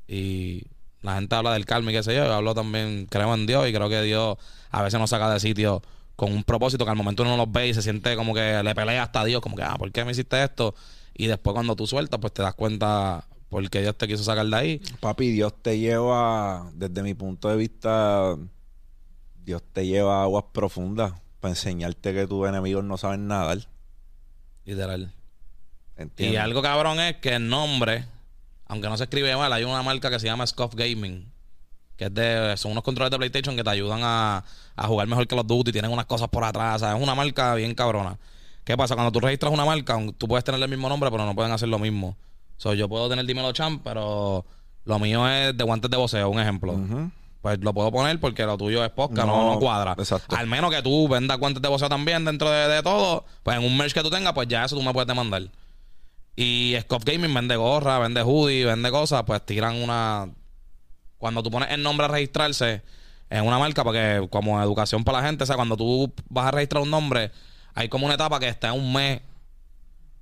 y 0.09 0.65
la 1.03 1.17
gente 1.17 1.35
habla 1.35 1.53
del 1.53 1.67
karma 1.67 1.91
y 1.91 1.95
qué 1.95 2.03
sé 2.03 2.15
yo, 2.15 2.25
yo 2.25 2.33
hablo 2.33 2.55
también, 2.55 3.07
creo 3.11 3.33
en 3.35 3.47
Dios 3.47 3.69
y 3.69 3.73
creo 3.73 3.89
que 3.89 4.03
Dios 4.03 4.39
a 4.71 4.83
veces 4.83 4.99
nos 4.99 5.11
saca 5.11 5.31
de 5.31 5.41
sitio 5.41 5.83
con 6.17 6.33
un 6.33 6.45
propósito 6.45 6.85
que 6.85 6.91
al 6.91 6.97
momento 6.97 7.23
uno 7.23 7.37
los 7.37 7.51
ve 7.51 7.69
y 7.69 7.75
se 7.75 7.83
siente 7.83 8.17
como 8.17 8.35
que 8.35 8.63
le 8.63 8.75
pelea 8.75 9.03
hasta 9.03 9.25
Dios, 9.25 9.41
como 9.41 9.57
que, 9.57 9.63
ah, 9.63 9.77
¿por 9.79 9.91
qué 9.93 10.05
me 10.05 10.13
hiciste 10.13 10.43
esto? 10.43 10.75
Y 11.13 11.27
después 11.27 11.55
cuando 11.55 11.77
tú 11.77 11.87
sueltas, 11.87 12.21
pues 12.21 12.33
te 12.33 12.43
das 12.43 12.55
cuenta 12.55 13.27
por 13.49 13.69
qué 13.71 13.83
Dios 13.83 13.97
te 13.97 14.09
quiso 14.09 14.25
sacar 14.25 14.47
de 14.47 14.57
ahí. 14.57 14.83
Papi, 15.01 15.31
Dios 15.31 15.55
te 15.63 15.79
lleva, 15.79 16.71
desde 16.75 17.03
mi 17.03 17.15
punto 17.15 17.49
de 17.49 17.57
vista, 17.57 18.37
Dios 19.45 19.63
te 19.73 19.87
lleva 19.87 20.21
a 20.21 20.23
aguas 20.23 20.45
profundas 20.53 21.13
para 21.45 21.53
enseñarte 21.53 22.15
que 22.15 22.27
tus 22.27 22.49
enemigos 22.49 22.83
no 22.85 22.97
saben 22.97 23.29
nadar. 23.29 23.59
Literal. 24.65 25.13
¿Entiendes? 25.95 26.35
Y 26.35 26.37
algo 26.39 26.63
cabrón 26.63 26.99
es 27.01 27.17
que 27.17 27.35
el 27.35 27.47
nombre, 27.51 28.07
aunque 28.67 28.89
no 28.89 28.97
se 28.97 29.05
escribe 29.05 29.37
mal, 29.37 29.53
hay 29.53 29.63
una 29.65 29.83
marca 29.83 30.09
que 30.09 30.19
se 30.19 30.25
llama 30.27 30.47
Scoff 30.47 30.75
Gaming. 30.75 31.31
Que 31.99 32.07
es 32.07 32.15
de, 32.15 32.55
son 32.57 32.73
unos 32.73 32.83
controles 32.83 33.11
de 33.11 33.19
PlayStation 33.19 33.55
que 33.57 33.63
te 33.63 33.69
ayudan 33.69 34.01
a, 34.03 34.43
a 34.75 34.87
jugar 34.87 35.07
mejor 35.07 35.29
que 35.29 35.37
los 35.37 35.47
Duty. 35.47 35.71
Tienen 35.71 35.93
unas 35.93 36.07
cosas 36.07 36.29
por 36.29 36.43
atrás. 36.45 36.77
o 36.77 36.79
sea, 36.79 36.97
Es 36.97 37.03
una 37.03 37.15
marca 37.15 37.55
bien 37.57 37.75
cabrona. 37.75 38.19
¿Qué 38.65 38.75
pasa? 38.79 38.95
Cuando 38.95 39.13
tú 39.13 39.21
registras 39.21 39.53
una 39.53 39.67
marca, 39.67 39.99
tú 40.17 40.27
puedes 40.27 40.45
tener 40.45 40.63
el 40.63 40.69
mismo 40.71 40.89
nombre, 40.89 41.11
pero 41.11 41.27
no 41.27 41.35
pueden 41.35 41.53
hacer 41.53 41.69
lo 41.69 41.79
mismo. 41.79 42.17
So, 42.57 42.73
yo 42.73 42.89
puedo 42.89 43.07
tener 43.11 43.27
Dímelo 43.27 43.53
Champ, 43.53 43.83
pero 43.85 44.47
Lo 44.87 44.99
mío 44.99 45.29
es 45.29 45.55
de 45.55 45.63
guantes 45.63 45.91
de 45.91 45.99
voceo, 45.99 46.31
un 46.31 46.41
ejemplo. 46.41 46.73
Pues 47.45 47.59
lo 47.61 47.75
puedo 47.75 47.93
poner 47.93 48.19
porque 48.21 48.47
lo 48.47 48.57
tuyo 48.57 48.83
es 48.83 48.91
podcast, 48.91 49.29
no, 49.29 49.37
No, 49.37 49.53
no 49.53 49.59
cuadra. 49.61 49.95
exacto. 49.99 50.35
Al 50.35 50.47
menos 50.47 50.71
que 50.71 50.81
tú 50.81 51.07
vendas 51.09 51.39
guantes 51.39 51.61
de 51.61 51.69
voceo 51.69 51.91
también 51.91 52.25
dentro 52.25 52.51
de, 52.51 52.69
de 52.69 52.83
todo, 52.83 53.27
pues 53.43 53.59
en 53.59 53.65
un 53.67 53.77
merch 53.77 53.93
que 53.93 54.01
tú 54.03 54.09
tengas, 54.09 54.33
pues 54.33 54.49
ya 54.49 54.65
eso 54.65 54.75
tú 54.75 54.83
me 54.83 54.95
puedes 54.95 55.07
demandar. 55.07 55.43
Y 56.37 56.75
Scoff 56.81 57.05
Gaming 57.05 57.35
vende 57.35 57.55
gorra, 57.57 57.99
vende 57.99 58.23
hoodie, 58.23 58.65
vende 58.65 58.91
cosas, 58.91 59.25
pues 59.25 59.45
tiran 59.45 59.77
una. 59.77 60.31
Cuando 61.19 61.43
tú 61.43 61.51
pones 61.51 61.71
el 61.71 61.83
nombre 61.83 62.07
a 62.07 62.09
registrarse 62.09 62.81
en 63.29 63.45
una 63.47 63.59
marca, 63.59 63.85
porque 63.85 64.27
como 64.31 64.59
educación 64.63 65.05
para 65.05 65.21
la 65.21 65.27
gente, 65.27 65.45
o 65.45 65.47
sea, 65.47 65.57
cuando 65.57 65.77
tú 65.77 66.11
vas 66.31 66.47
a 66.47 66.51
registrar 66.51 66.83
un 66.83 66.89
nombre, 66.91 67.31
hay 67.75 67.91
como 67.91 68.07
una 68.07 68.15
etapa 68.15 68.41
que 68.41 68.49
está 68.49 68.69
en 68.69 68.81
un 68.81 68.91
mes, 68.91 69.21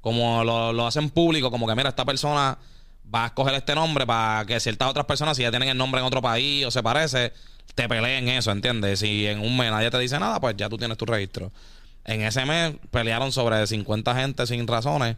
como 0.01 0.43
lo, 0.43 0.73
lo 0.73 0.89
hacen 0.89 1.09
público, 1.09 1.53
como 1.53 1.69
que 1.69 1.77
mira, 1.77 1.89
esta 1.91 2.05
persona 2.05 2.59
va 3.13 3.25
a 3.25 3.27
escoger 3.27 3.55
este 3.55 3.75
nombre 3.75 4.07
para 4.07 4.45
que 4.47 4.59
ciertas 4.61 4.89
otras 4.89 5.07
personas, 5.07 5.37
si 5.37 5.43
ya 5.43 5.51
tienen 5.51 5.69
el 5.69 5.77
nombre 5.77 6.01
en 6.01 6.07
otro 6.07 6.23
país 6.23 6.65
o 6.65 6.71
se 6.71 6.83
parece, 6.83 7.33
te 7.75 7.89
peleen 7.89 8.29
eso, 8.29 8.51
¿entiendes? 8.51 9.01
Si 9.01 9.27
en 9.27 9.41
un 9.41 9.57
mes 9.57 9.71
nadie 9.71 9.91
te 9.91 9.99
dice 9.99 10.19
nada, 10.19 10.41
pues 10.41 10.57
ya 10.57 10.69
tú 10.69 10.79
tienes 10.79 10.97
tu 10.97 11.05
registro. 11.07 11.53
En 12.05 12.23
ese 12.23 12.45
mes 12.45 12.75
pelearon 12.91 13.33
sobre 13.33 13.67
50 13.67 14.15
gente 14.15 14.47
sin 14.47 14.67
razones. 14.67 15.17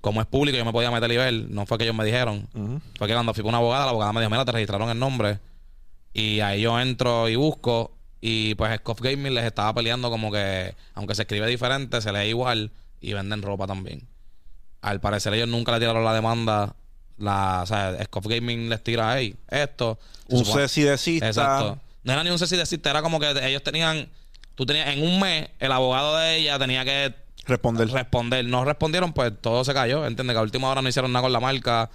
Como 0.00 0.20
es 0.20 0.26
público, 0.26 0.58
yo 0.58 0.64
me 0.64 0.72
podía 0.72 0.90
meter 0.90 1.10
y 1.12 1.16
ver. 1.16 1.32
No 1.50 1.64
fue 1.64 1.78
que 1.78 1.84
ellos 1.84 1.96
me 1.96 2.04
dijeron. 2.04 2.46
Fue 2.98 3.06
que 3.06 3.14
cuando 3.14 3.32
fui 3.32 3.42
con 3.42 3.50
una 3.50 3.58
abogada, 3.58 3.84
la 3.84 3.90
abogada 3.90 4.12
me 4.12 4.20
dijo, 4.20 4.30
mira, 4.30 4.44
te 4.44 4.52
registraron 4.52 4.90
el 4.90 4.98
nombre. 4.98 5.38
Y 6.12 6.40
ahí 6.40 6.62
yo 6.62 6.78
entro 6.78 7.28
y 7.28 7.36
busco. 7.36 7.96
Y 8.20 8.54
pues 8.54 8.74
Scoff 8.78 9.00
Gaming 9.00 9.34
les 9.34 9.44
estaba 9.44 9.72
peleando 9.74 10.10
como 10.10 10.30
que, 10.30 10.74
aunque 10.94 11.14
se 11.14 11.22
escribe 11.22 11.46
diferente, 11.46 12.00
se 12.00 12.12
lee 12.12 12.28
igual 12.28 12.72
y 13.00 13.12
venden 13.12 13.42
ropa 13.42 13.66
también. 13.66 14.06
Al 14.82 15.00
parecer 15.00 15.32
ellos 15.34 15.48
nunca 15.48 15.72
le 15.72 15.78
tiraron 15.78 16.04
la 16.04 16.12
demanda. 16.12 16.74
La, 17.16 17.60
o 17.62 17.66
sea, 17.66 17.96
Scoff 18.04 18.26
Gaming 18.26 18.68
les 18.68 18.82
tira 18.82 19.12
ahí 19.12 19.36
esto. 19.48 19.98
Un 20.28 20.44
cesi 20.44 20.82
de 20.82 20.98
cista. 20.98 21.26
Exacto. 21.28 21.78
No 22.02 22.12
era 22.12 22.24
ni 22.24 22.30
un 22.30 22.38
cesi 22.38 22.56
de 22.56 22.66
cita, 22.66 22.90
era 22.90 23.02
como 23.02 23.18
que 23.20 23.30
ellos 23.46 23.62
tenían, 23.62 24.08
tú 24.54 24.66
tenías, 24.66 24.88
en 24.88 25.02
un 25.02 25.20
mes, 25.20 25.48
el 25.58 25.72
abogado 25.72 26.16
de 26.18 26.36
ella 26.36 26.58
tenía 26.58 26.84
que 26.84 27.14
Responder. 27.46 27.88
responder. 27.88 28.44
No 28.44 28.64
respondieron, 28.64 29.12
pues 29.12 29.32
todo 29.40 29.64
se 29.64 29.74
cayó. 29.74 30.06
¿Entiendes? 30.06 30.34
Que 30.34 30.38
a 30.38 30.42
última 30.42 30.68
hora 30.70 30.82
no 30.82 30.88
hicieron 30.88 31.12
nada 31.12 31.22
con 31.22 31.32
la 31.32 31.40
marca. 31.40 31.90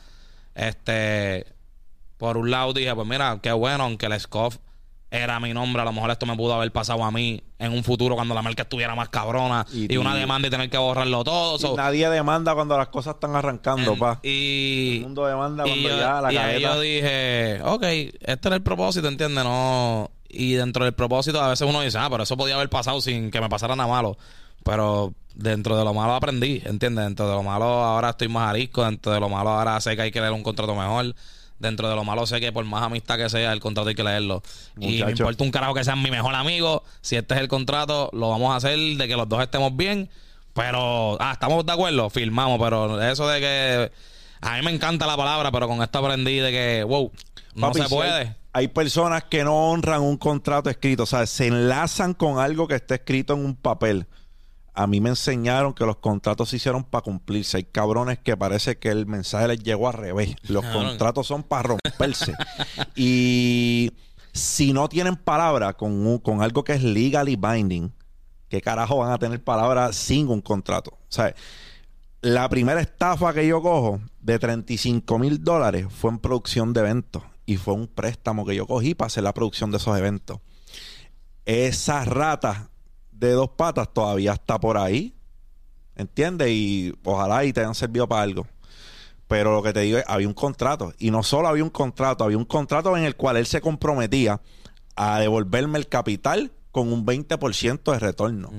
Este, 0.56 1.46
por 2.18 2.38
un 2.38 2.52
lado 2.52 2.74
dije, 2.74 2.94
pues 2.96 3.08
mira, 3.08 3.40
qué 3.42 3.52
bueno, 3.52 3.84
aunque 3.86 4.06
el 4.06 4.20
Scoff 4.20 4.58
era 5.12 5.40
mi 5.40 5.54
nombre, 5.54 5.82
a 5.82 5.86
lo 5.86 5.92
mejor 5.92 6.12
esto 6.12 6.26
me 6.26 6.36
pudo 6.36 6.54
haber 6.54 6.72
pasado 6.72 7.04
a 7.04 7.10
mí 7.12 7.42
en 7.58 7.72
un 7.74 7.84
futuro 7.84 8.16
cuando 8.16 8.36
la 8.36 8.42
marca 8.44 8.62
estuviera 8.64 8.94
más 8.96 9.10
cabrona 9.10 9.66
y, 9.74 9.94
Y- 9.94 9.98
una 9.98 10.14
demanda 10.16 10.48
y 10.48 10.52
tener 10.52 10.70
que 10.70 10.78
borrarlo 10.78 11.24
todo. 11.24 11.56
Y 11.56 11.60
so- 11.60 11.76
nadie 11.76 12.08
demanda 12.10 12.54
cuando 12.54 12.78
las 12.78 12.90
cosas 12.90 13.16
están 13.16 13.36
arrancando, 13.36 13.94
en- 13.94 14.00
pa. 14.00 14.20
Y, 14.24 14.98
El 14.98 15.02
mundo 15.02 15.26
demanda 15.26 15.64
cuando 15.64 15.90
yo, 15.90 15.98
ya 16.00 16.22
la 16.22 16.58
y 16.58 16.62
yo 16.62 16.80
dije, 16.80 17.60
ok, 17.64 17.84
este 17.84 18.48
era 18.48 18.56
el 18.56 18.62
propósito, 18.62 19.08
¿entiendes? 19.08 19.44
No. 19.44 20.12
Y 20.30 20.54
dentro 20.54 20.84
del 20.86 20.94
propósito, 20.94 21.42
a 21.42 21.48
veces 21.50 21.68
uno 21.68 21.82
dice, 21.82 21.98
ah, 21.98 22.08
pero 22.10 22.22
eso 22.24 22.38
podía 22.38 22.54
haber 22.56 22.70
pasado 22.70 23.02
sin 23.02 23.32
que 23.32 23.42
me 23.42 23.50
pasara 23.50 23.76
nada 23.76 23.90
malo. 23.90 24.16
Pero 24.64 25.14
dentro 25.34 25.76
de 25.78 25.84
lo 25.86 25.94
malo 25.94 26.14
aprendí, 26.14 26.62
¿entiendes? 26.66 27.06
Dentro 27.06 27.28
de 27.28 27.34
lo 27.34 27.42
malo 27.42 27.66
ahora 27.66 28.12
estoy 28.12 28.28
más 28.28 28.50
arisco, 28.50 28.84
dentro 28.86 29.12
de 29.12 29.20
lo 29.20 29.30
malo 29.30 29.50
ahora 29.52 29.80
sé 29.82 29.96
que 29.96 30.04
hay 30.04 30.12
que 30.12 30.20
leer 30.22 30.34
un 30.34 30.44
contrato 30.44 30.76
mejor. 30.76 31.16
Dentro 31.60 31.90
de 31.90 31.96
lo 31.96 32.04
malo 32.04 32.26
sé 32.26 32.40
que 32.40 32.52
por 32.52 32.64
más 32.66 32.84
amistad 32.84 33.18
que 33.18 33.30
sea, 33.30 33.52
el 33.52 33.60
contrato 33.60 33.90
hay 33.90 33.96
que 33.96 34.04
leerlo. 34.04 34.42
Y 34.80 35.04
me 35.04 35.12
importa 35.12 35.44
un 35.44 35.52
carajo 35.52 35.74
que 35.74 35.84
sean 35.84 36.02
mi 36.02 36.10
mejor 36.10 36.34
amigo. 36.34 36.84
Si 37.02 37.18
este 37.18 37.36
es 37.36 37.42
el 37.42 37.48
contrato, 37.50 38.10
lo 38.14 38.30
vamos 38.30 38.54
a 38.54 38.56
hacer 38.56 38.78
de 38.78 39.08
que 39.08 39.16
los 39.16 39.28
dos 39.28 39.42
estemos 39.42 39.76
bien. 39.76 40.10
Pero, 40.54 41.18
ah, 41.22 41.32
estamos 41.34 41.66
de 41.66 41.72
acuerdo, 41.72 42.10
firmamos. 42.10 42.60
Pero 42.60 43.02
eso 43.02 43.28
de 43.28 43.40
que. 43.40 43.92
A 44.42 44.56
mí 44.56 44.64
me 44.64 44.72
encanta 44.72 45.06
la 45.06 45.18
palabra, 45.18 45.52
pero 45.52 45.68
con 45.68 45.84
esto 45.84 46.00
aprendí 46.00 46.38
de 46.38 46.52
que, 46.52 46.84
wow, 46.86 47.12
no 47.56 47.68
Papi, 47.68 47.82
se 47.82 47.88
si 47.90 47.94
puede. 47.94 48.12
Hay, 48.12 48.36
hay 48.54 48.68
personas 48.70 49.26
que 49.26 49.44
no 49.44 49.70
honran 49.70 50.02
un 50.02 50.16
contrato 50.16 50.70
escrito, 50.70 51.04
o 51.04 51.06
sea, 51.06 51.26
se 51.26 51.48
enlazan 51.48 52.14
con 52.14 52.40
algo 52.40 52.66
que 52.66 52.76
está 52.76 52.96
escrito 52.96 53.34
en 53.34 53.44
un 53.44 53.56
papel. 53.56 54.08
A 54.74 54.88
mí 54.88 55.02
me 55.02 55.10
enseñaron 55.10 55.74
que 55.74 55.86
los 55.86 55.98
contratos 55.98 56.50
se 56.50 56.56
hicieron 56.58 56.84
para 56.84 57.02
cumplirse. 57.04 57.58
Hay 57.58 57.64
cabrones 57.66 58.20
que 58.20 58.38
parece 58.38 58.78
que 58.78 58.90
el 58.90 59.06
mensaje 59.06 59.48
les 59.48 59.60
llegó 59.64 59.88
al 59.88 59.94
revés. 59.96 60.36
Los 60.44 60.64
contratos 60.66 61.28
son 61.28 61.44
para 61.44 61.64
romperse. 61.64 62.34
y 62.96 63.92
si 64.34 64.72
no 64.74 64.88
tienen 64.90 65.16
palabra 65.16 65.74
con, 65.74 65.92
un- 66.06 66.20
con 66.20 66.42
algo 66.42 66.64
que 66.64 66.74
es 66.74 66.84
legally 66.84 67.36
binding, 67.36 67.92
¿qué 68.48 68.62
carajo 68.62 68.98
van 69.00 69.12
a 69.12 69.18
tener 69.18 69.44
palabra 69.44 69.92
sin 69.92 70.28
un 70.30 70.42
contrato? 70.42 70.92
O 70.92 71.12
sea, 71.12 71.34
la 72.22 72.48
primera 72.50 72.80
estafa 72.82 73.34
que 73.34 73.48
yo 73.48 73.62
cojo 73.62 74.00
de 74.22 74.40
35 74.40 75.20
mil 75.20 75.44
dólares 75.44 75.88
fue 75.90 76.12
en 76.12 76.20
producción 76.20 76.74
de 76.74 76.82
eventos. 76.82 77.24
Y 77.46 77.58
fue 77.58 77.74
un 77.74 77.88
préstamo 77.88 78.46
que 78.46 78.56
yo 78.56 78.68
cogí 78.68 78.94
para 78.94 79.08
hacer 79.08 79.24
la 79.24 79.34
producción 79.34 79.72
de 79.72 79.78
esos 79.78 79.98
eventos. 79.98 80.40
Esa 81.46 82.06
rata 82.06 82.69
de 83.20 83.32
dos 83.32 83.50
patas 83.50 83.94
todavía 83.94 84.34
está 84.34 84.60
por 84.60 84.78
ahí. 84.78 85.14
¿Entiendes? 85.96 86.50
Y 86.50 86.94
ojalá 87.04 87.44
y 87.44 87.52
te 87.52 87.60
hayan 87.60 87.76
servido 87.76 88.08
para 88.08 88.22
algo. 88.22 88.48
Pero 89.28 89.54
lo 89.54 89.62
que 89.62 89.74
te 89.74 89.82
digo 89.82 89.98
es, 89.98 90.06
había 90.08 90.28
un 90.28 90.34
contrato. 90.34 90.94
Y 90.98 91.12
no 91.12 91.22
solo 91.24 91.50
había 91.50 91.64
un 91.64 91.70
contrato, 91.70 92.24
había 92.24 92.38
un 92.38 92.46
contrato 92.46 92.96
en 92.98 93.04
el 93.04 93.16
cual 93.16 93.38
él 93.38 93.46
se 93.46 93.62
comprometía 93.62 94.42
a 94.96 95.20
devolverme 95.20 95.78
el 95.78 95.88
capital 95.88 96.52
con 96.72 96.92
un 96.92 97.06
20% 97.06 97.92
de 97.92 98.00
retorno. 98.00 98.52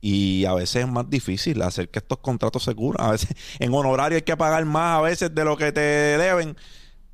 Y 0.00 0.44
a 0.46 0.54
veces 0.54 0.84
es 0.84 0.90
más 0.90 1.08
difícil 1.08 1.62
hacer 1.62 1.88
que 1.88 2.00
estos 2.00 2.18
contratos 2.18 2.64
se 2.64 2.74
curan. 2.74 3.06
A 3.06 3.12
veces 3.12 3.30
en 3.60 3.72
honorario 3.72 4.16
hay 4.16 4.22
que 4.22 4.36
pagar 4.36 4.64
más 4.64 4.98
a 4.98 5.02
veces 5.02 5.32
de 5.32 5.44
lo 5.44 5.56
que 5.56 5.70
te 5.70 5.80
deben. 5.80 6.56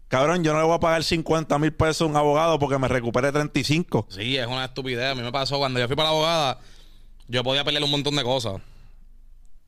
Cabrón, 0.09 0.43
yo 0.43 0.55
no 0.55 0.61
le 0.61 0.65
voy 0.65 0.75
a 0.75 0.81
pagar 0.81 1.05
50 1.05 1.59
mil 1.59 1.73
pesos 1.73 2.03
a 2.03 2.07
un 2.07 2.17
abogado 2.17 2.59
porque 2.59 2.79
me 2.79 2.89
recupere 2.89 3.31
35. 3.31 4.07
Sí, 4.09 4.37
es 4.37 4.47
una 4.47 4.65
estupidez. 4.65 5.13
A 5.13 5.15
mí 5.15 5.23
me 5.23 5.31
pasó 5.31 5.59
cuando 5.59 5.79
yo 5.79 5.87
fui 5.87 5.97
para 5.97 6.09
la 6.09 6.15
abogada, 6.15 6.59
yo 7.29 7.45
podía 7.45 7.63
pelear 7.63 7.85
un 7.85 7.91
montón 7.91 8.17
de 8.17 8.23
cosas. 8.23 8.55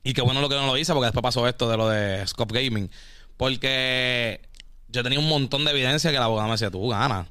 Y 0.03 0.13
qué 0.13 0.21
bueno 0.21 0.41
lo 0.41 0.49
que 0.49 0.55
no 0.55 0.65
lo 0.65 0.77
hice, 0.77 0.93
porque 0.93 1.05
después 1.05 1.21
pasó 1.21 1.47
esto 1.47 1.69
de 1.69 1.77
lo 1.77 1.87
de 1.87 2.25
Scope 2.25 2.63
Gaming. 2.63 2.89
Porque 3.37 4.41
yo 4.87 5.03
tenía 5.03 5.19
un 5.19 5.29
montón 5.29 5.63
de 5.63 5.71
evidencia 5.71 6.11
que 6.11 6.17
la 6.17 6.25
abogada 6.25 6.47
me 6.47 6.53
decía, 6.53 6.71
tú 6.71 6.87
ganas. 6.89 7.27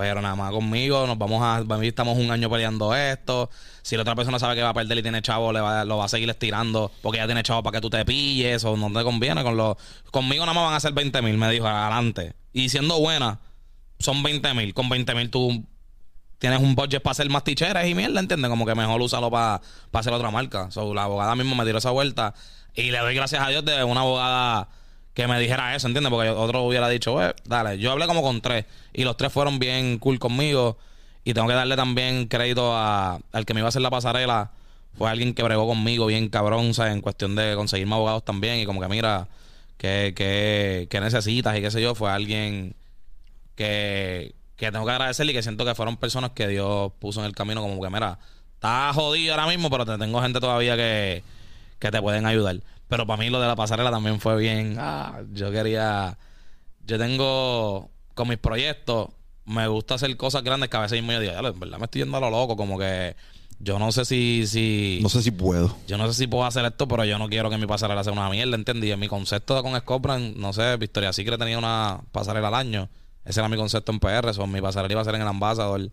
Pero 0.00 0.22
nada 0.22 0.34
más 0.34 0.50
conmigo, 0.50 1.06
nos 1.06 1.18
vamos 1.18 1.42
a. 1.42 1.62
Estamos 1.82 2.16
un 2.16 2.30
año 2.30 2.48
peleando 2.48 2.94
esto. 2.94 3.50
Si 3.82 3.96
la 3.96 4.02
otra 4.02 4.14
persona 4.14 4.38
sabe 4.38 4.54
que 4.54 4.62
va 4.62 4.70
a 4.70 4.74
perder 4.74 4.96
y 4.96 5.02
tiene 5.02 5.20
chavo, 5.20 5.52
le 5.52 5.60
va, 5.60 5.84
lo 5.84 5.98
va 5.98 6.06
a 6.06 6.08
seguir 6.08 6.30
estirando 6.30 6.90
porque 7.02 7.18
ya 7.18 7.26
tiene 7.26 7.42
chavo 7.42 7.62
para 7.62 7.76
que 7.76 7.82
tú 7.82 7.90
te 7.90 8.02
pilles 8.06 8.64
o 8.64 8.78
no 8.78 8.90
te 8.90 9.04
conviene. 9.04 9.42
Con 9.42 9.58
los, 9.58 9.76
conmigo 10.10 10.46
nada 10.46 10.54
más 10.54 10.64
van 10.64 10.74
a 10.74 10.80
ser 10.80 10.92
20 10.94 11.20
mil, 11.20 11.36
me 11.36 11.50
dijo, 11.50 11.66
adelante. 11.66 12.32
Y 12.54 12.70
siendo 12.70 12.98
buena, 12.98 13.40
son 13.98 14.22
20 14.22 14.54
mil. 14.54 14.72
Con 14.72 14.88
20 14.88 15.14
mil 15.14 15.30
tú 15.30 15.66
tienes 16.38 16.60
un 16.60 16.74
budget 16.74 17.02
para 17.02 17.12
hacer 17.12 17.28
más 17.28 17.44
ticheras 17.44 17.86
y 17.86 17.94
mierda, 17.94 18.20
¿entiendes? 18.20 18.48
Como 18.48 18.64
que 18.64 18.74
mejor 18.74 19.02
úsalo 19.02 19.30
para 19.30 19.60
hacer 19.92 20.12
otra 20.14 20.30
marca. 20.30 20.70
So, 20.70 20.94
la 20.94 21.04
abogada 21.04 21.36
mismo 21.36 21.54
me 21.54 21.66
tiró 21.66 21.76
esa 21.76 21.90
vuelta 21.90 22.32
y 22.74 22.90
le 22.90 22.98
doy 22.98 23.14
gracias 23.14 23.42
a 23.42 23.48
Dios 23.48 23.64
de 23.66 23.84
una 23.84 24.00
abogada 24.00 24.68
que 25.14 25.26
me 25.26 25.38
dijera 25.40 25.74
eso, 25.74 25.86
¿entiendes? 25.86 26.10
Porque 26.10 26.30
otro 26.30 26.62
hubiera 26.62 26.88
dicho, 26.88 27.22
"Eh, 27.22 27.34
dale, 27.44 27.78
yo 27.78 27.90
hablé 27.92 28.06
como 28.06 28.22
con 28.22 28.40
tres 28.40 28.66
y 28.92 29.04
los 29.04 29.16
tres 29.16 29.32
fueron 29.32 29.58
bien 29.58 29.98
cool 29.98 30.18
conmigo 30.18 30.78
y 31.24 31.34
tengo 31.34 31.48
que 31.48 31.54
darle 31.54 31.76
también 31.76 32.26
crédito 32.26 32.74
a, 32.74 33.18
al 33.32 33.46
que 33.46 33.54
me 33.54 33.60
iba 33.60 33.68
a 33.68 33.70
hacer 33.70 33.82
la 33.82 33.90
pasarela. 33.90 34.52
Fue 34.96 35.08
alguien 35.10 35.34
que 35.34 35.42
bregó 35.42 35.66
conmigo 35.66 36.06
bien 36.06 36.28
cabrón, 36.28 36.74
¿sabes? 36.74 36.92
En 36.92 37.00
cuestión 37.00 37.34
de 37.36 37.54
conseguirme 37.54 37.94
abogados 37.94 38.24
también 38.24 38.58
y 38.58 38.66
como 38.66 38.80
que 38.80 38.88
mira, 38.88 39.28
que, 39.76 40.12
que, 40.16 40.88
que 40.90 41.00
necesitas 41.00 41.56
y 41.56 41.60
qué 41.62 41.70
sé 41.70 41.80
yo, 41.80 41.94
fue 41.94 42.10
alguien 42.10 42.74
que, 43.56 44.34
que 44.56 44.70
tengo 44.72 44.84
que 44.84 44.92
agradecerle 44.92 45.32
y 45.32 45.34
que 45.34 45.42
siento 45.42 45.64
que 45.64 45.74
fueron 45.74 45.96
personas 45.96 46.30
que 46.32 46.48
Dios 46.48 46.92
puso 46.98 47.20
en 47.20 47.26
el 47.26 47.34
camino 47.34 47.60
como 47.62 47.80
que, 47.80 47.90
mira, 47.90 48.18
estás 48.54 48.94
jodido 48.94 49.34
ahora 49.34 49.46
mismo, 49.46 49.70
pero 49.70 49.86
te 49.86 49.96
tengo 49.98 50.20
gente 50.20 50.40
todavía 50.40 50.76
que, 50.76 51.22
que 51.78 51.90
te 51.90 52.00
pueden 52.02 52.26
ayudar. 52.26 52.56
Pero 52.90 53.06
para 53.06 53.18
mí 53.22 53.30
lo 53.30 53.40
de 53.40 53.46
la 53.46 53.56
pasarela 53.56 53.90
también 53.90 54.20
fue 54.20 54.36
bien. 54.36 54.76
Ah, 54.78 55.20
yo 55.32 55.50
quería. 55.50 56.18
Yo 56.86 56.98
tengo. 56.98 57.88
Con 58.14 58.28
mis 58.28 58.36
proyectos, 58.38 59.08
me 59.46 59.66
gusta 59.68 59.94
hacer 59.94 60.14
cosas 60.18 60.42
grandes 60.42 60.68
que 60.68 60.76
a 60.76 60.80
veces 60.80 61.00
yo 61.00 61.20
digo, 61.20 61.32
"Ya, 61.32 61.38
en 61.38 61.58
verdad 61.58 61.78
me 61.78 61.84
estoy 61.84 62.02
yendo 62.02 62.16
a 62.18 62.20
lo 62.20 62.28
loco. 62.28 62.56
Como 62.56 62.78
que 62.78 63.14
yo 63.60 63.78
no 63.78 63.92
sé 63.92 64.04
si. 64.04 64.44
si 64.46 64.98
No 65.02 65.08
sé 65.08 65.22
si 65.22 65.30
puedo. 65.30 65.74
yo 65.86 65.96
no 65.96 66.06
sé 66.08 66.14
si 66.14 66.26
puedo 66.26 66.44
hacer 66.44 66.64
esto, 66.64 66.88
pero 66.88 67.04
yo 67.04 67.16
no 67.18 67.28
quiero 67.28 67.48
que 67.48 67.56
mi 67.58 67.66
pasarela 67.66 68.02
sea 68.04 68.12
una 68.12 68.28
mierda, 68.28 68.56
¿entendí? 68.56 68.94
Mi 68.96 69.06
concepto 69.08 69.62
con 69.62 69.78
Scotland, 69.78 70.36
no 70.36 70.52
sé, 70.52 70.76
Victoria 70.76 71.12
Secret 71.12 71.38
tenía 71.38 71.58
una 71.58 72.00
pasarela 72.12 72.48
al 72.48 72.54
año. 72.54 72.88
Ese 73.24 73.38
era 73.40 73.48
mi 73.48 73.56
concepto 73.56 73.92
en 73.92 74.00
PR. 74.00 74.34
Son 74.34 74.50
mi 74.50 74.60
pasarela 74.60 74.92
iba 74.92 75.00
a 75.00 75.04
ser 75.04 75.14
en 75.14 75.22
el 75.22 75.28
Ambassador. 75.28 75.88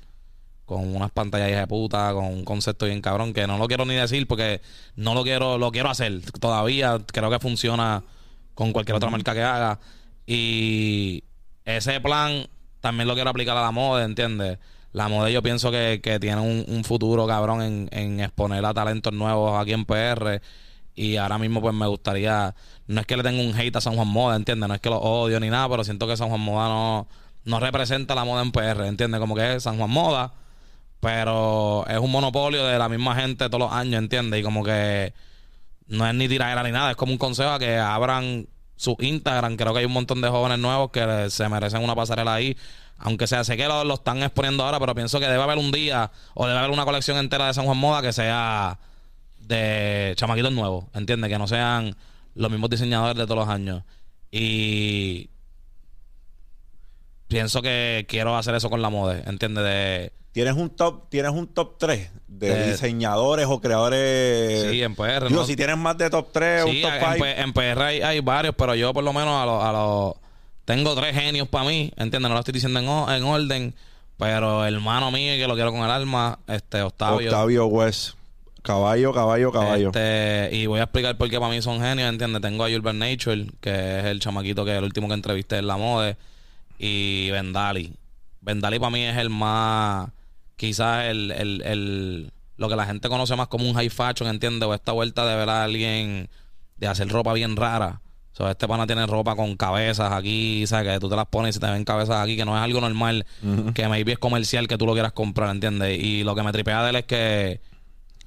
Con 0.68 0.96
unas 0.96 1.10
pantallas 1.10 1.60
de 1.60 1.66
puta, 1.66 2.14
con 2.14 2.26
un 2.26 2.46
concepto 2.46 2.86
bien 2.86 3.02
cabrón, 3.02 3.34
que 3.34 3.48
no 3.48 3.58
lo 3.58 3.68
quiero 3.68 3.86
ni 3.86 3.96
decir 3.96 4.28
porque 4.28 4.62
no 4.96 5.16
lo 5.16 5.24
quiero, 5.24 5.58
lo 5.58 5.72
quiero 5.72 5.90
hacer. 5.90 6.22
Todavía 6.40 7.00
creo 7.08 7.32
que 7.32 7.40
funciona 7.40 8.04
con 8.54 8.72
cualquier 8.74 8.98
otra 8.98 9.10
marca 9.10 9.34
que 9.34 9.42
haga. 9.42 9.80
Y 10.28 11.24
ese 11.64 12.00
plan 12.02 12.48
también 12.82 13.08
lo 13.08 13.16
quiero 13.16 13.30
aplicar 13.30 13.58
a 13.58 13.62
la 13.62 13.72
moda, 13.72 14.04
¿entiendes? 14.04 14.60
La 14.92 15.08
moda 15.08 15.30
yo 15.30 15.42
pienso 15.42 15.72
que, 15.72 16.02
que 16.04 16.20
tiene 16.20 16.42
un, 16.42 16.66
un 16.68 16.84
futuro 16.84 17.26
cabrón 17.28 17.62
en, 17.62 17.90
en 17.92 18.20
exponer 18.20 18.66
a 18.66 18.74
talentos 18.74 19.14
nuevos 19.14 19.60
aquí 19.60 19.74
en 19.74 19.86
PR 19.86 20.42
Y 20.96 21.16
ahora 21.18 21.38
mismo, 21.38 21.62
pues 21.62 21.74
me 21.74 21.88
gustaría. 21.88 22.54
No 22.88 23.02
es 23.02 23.08
que 23.08 23.16
le 23.16 23.24
tenga 23.24 23.42
un 23.42 23.58
hate 23.58 23.76
a 23.78 23.82
San 23.82 23.96
Juan 23.96 24.08
Moda, 24.10 24.36
¿entiendes? 24.36 24.68
No 24.68 24.76
es 24.76 24.82
que 24.82 24.90
lo 24.90 24.98
odio 24.98 25.40
ni 25.40 25.50
nada, 25.50 25.70
pero 25.70 25.84
siento 25.86 26.08
que 26.08 26.18
San 26.18 26.28
Juan 26.30 26.42
Moda 26.42 26.68
no, 26.68 27.08
no 27.46 27.60
representa 27.62 28.16
la 28.16 28.26
moda 28.26 28.42
en 28.42 28.52
PR, 28.52 28.86
¿entiendes? 28.88 29.20
Como 29.22 29.34
que 29.34 29.56
es 29.56 29.64
San 29.64 29.78
Juan 29.78 29.90
Moda, 29.90 30.34
pero 31.00 31.86
es 31.88 31.98
un 31.98 32.12
monopolio 32.12 32.66
de 32.66 32.78
la 32.80 32.90
misma 32.90 33.16
gente 33.16 33.50
todos 33.50 33.60
los 33.60 33.72
años, 33.72 34.00
¿entiendes? 34.00 34.40
Y 34.40 34.44
como 34.44 34.64
que 34.64 35.14
no 35.88 36.08
es 36.08 36.14
ni 36.16 36.28
tiradera 36.28 36.64
ni 36.64 36.72
nada, 36.72 36.92
es 36.92 36.98
como 36.98 37.12
un 37.12 37.18
consejo 37.18 37.52
a 37.52 37.60
que 37.60 37.78
abran 37.78 38.48
su 38.76 38.96
Instagram. 39.00 39.58
Creo 39.58 39.74
que 39.74 39.80
hay 39.80 39.86
un 39.86 39.94
montón 39.94 40.22
de 40.22 40.30
jóvenes 40.30 40.60
nuevos 40.60 40.92
que 40.92 41.30
se 41.30 41.50
merecen 41.50 41.84
una 41.84 41.96
pasarela 41.96 42.34
ahí. 42.34 42.58
Aunque 43.00 43.28
sea, 43.28 43.44
sé 43.44 43.58
que 43.58 43.68
lo, 43.68 43.84
lo 43.84 43.96
están 43.96 44.24
exponiendo 44.24 44.64
ahora, 44.64 44.80
pero 44.80 44.96
pienso 44.96 45.20
que 45.20 45.28
debe 45.28 45.44
haber 45.44 45.58
un 45.58 45.72
día 45.72 46.12
o 46.34 46.48
debe 46.48 46.58
haber 46.58 46.72
una 46.72 46.86
colección 46.86 47.18
entera 47.18 47.48
de 47.48 47.54
San 47.54 47.66
Juan 47.66 47.78
Moda 47.78 48.02
que 48.02 48.12
sea 48.12 48.80
de 49.40 50.14
chamaquitos 50.18 50.52
nuevos, 50.52 50.86
¿entiendes? 50.94 51.30
Que 51.30 51.38
no 51.38 51.48
sean 51.48 51.96
los 52.36 52.52
mismos 52.52 52.70
diseñadores 52.70 53.16
de 53.16 53.26
todos 53.26 53.38
los 53.38 53.50
años. 53.50 53.84
Y 54.32 55.30
pienso 57.28 57.62
que 57.62 58.06
quiero 58.08 58.36
hacer 58.36 58.56
eso 58.56 58.70
con 58.70 58.82
la 58.82 58.90
moda, 58.90 59.22
¿entiendes? 59.26 59.64
De, 59.64 60.14
¿Tienes 60.38 60.54
un 60.54 60.70
top, 60.70 61.10
tienes 61.10 61.32
un 61.32 61.48
top 61.48 61.80
3 61.80 62.12
de, 62.28 62.48
De- 62.54 62.72
diseñadores 62.72 63.48
o 63.50 63.60
creadores? 63.60 64.70
sí, 64.70 64.84
en 64.84 64.94
PR. 64.94 65.28
Digo, 65.30 65.40
¿no? 65.42 65.46
si 65.48 65.56
tienes 65.56 65.76
más 65.78 65.98
de 65.98 66.12
top 66.12 66.28
3 66.32 66.64
Sí, 66.64 66.70
un 66.76 66.82
top 66.84 66.92
en, 66.94 67.00
5. 67.14 67.24
P- 67.24 67.42
en 67.42 67.54
PR 67.54 67.82
hay, 67.82 68.02
hay 68.02 68.20
varios, 68.20 68.54
pero 68.56 68.76
yo 68.76 68.94
por 68.94 69.04
lo 69.04 69.14
menos 69.14 69.34
a 69.42 69.46
los... 69.48 69.64
A 69.64 69.72
los 69.72 70.14
tengo 70.64 70.94
tres 70.94 71.16
genios 71.16 71.48
para 71.48 71.66
mí, 71.66 71.92
¿entiendes? 71.98 72.30
No 72.30 72.36
lo 72.36 72.40
estoy 72.42 72.52
diciendo 72.52 72.80
en, 72.80 72.86
en 73.16 73.24
orden, 73.24 73.74
pero 74.18 74.64
hermano 74.64 75.10
mío 75.10 75.34
que 75.38 75.48
lo 75.48 75.56
quiero 75.56 75.72
con 75.72 75.82
el 75.82 75.90
alma, 75.90 76.38
este 76.46 76.84
Octavio. 76.84 77.30
Octavio 77.32 77.66
West. 77.66 78.12
Caballo, 78.62 79.12
caballo, 79.14 79.52
caballo. 79.52 79.88
Este, 79.88 80.50
y 80.52 80.68
voy 80.68 80.82
a 80.82 80.84
explicar 80.84 81.18
por 81.18 81.32
qué 81.32 81.40
para 81.40 81.50
mí 81.52 81.64
son 81.64 81.80
genios, 81.82 82.10
¿entiendes? 82.10 82.44
Tengo 82.44 82.64
a 82.64 82.68
Urban 82.70 83.00
Nature, 83.00 83.48
que 83.60 84.00
es 84.00 84.06
el 84.06 84.20
chamaquito 84.20 84.66
que 84.66 84.78
el 84.78 84.84
último 84.84 85.08
que 85.08 85.16
entrevisté 85.16 85.58
en 85.58 85.66
la 85.66 85.78
moda, 85.78 86.16
y 86.78 87.32
Vendali. 87.32 87.94
Vendali 88.42 88.78
para 88.78 88.92
mí 88.92 89.04
es 89.04 89.18
el 89.18 89.32
más, 89.32 90.10
quizás 90.58 91.06
el, 91.06 91.32
el, 91.32 91.62
el, 91.64 92.32
lo 92.58 92.68
que 92.68 92.76
la 92.76 92.86
gente 92.86 93.08
conoce 93.08 93.36
más 93.36 93.48
como 93.48 93.66
un 93.70 93.76
high 93.76 93.90
fashion, 93.90 94.30
¿entiendes? 94.30 94.68
O 94.68 94.74
esta 94.74 94.92
vuelta 94.92 95.26
de 95.26 95.36
ver 95.38 95.50
a 95.50 95.64
alguien 95.64 96.30
de 96.76 96.88
hacer 96.88 97.08
ropa 97.08 97.32
bien 97.34 97.56
rara. 97.56 98.02
O 98.34 98.38
sea, 98.38 98.52
este 98.52 98.68
pana 98.68 98.86
tiene 98.86 99.08
ropa 99.08 99.36
con 99.36 99.56
cabezas 99.56 100.12
aquí, 100.12 100.68
¿sabes? 100.68 100.94
Que 100.94 101.00
tú 101.00 101.10
te 101.10 101.16
las 101.16 101.26
pones 101.26 101.52
y 101.52 101.54
se 101.54 101.60
te 101.60 101.72
ven 101.72 101.84
cabezas 101.84 102.18
aquí, 102.18 102.36
que 102.36 102.46
no 102.46 102.56
es 102.56 102.62
algo 102.62 102.82
normal, 102.82 103.26
que 103.74 103.88
maybe 103.88 104.12
es 104.12 104.20
comercial 104.20 104.68
que 104.68 104.78
tú 104.78 104.86
lo 104.86 104.94
quieras 104.94 105.14
comprar, 105.14 105.50
¿entiendes? 105.50 106.00
Y 106.00 106.24
lo 106.24 106.36
que 106.36 106.44
me 106.44 106.52
tripea 106.52 106.84
de 106.84 106.90
él 106.92 106.96
es 106.98 107.06
que 107.06 107.62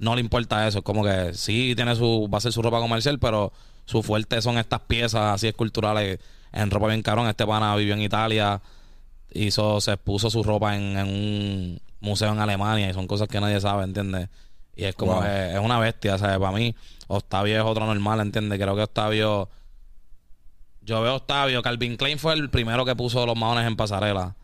no 0.01 0.17
le 0.17 0.21
importa 0.21 0.67
eso. 0.67 0.79
Es 0.79 0.85
como 0.85 1.05
que 1.05 1.35
sí 1.35 1.75
tiene 1.77 1.95
su, 1.95 2.29
va 2.33 2.39
a 2.39 2.41
ser 2.41 2.53
su 2.53 2.61
ropa 2.61 2.81
comercial, 2.81 3.21
pero 3.21 3.53
su 3.85 4.03
fuerte 4.03 4.43
son 4.43 4.59
estas 4.59 4.81
piezas 4.81 5.35
así 5.35 5.47
esculturales 5.47 6.19
en 6.53 6.71
ropa 6.71 6.89
bien 6.89 7.03
cabrón. 7.03 7.29
Este 7.29 7.47
pana 7.47 7.77
vivió 7.77 7.95
en 7.95 8.03
Italia, 8.03 8.61
hizo, 9.33 9.81
se 9.81 9.97
puso 9.97 10.29
su 10.29 10.43
ropa 10.43 10.75
en, 10.77 10.99
en 10.99 11.07
un 11.07 11.81
museo 12.01 12.33
en 12.33 12.39
Alemania 12.39 12.91
y 12.91 12.95
son 12.95 13.07
cosas 13.07 13.29
que 13.29 13.41
nadie 13.41 13.61
sabe, 13.61 13.85
¿entiendes? 13.85 14.29
Y 14.77 14.85
es 14.85 14.95
como, 14.95 15.15
Wow. 15.15 15.25
es, 15.25 15.55
es 15.55 15.61
una 15.61 15.79
bestia, 15.79 16.17
¿sabes? 16.19 16.39
Para 16.39 16.53
mí, 16.57 16.75
Octavio 17.09 17.57
es 17.59 17.65
otro 17.65 17.87
normal, 17.87 18.21
¿entiendes? 18.21 18.59
Creo 18.59 18.75
que 18.77 18.83
Octavio, 18.83 19.49
yo 20.83 21.01
veo 21.03 21.13
a 21.13 21.17
Octavio, 21.17 21.63
Calvin 21.63 21.97
Klein 21.97 22.19
fue 22.19 22.35
el 22.35 22.51
primero 22.51 22.85
que 22.85 22.97
puso 22.97 23.27
los 23.27 23.37
maones 23.37 23.67
en 23.67 23.77
pasarela. 23.77 24.37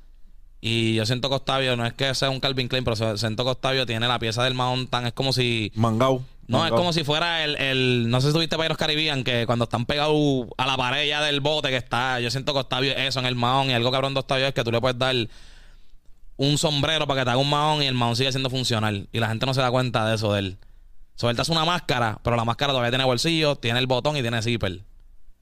Y 0.60 0.94
yo 0.94 1.06
siento 1.06 1.28
que 1.28 1.36
Octavio, 1.36 1.76
no 1.76 1.86
es 1.86 1.92
que 1.92 2.12
sea 2.14 2.30
un 2.30 2.40
Calvin 2.40 2.68
Klein, 2.68 2.84
pero 2.84 3.16
siento 3.16 3.44
que 3.44 3.50
Octavio 3.50 3.86
tiene 3.86 4.08
la 4.08 4.18
pieza 4.18 4.42
del 4.42 4.54
mahón 4.54 4.86
tan, 4.88 5.06
es 5.06 5.12
como 5.12 5.32
si... 5.32 5.70
Mangau. 5.74 6.22
No, 6.48 6.64
es 6.64 6.70
como 6.70 6.92
si 6.92 7.02
fuera 7.02 7.42
el, 7.44 7.56
el 7.56 8.08
no 8.08 8.20
sé 8.20 8.28
si 8.28 8.32
tuviste 8.32 8.54
Pirates 8.56 8.76
Caribbean, 8.76 9.24
que 9.24 9.46
cuando 9.46 9.64
están 9.64 9.84
pegados 9.84 10.46
a 10.56 10.66
la 10.66 10.76
pared 10.76 11.08
ya 11.08 11.20
del 11.20 11.40
bote 11.40 11.70
que 11.70 11.76
está, 11.76 12.20
yo 12.20 12.30
siento 12.30 12.52
que 12.52 12.60
Octavio 12.60 12.92
es 12.92 13.00
eso 13.08 13.18
en 13.18 13.26
el 13.26 13.34
mahón 13.34 13.68
y 13.68 13.74
algo 13.74 13.90
cabrón 13.90 14.14
de 14.14 14.20
Octavio 14.20 14.46
es 14.46 14.54
que 14.54 14.62
tú 14.62 14.70
le 14.70 14.80
puedes 14.80 14.96
dar 14.96 15.14
un 16.36 16.58
sombrero 16.58 17.06
para 17.06 17.20
que 17.20 17.24
te 17.24 17.30
haga 17.30 17.40
un 17.40 17.50
mahón 17.50 17.82
y 17.82 17.86
el 17.86 17.94
mahón 17.94 18.16
sigue 18.16 18.30
siendo 18.30 18.50
funcional 18.50 19.08
y 19.12 19.20
la 19.20 19.28
gente 19.28 19.46
no 19.46 19.54
se 19.54 19.60
da 19.60 19.70
cuenta 19.70 20.06
de 20.08 20.16
eso 20.16 20.32
de 20.32 20.40
él. 20.40 20.58
Sueltas 21.14 21.48
una 21.48 21.64
máscara, 21.64 22.20
pero 22.22 22.36
la 22.36 22.44
máscara 22.44 22.72
todavía 22.72 22.90
tiene 22.90 23.04
bolsillo, 23.04 23.56
tiene 23.56 23.78
el 23.78 23.86
botón 23.86 24.16
y 24.16 24.22
tiene 24.22 24.42
zipper. 24.42 24.82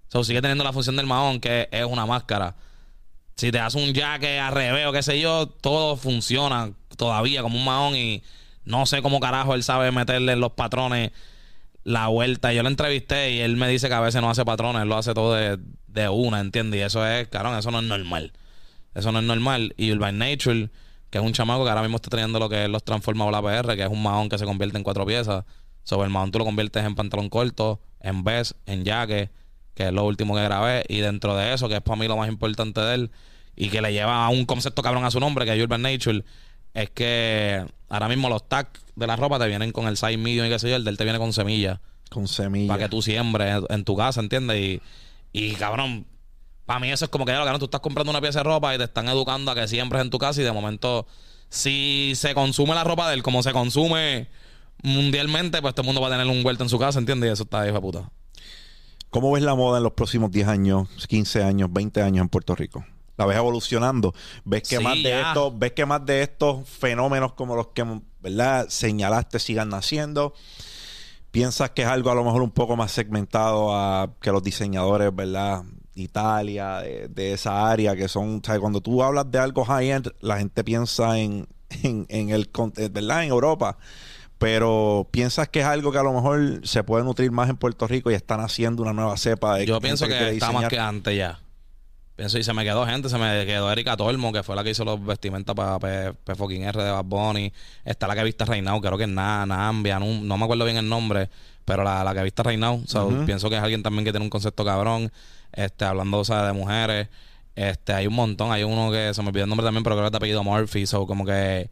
So, 0.09 0.23
sigue 0.23 0.41
teniendo 0.41 0.63
la 0.63 0.73
función 0.73 0.95
del 0.95 1.07
mahón, 1.07 1.41
que 1.41 1.69
es 1.73 1.85
una 1.85 2.07
máscara. 2.07 2.55
Si 3.35 3.51
te 3.51 3.59
haces 3.59 3.83
un 3.83 3.93
jaque 3.93 4.39
al 4.39 4.55
revés 4.55 4.87
o 4.87 4.93
qué 4.93 5.03
sé 5.03 5.19
yo, 5.19 5.49
todo 5.49 5.97
funciona 5.97 6.73
todavía 6.97 7.43
como 7.43 7.59
un 7.59 7.65
mahón 7.65 7.97
y 7.97 8.23
no 8.65 8.87
sé 8.87 9.03
cómo 9.03 9.19
carajo 9.19 9.55
él 9.55 9.65
sabe 9.65 9.91
meterle 9.91 10.35
en 10.35 10.41
los 10.41 10.53
patrones 10.53 11.11
la 11.83 12.07
vuelta. 12.07 12.53
Yo 12.53 12.63
lo 12.63 12.69
entrevisté 12.69 13.33
y 13.33 13.41
él 13.41 13.57
me 13.57 13.69
dice 13.69 13.89
que 13.89 13.95
a 13.95 14.01
veces 14.01 14.23
no 14.23 14.31
hace 14.31 14.45
patrones, 14.45 14.83
él 14.83 14.89
lo 14.89 14.97
hace 14.97 15.15
todo 15.15 15.35
de, 15.35 15.59
de 15.89 16.09
una, 16.09 16.39
¿entiendes? 16.41 16.79
Y 16.79 16.83
eso 16.85 17.05
es, 17.05 17.27
cabrón, 17.27 17.59
eso 17.59 17.73
no 17.73 17.81
es 17.81 17.85
normal. 17.85 18.33
Eso 18.95 19.13
no 19.13 19.19
es 19.19 19.25
normal. 19.25 19.75
Y 19.77 19.93
Urban 19.93 20.19
Nature, 20.19 20.71
que 21.11 21.19
es 21.19 21.25
un 21.25 21.33
chamaco 21.33 21.65
que 21.65 21.71
ahora 21.71 21.83
mismo 21.83 21.97
está 21.97 22.11
trayendo 22.11 22.39
lo 22.39 22.49
que 22.49 22.65
es 22.65 22.71
los 22.71 22.85
Transforma 22.85 23.25
o 23.25 23.31
la 23.31 23.43
PR, 23.43 23.77
que 23.77 23.83
es 23.83 23.89
un 23.89 24.03
mahón 24.03 24.29
que 24.29 24.39
se 24.39 24.45
convierte 24.45 24.77
en 24.79 24.85
cuatro 24.85 25.05
piezas. 25.07 25.45
Sobre 25.83 26.07
el 26.07 26.11
mahón 26.11 26.31
tú 26.31 26.39
lo 26.39 26.45
conviertes 26.45 26.85
en 26.85 26.95
pantalón 26.95 27.29
corto, 27.29 27.81
en 28.01 28.25
vest, 28.25 28.53
en 28.67 28.85
jaque, 28.85 29.31
que 29.75 29.87
es 29.87 29.93
lo 29.93 30.05
último 30.07 30.35
que 30.35 30.43
grabé. 30.43 30.85
Y 30.89 30.99
dentro 30.99 31.37
de 31.37 31.53
eso, 31.55 31.69
que 31.69 31.77
es 31.77 31.81
para 31.83 31.97
mí 31.99 32.09
lo 32.09 32.17
más 32.17 32.29
importante 32.29 32.81
de 32.81 32.95
él, 32.95 33.11
y 33.57 33.69
que 33.69 33.81
le 33.83 33.93
lleva 33.93 34.25
a 34.25 34.29
un 34.31 34.45
concepto 34.47 34.83
cabrón 34.83 35.05
a 35.05 35.11
su 35.11 35.21
nombre, 35.21 35.45
que 35.45 35.53
es 35.55 35.63
Urban 35.63 35.83
Nature, 35.83 36.25
es 36.73 36.91
que 36.91 37.65
ahora 37.89 38.09
mismo 38.09 38.29
los 38.29 38.49
tags 38.49 38.81
de 38.97 39.07
la 39.07 39.15
ropa 39.17 39.39
te 39.39 39.47
vienen 39.47 39.71
con 39.73 39.87
el 39.87 39.97
size 39.97 40.17
medium 40.17 40.47
y 40.47 40.49
qué 40.49 40.59
sé 40.59 40.71
yo, 40.71 40.77
el 40.77 40.85
de 40.85 40.91
él 40.91 40.97
te 40.97 41.05
viene 41.05 41.19
con 41.21 41.33
semillas 41.33 41.79
Con 42.11 42.27
semilla. 42.27 42.69
para 42.69 42.83
que 42.85 42.89
tú 42.89 43.01
siembres 43.03 43.57
en, 43.69 43.75
en 43.75 43.85
tu 43.85 43.97
casa, 43.97 44.21
¿entiendes? 44.21 44.57
Y, 44.59 44.83
y 45.33 45.53
cabrón, 45.55 46.07
para 46.67 46.81
mí 46.81 46.91
eso 46.91 47.05
es 47.05 47.11
como 47.11 47.25
que, 47.25 47.33
cabrón, 47.33 47.59
tú 47.59 47.67
estás 47.67 47.81
comprando 47.81 48.11
una 48.11 48.21
pieza 48.21 48.41
de 48.41 48.45
ropa 48.45 48.75
y 48.75 48.79
te 48.79 48.85
están 48.85 49.09
educando 49.09 49.51
a 49.51 49.55
que 49.55 49.69
siembres 49.69 50.03
en 50.03 50.11
tu 50.11 50.19
casa 50.19 50.41
y 50.41 50.45
de 50.45 50.53
momento, 50.53 51.07
si 51.49 52.13
se 52.17 52.35
consume 52.35 52.75
la 52.75 52.85
ropa 52.85 53.09
de 53.09 53.15
él 53.15 53.23
como 53.23 53.43
se 53.43 53.53
consume 53.53 54.29
mundialmente, 54.83 55.61
pues 55.63 55.75
todo 55.75 55.83
el 55.83 55.87
mundo 55.87 56.01
va 56.01 56.09
a 56.09 56.11
tener 56.11 56.27
un 56.27 56.45
huerto 56.45 56.63
en 56.63 56.69
su 56.69 56.79
casa, 56.79 56.99
¿entiendes? 56.99 57.31
Y 57.31 57.33
eso 57.33 57.43
está 57.45 57.65
hijo 57.67 57.75
de 57.75 57.81
puta. 57.81 58.11
¿Cómo 59.11 59.31
ves 59.33 59.43
la 59.43 59.55
moda 59.55 59.79
en 59.79 59.85
los 59.85 59.93
próximos 59.93 60.31
10 60.33 60.49
años, 60.49 60.89
15 61.09 61.43
años, 61.45 61.73
20 61.73 62.03
años 62.03 62.23
en 62.23 62.29
Puerto 62.29 62.55
Rico? 62.55 62.85
¿La 63.17 63.27
ves 63.27 63.37
evolucionando? 63.37 64.13
¿Ves 64.45 64.63
que 64.69 64.79
Sí, 64.79 64.83
más 64.83 64.97
de 64.97 65.03
ya. 65.05 65.29
estos, 65.29 65.57
ves 65.57 65.73
que 65.73 65.87
más 65.87 66.05
de 66.05 66.23
estos 66.23 66.69
fenómenos 66.69 67.35
como 67.35 67.55
los 67.55 67.69
que, 67.69 67.85
¿verdad? 68.21 68.67
señalaste 68.69 69.39
sigan 69.39 69.69
naciendo? 69.69 70.35
¿Piensas 71.31 71.71
que 71.71 71.83
es 71.83 71.89
algo 71.89 72.11
a 72.11 72.15
lo 72.17 72.25
mejor 72.25 72.43
un 72.43 72.51
poco 72.51 72.77
más 72.77 72.91
segmentado 72.91 73.75
a 73.75 74.11
que 74.21 74.33
los 74.33 74.43
diseñadores, 74.43 75.15
¿verdad? 75.15 75.63
Italia, 75.95 76.79
de, 76.81 77.09
de 77.09 77.33
esa 77.33 77.71
área, 77.71 77.95
que 77.97 78.09
son, 78.09 78.37
o 78.37 78.41
sea, 78.45 78.59
cuando 78.59 78.81
tú 78.81 79.03
hablas 79.03 79.31
de 79.31 79.39
algo 79.39 79.65
high-end, 79.65 80.11
la 80.21 80.39
gente 80.39 80.65
piensa 80.65 81.19
en, 81.19 81.47
en, 81.83 82.07
en 82.09 82.31
el, 82.31 82.51
eh, 82.77 82.89
¿verdad? 82.93 83.25
En 83.25 83.31
Europa. 83.31 83.77
Pero 84.39 85.07
piensas 85.11 85.49
que 85.49 85.61
es 85.61 85.67
algo 85.67 85.93
que 85.93 85.99
a 85.99 86.03
lo 86.03 86.13
mejor 86.13 86.61
se 86.65 86.83
puede 86.83 87.05
nutrir 87.05 87.31
más 87.31 87.49
en 87.49 87.57
Puerto 87.57 87.87
Rico 87.87 88.11
y 88.11 88.15
están 88.15 88.41
haciendo 88.41 88.83
una 88.83 88.93
nueva 88.93 89.17
cepa 89.17 89.57
de 89.57 89.67
Yo 89.67 89.81
pienso 89.81 90.07
que 90.07 90.31
está 90.31 90.53
más 90.53 90.69
que 90.69 90.79
antes 90.79 91.17
ya. 91.17 91.41
Pienso, 92.17 92.39
y 92.39 92.45
se 92.45 92.53
me 92.53 92.63
quedó 92.65 92.87
gente, 92.87 93.09
se 93.09 93.19
me 93.19 93.45
quedó 93.47 93.73
Erika 93.73 93.97
Tormo, 93.97 94.33
que 94.33 94.43
fue 94.43 94.55
la 94.55 94.63
que 94.63 94.71
hizo 94.71 94.85
los 94.85 95.05
vestimentas 95.05 95.55
para 95.55 95.79
P, 95.81 96.13
P 96.25 96.35
fucking 96.37 96.63
R 96.63 96.83
de 96.83 96.91
Bad 96.91 97.05
Bunny. 97.05 97.53
Está 97.85 98.07
la 98.07 98.15
que 98.15 98.23
viste 98.23 98.45
Reinao, 98.45 98.81
creo 98.81 98.97
que 98.99 99.05
es 99.05 99.09
Na- 99.11 99.45
Nambia, 99.47 99.99
no, 99.99 100.07
no 100.07 100.37
me 100.39 100.45
acuerdo 100.45 100.65
bien 100.65 100.77
el 100.77 100.89
nombre, 100.89 101.29
pero 101.65 101.83
la, 101.83 102.05
la 102.05 102.15
que 102.15 102.23
viste 102.23 102.43
Reinao. 102.43 102.83
Pienso 103.27 103.49
que 103.51 103.57
es 103.57 103.63
alguien 103.63 103.83
también 103.83 104.05
que 104.05 104.13
tiene 104.13 104.25
un 104.25 104.31
concepto 104.31 104.65
cabrón, 104.65 105.11
este, 105.57 105.85
hablando 105.85 106.19
o 106.19 106.25
sea, 106.25 106.47
de 106.47 106.53
mujeres. 106.53 107.09
Este, 107.55 107.93
hay 107.93 108.07
un 108.07 108.15
montón, 108.15 108.51
hay 108.53 108.65
uno 108.65 108.91
que 108.91 109.15
se 109.15 109.23
me 109.23 109.29
olvidó 109.29 109.45
el 109.45 109.49
nombre 109.49 109.65
también, 109.65 109.85
pero 109.85 109.97
creo 109.97 110.07
que 110.07 110.11
de 110.11 110.17
apellido 110.17 110.43
Murphy, 110.43 110.87
so 110.87 111.07
como 111.07 111.25
que 111.25 111.71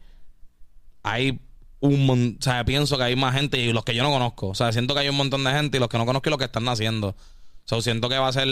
hay 1.03 1.39
un 1.79 2.05
mon- 2.05 2.37
o 2.39 2.41
sea, 2.41 2.63
pienso 2.63 2.97
que 2.97 3.03
hay 3.03 3.15
más 3.15 3.35
gente 3.35 3.57
y 3.57 3.73
los 3.73 3.83
que 3.83 3.93
yo 3.93 4.03
no 4.03 4.11
conozco. 4.11 4.49
O 4.49 4.55
sea, 4.55 4.71
siento 4.71 4.93
que 4.93 5.01
hay 5.01 5.09
un 5.09 5.17
montón 5.17 5.43
de 5.43 5.51
gente 5.51 5.77
y 5.77 5.79
los 5.79 5.89
que 5.89 5.97
no 5.97 6.05
conozco 6.05 6.29
y 6.29 6.31
los 6.31 6.39
que 6.39 6.45
están 6.45 6.63
naciendo. 6.63 7.15
So, 7.65 7.81
siento 7.81 8.09
que 8.09 8.17
va 8.17 8.29
a 8.29 8.33
ser. 8.33 8.47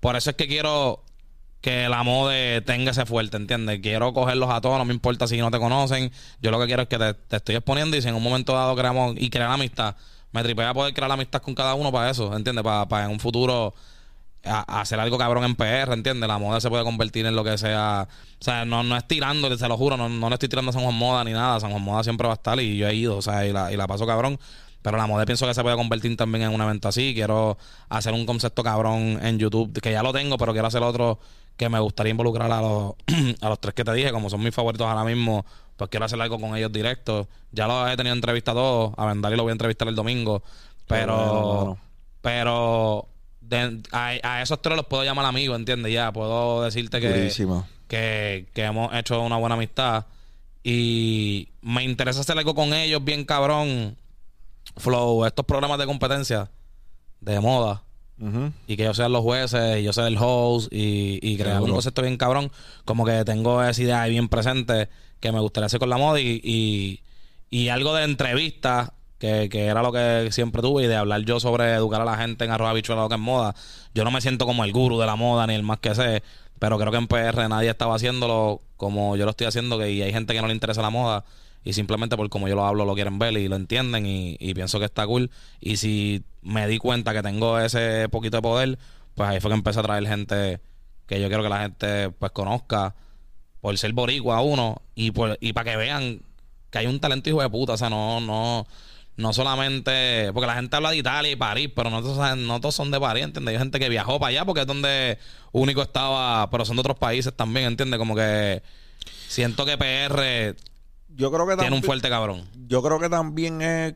Por 0.00 0.16
eso 0.16 0.30
es 0.30 0.36
que 0.36 0.46
quiero 0.48 1.04
que 1.60 1.88
la 1.88 2.02
moda 2.02 2.60
tenga 2.62 2.90
ese 2.90 3.06
fuerte, 3.06 3.36
¿entiendes? 3.36 3.80
Quiero 3.80 4.12
cogerlos 4.12 4.50
a 4.50 4.60
todos, 4.60 4.78
no 4.78 4.84
me 4.84 4.94
importa 4.94 5.26
si 5.28 5.36
no 5.38 5.50
te 5.50 5.58
conocen. 5.58 6.10
Yo 6.40 6.50
lo 6.50 6.58
que 6.58 6.66
quiero 6.66 6.82
es 6.82 6.88
que 6.88 6.98
te, 6.98 7.14
te 7.14 7.36
estoy 7.36 7.54
exponiendo 7.54 7.96
y 7.96 8.02
si 8.02 8.08
en 8.08 8.14
un 8.14 8.22
momento 8.22 8.52
dado 8.54 8.74
creamos 8.74 9.14
y 9.16 9.30
crear 9.30 9.50
amistad, 9.50 9.94
me 10.32 10.42
tripea 10.42 10.74
poder 10.74 10.92
crear 10.92 11.12
amistad 11.12 11.40
con 11.40 11.54
cada 11.54 11.74
uno 11.74 11.92
para 11.92 12.10
eso, 12.10 12.34
¿entiendes? 12.36 12.64
Para, 12.64 12.88
para 12.88 13.04
en 13.04 13.12
un 13.12 13.20
futuro 13.20 13.74
a- 14.44 14.64
a 14.78 14.80
hacer 14.80 14.98
algo 15.00 15.18
cabrón 15.18 15.44
en 15.44 15.54
PR, 15.54 15.92
¿entiendes? 15.94 16.28
La 16.28 16.38
moda 16.38 16.60
se 16.60 16.68
puede 16.68 16.84
convertir 16.84 17.26
en 17.26 17.36
lo 17.36 17.44
que 17.44 17.56
sea. 17.58 18.08
O 18.40 18.44
sea, 18.44 18.64
no, 18.64 18.82
no 18.82 18.96
es 18.96 19.06
tirando, 19.06 19.56
se 19.56 19.68
lo 19.68 19.76
juro, 19.76 19.96
no, 19.96 20.08
no 20.08 20.28
le 20.28 20.34
estoy 20.34 20.48
tirando 20.48 20.70
a 20.70 20.72
San 20.72 20.82
Juan 20.82 20.94
Moda 20.94 21.24
ni 21.24 21.32
nada. 21.32 21.60
San 21.60 21.70
Juan 21.70 21.82
Moda 21.82 22.02
siempre 22.02 22.26
va 22.26 22.34
a 22.34 22.36
estar 22.36 22.58
y 22.60 22.76
yo 22.76 22.88
he 22.88 22.94
ido, 22.94 23.16
o 23.16 23.22
sea, 23.22 23.46
y 23.46 23.52
la, 23.52 23.72
y 23.72 23.76
la 23.76 23.86
paso 23.86 24.06
cabrón. 24.06 24.38
Pero 24.82 24.96
la 24.96 25.06
moda 25.06 25.24
pienso 25.24 25.46
que 25.46 25.54
se 25.54 25.62
puede 25.62 25.76
convertir 25.76 26.16
también 26.16 26.42
en 26.44 26.52
un 26.52 26.60
evento 26.60 26.88
así. 26.88 27.12
Quiero 27.14 27.56
hacer 27.88 28.12
un 28.14 28.26
concepto 28.26 28.64
cabrón 28.64 29.20
en 29.22 29.38
YouTube, 29.38 29.80
que 29.80 29.92
ya 29.92 30.02
lo 30.02 30.12
tengo, 30.12 30.36
pero 30.38 30.52
quiero 30.52 30.66
hacer 30.66 30.82
otro 30.82 31.20
que 31.56 31.68
me 31.68 31.78
gustaría 31.78 32.10
involucrar 32.10 32.50
a 32.50 32.60
los, 32.60 32.94
a 33.40 33.48
los 33.48 33.60
tres 33.60 33.74
que 33.74 33.84
te 33.84 33.92
dije, 33.92 34.10
como 34.10 34.28
son 34.28 34.42
mis 34.42 34.52
favoritos 34.52 34.84
ahora 34.88 35.04
mismo, 35.04 35.46
pues 35.76 35.88
quiero 35.88 36.06
hacer 36.06 36.20
algo 36.20 36.40
con 36.40 36.56
ellos 36.56 36.72
directo. 36.72 37.28
Ya 37.52 37.68
los 37.68 37.88
he 37.92 37.96
tenido 37.96 38.14
entrevista 38.16 38.50
a 38.52 39.06
Vendali 39.06 39.36
lo 39.36 39.44
voy 39.44 39.50
a 39.50 39.52
entrevistar 39.52 39.86
el 39.86 39.94
domingo, 39.94 40.42
pero. 40.88 41.78
Pero 42.20 43.08
de- 43.52 43.82
a, 43.92 44.08
a 44.22 44.42
esos 44.42 44.60
tres 44.62 44.76
los 44.76 44.86
puedo 44.86 45.04
llamar 45.04 45.24
amigos, 45.26 45.56
¿entiendes? 45.58 45.92
Ya, 45.92 46.12
puedo 46.12 46.62
decirte 46.62 47.00
que, 47.00 47.08
que, 47.88 48.46
que 48.54 48.62
hemos 48.64 48.92
hecho 48.94 49.20
una 49.22 49.36
buena 49.36 49.54
amistad. 49.54 50.06
Y 50.64 51.48
me 51.60 51.82
interesa 51.84 52.20
hacer 52.20 52.38
algo 52.38 52.54
con 52.54 52.72
ellos, 52.72 53.04
bien 53.04 53.24
cabrón. 53.24 53.96
Flow, 54.76 55.26
estos 55.26 55.44
programas 55.44 55.78
de 55.78 55.86
competencia 55.86 56.50
de 57.20 57.40
moda. 57.40 57.82
Y 58.68 58.76
que 58.76 58.84
ellos 58.84 58.96
sean 58.96 59.10
los 59.10 59.22
jueces, 59.22 59.80
y 59.80 59.82
yo 59.82 59.92
sea 59.92 60.06
el 60.06 60.16
host, 60.18 60.72
y, 60.72 61.18
y 61.20 61.36
crear 61.36 61.54
un 61.56 61.62
Seguro. 61.62 61.72
concepto 61.74 62.02
bien 62.02 62.16
cabrón. 62.16 62.52
Como 62.84 63.04
que 63.04 63.24
tengo 63.24 63.60
esa 63.64 63.82
idea 63.82 64.02
ahí 64.02 64.12
bien 64.12 64.28
presente 64.28 64.88
que 65.18 65.32
me 65.32 65.40
gustaría 65.40 65.66
hacer 65.66 65.80
con 65.80 65.90
la 65.90 65.96
moda 65.98 66.20
y, 66.20 66.40
y, 66.44 67.00
y 67.50 67.68
algo 67.68 67.92
de 67.94 68.04
entrevista, 68.04 68.94
que, 69.22 69.48
que 69.48 69.66
era 69.66 69.82
lo 69.82 69.92
que 69.92 70.30
siempre 70.32 70.62
tuve, 70.62 70.82
y 70.82 70.86
de 70.88 70.96
hablar 70.96 71.20
yo 71.20 71.38
sobre 71.38 71.72
educar 71.74 72.00
a 72.00 72.04
la 72.04 72.16
gente 72.16 72.44
en 72.44 72.50
arroba 72.50 72.72
bichuela 72.72 73.02
lo 73.02 73.08
que 73.08 73.14
es 73.14 73.20
moda. 73.20 73.54
Yo 73.94 74.02
no 74.02 74.10
me 74.10 74.20
siento 74.20 74.46
como 74.46 74.64
el 74.64 74.72
gurú 74.72 74.98
de 74.98 75.06
la 75.06 75.14
moda 75.14 75.46
ni 75.46 75.54
el 75.54 75.62
más 75.62 75.78
que 75.78 75.94
sé, 75.94 76.24
pero 76.58 76.76
creo 76.76 76.90
que 76.90 76.98
en 76.98 77.06
PR 77.06 77.48
nadie 77.48 77.70
estaba 77.70 77.94
haciéndolo 77.94 78.62
como 78.76 79.14
yo 79.16 79.24
lo 79.24 79.30
estoy 79.30 79.46
haciendo, 79.46 79.78
que 79.78 79.92
y 79.92 80.02
hay 80.02 80.12
gente 80.12 80.34
que 80.34 80.40
no 80.40 80.48
le 80.48 80.54
interesa 80.54 80.82
la 80.82 80.90
moda. 80.90 81.24
Y 81.62 81.72
simplemente 81.74 82.16
por 82.16 82.28
como 82.30 82.48
yo 82.48 82.56
lo 82.56 82.66
hablo 82.66 82.84
lo 82.84 82.94
quieren 82.94 83.20
ver 83.20 83.34
y 83.34 83.46
lo 83.46 83.54
entienden 83.54 84.06
y, 84.06 84.36
y 84.40 84.54
pienso 84.54 84.80
que 84.80 84.86
está 84.86 85.06
cool. 85.06 85.30
Y 85.60 85.76
si 85.76 86.24
me 86.42 86.66
di 86.66 86.78
cuenta 86.78 87.12
que 87.12 87.22
tengo 87.22 87.60
ese 87.60 88.08
poquito 88.08 88.38
de 88.38 88.42
poder, 88.42 88.78
pues 89.14 89.28
ahí 89.28 89.38
fue 89.38 89.52
que 89.52 89.56
empecé 89.56 89.78
a 89.78 89.84
traer 89.84 90.04
gente 90.08 90.60
que 91.06 91.20
yo 91.20 91.28
quiero 91.28 91.44
que 91.44 91.48
la 91.48 91.60
gente 91.60 92.10
pues 92.10 92.32
conozca 92.32 92.96
por 93.60 93.78
ser 93.78 93.92
boricua 93.92 94.40
uno 94.40 94.82
y 94.96 95.12
por, 95.12 95.38
y 95.40 95.52
para 95.52 95.70
que 95.70 95.76
vean 95.76 96.22
que 96.72 96.78
hay 96.78 96.86
un 96.86 96.98
talento 96.98 97.30
hijo 97.30 97.40
de 97.40 97.50
puta, 97.50 97.74
o 97.74 97.76
sea, 97.76 97.88
no 97.88 98.20
no 98.20 98.66
no 99.16 99.32
solamente 99.32 100.30
porque 100.32 100.46
la 100.46 100.54
gente 100.54 100.74
habla 100.76 100.90
de 100.90 100.96
Italia 100.96 101.30
y 101.30 101.36
París, 101.36 101.70
pero 101.74 101.90
no 101.90 102.00
todos, 102.02 102.36
no 102.38 102.60
todos 102.60 102.74
son 102.74 102.90
de 102.90 102.98
París, 102.98 103.24
¿entiendes? 103.24 103.52
Hay 103.52 103.58
gente 103.58 103.78
que 103.78 103.88
viajó 103.88 104.18
para 104.18 104.30
allá 104.30 104.44
porque 104.44 104.62
es 104.62 104.66
donde 104.66 105.18
único 105.52 105.82
estaba, 105.82 106.48
pero 106.50 106.64
son 106.64 106.76
de 106.76 106.80
otros 106.80 106.96
países 106.98 107.34
también, 107.34 107.66
¿entiendes? 107.66 107.98
Como 107.98 108.14
que 108.16 108.62
siento 109.28 109.66
que 109.66 109.76
PR 109.76 110.56
Yo 111.14 111.30
creo 111.30 111.46
que 111.46 111.54
tiene 111.56 111.66
un 111.68 111.80
también- 111.80 111.82
fuerte 111.82 112.08
cabrón. 112.08 112.48
Yo 112.66 112.82
creo 112.82 112.98
que 112.98 113.08
también 113.10 113.60
es 113.60 113.94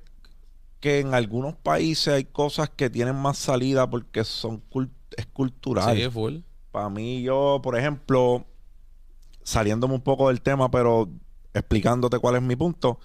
que 0.80 1.00
en 1.00 1.14
algunos 1.14 1.54
países 1.54 2.08
hay 2.12 2.24
cosas 2.24 2.68
que 2.68 2.90
tienen 2.90 3.16
más 3.16 3.38
salida 3.38 3.88
porque 3.88 4.22
son 4.24 4.62
cul- 4.70 4.90
es 5.16 5.26
cultural. 5.26 5.96
Sí, 5.96 6.08
full. 6.10 6.36
Para 6.70 6.90
mí, 6.90 7.22
yo, 7.22 7.60
por 7.62 7.78
ejemplo, 7.78 8.44
saliéndome 9.42 9.94
un 9.94 10.02
poco 10.02 10.28
del 10.28 10.42
tema, 10.42 10.70
pero 10.70 11.08
explicándote 11.54 12.18
cuál 12.18 12.36
es 12.36 12.42
mi 12.42 12.54
punto, 12.56 13.00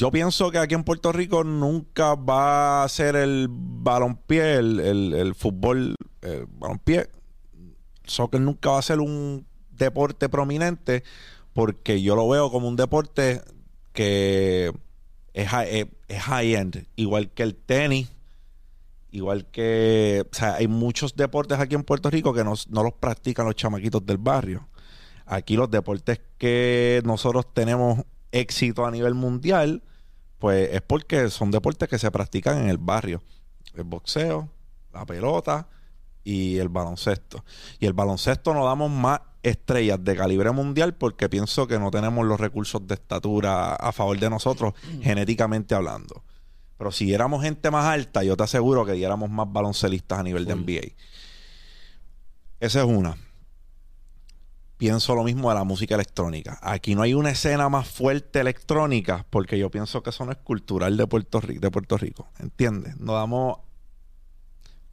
yo 0.00 0.10
pienso 0.10 0.50
que 0.50 0.56
aquí 0.56 0.74
en 0.74 0.82
Puerto 0.82 1.12
Rico 1.12 1.44
nunca 1.44 2.14
va 2.14 2.82
a 2.82 2.88
ser 2.88 3.16
el 3.16 3.48
balompié, 3.50 4.54
el, 4.54 4.80
el, 4.80 5.12
el 5.12 5.34
fútbol, 5.34 5.94
el 6.22 6.46
balompié, 6.46 7.10
soccer 8.04 8.40
nunca 8.40 8.70
va 8.70 8.78
a 8.78 8.82
ser 8.82 9.00
un 9.00 9.46
deporte 9.70 10.30
prominente 10.30 11.04
porque 11.52 12.00
yo 12.00 12.16
lo 12.16 12.26
veo 12.30 12.50
como 12.50 12.66
un 12.66 12.76
deporte 12.76 13.42
que 13.92 14.72
es, 15.34 15.48
es 16.08 16.22
high-end, 16.22 16.86
igual 16.96 17.30
que 17.32 17.42
el 17.42 17.54
tenis, 17.54 18.10
igual 19.10 19.50
que, 19.50 20.24
o 20.32 20.34
sea, 20.34 20.54
hay 20.54 20.66
muchos 20.66 21.14
deportes 21.14 21.58
aquí 21.58 21.74
en 21.74 21.84
Puerto 21.84 22.08
Rico 22.08 22.32
que 22.32 22.42
no, 22.42 22.54
no 22.70 22.82
los 22.82 22.94
practican 22.94 23.44
los 23.44 23.54
chamaquitos 23.54 24.06
del 24.06 24.16
barrio. 24.16 24.66
Aquí 25.26 25.56
los 25.56 25.70
deportes 25.70 26.22
que 26.38 27.02
nosotros 27.04 27.52
tenemos 27.52 28.00
éxito 28.32 28.86
a 28.86 28.90
nivel 28.90 29.12
mundial, 29.12 29.82
pues 30.40 30.70
es 30.72 30.80
porque 30.80 31.30
son 31.30 31.50
deportes 31.52 31.88
que 31.88 31.98
se 31.98 32.10
practican 32.10 32.58
en 32.58 32.70
el 32.70 32.78
barrio. 32.78 33.22
El 33.74 33.84
boxeo, 33.84 34.48
la 34.92 35.06
pelota 35.06 35.68
y 36.24 36.56
el 36.56 36.70
baloncesto. 36.70 37.44
Y 37.78 37.86
el 37.86 37.92
baloncesto 37.92 38.52
nos 38.54 38.64
damos 38.64 38.90
más 38.90 39.20
estrellas 39.42 40.02
de 40.02 40.16
calibre 40.16 40.50
mundial 40.50 40.94
porque 40.94 41.28
pienso 41.28 41.66
que 41.66 41.78
no 41.78 41.90
tenemos 41.90 42.26
los 42.26 42.40
recursos 42.40 42.86
de 42.86 42.94
estatura 42.94 43.74
a 43.74 43.92
favor 43.92 44.18
de 44.18 44.30
nosotros, 44.30 44.72
genéticamente 45.02 45.74
hablando. 45.74 46.24
Pero 46.78 46.90
si 46.90 47.12
éramos 47.12 47.42
gente 47.42 47.70
más 47.70 47.84
alta, 47.84 48.24
yo 48.24 48.34
te 48.34 48.44
aseguro 48.44 48.86
que 48.86 48.92
diéramos 48.92 49.28
más 49.28 49.52
baloncelistas 49.52 50.18
a 50.18 50.22
nivel 50.22 50.46
de. 50.46 50.54
NBA. 50.54 50.94
Esa 52.60 52.80
es 52.80 52.86
una. 52.86 53.16
Pienso 54.80 55.14
lo 55.14 55.24
mismo 55.24 55.50
de 55.50 55.56
la 55.56 55.64
música 55.64 55.94
electrónica. 55.94 56.58
Aquí 56.62 56.94
no 56.94 57.02
hay 57.02 57.12
una 57.12 57.28
escena 57.28 57.68
más 57.68 57.86
fuerte 57.86 58.40
electrónica 58.40 59.26
porque 59.28 59.58
yo 59.58 59.70
pienso 59.70 60.02
que 60.02 60.08
eso 60.08 60.24
no 60.24 60.32
es 60.32 60.38
cultural 60.38 60.96
de 60.96 61.06
Puerto 61.06 61.38
Rico. 61.38 61.60
De 61.60 61.70
Puerto 61.70 61.98
Rico 61.98 62.30
¿Entiendes? 62.38 62.96
Nos 62.96 63.14
damos 63.14 63.58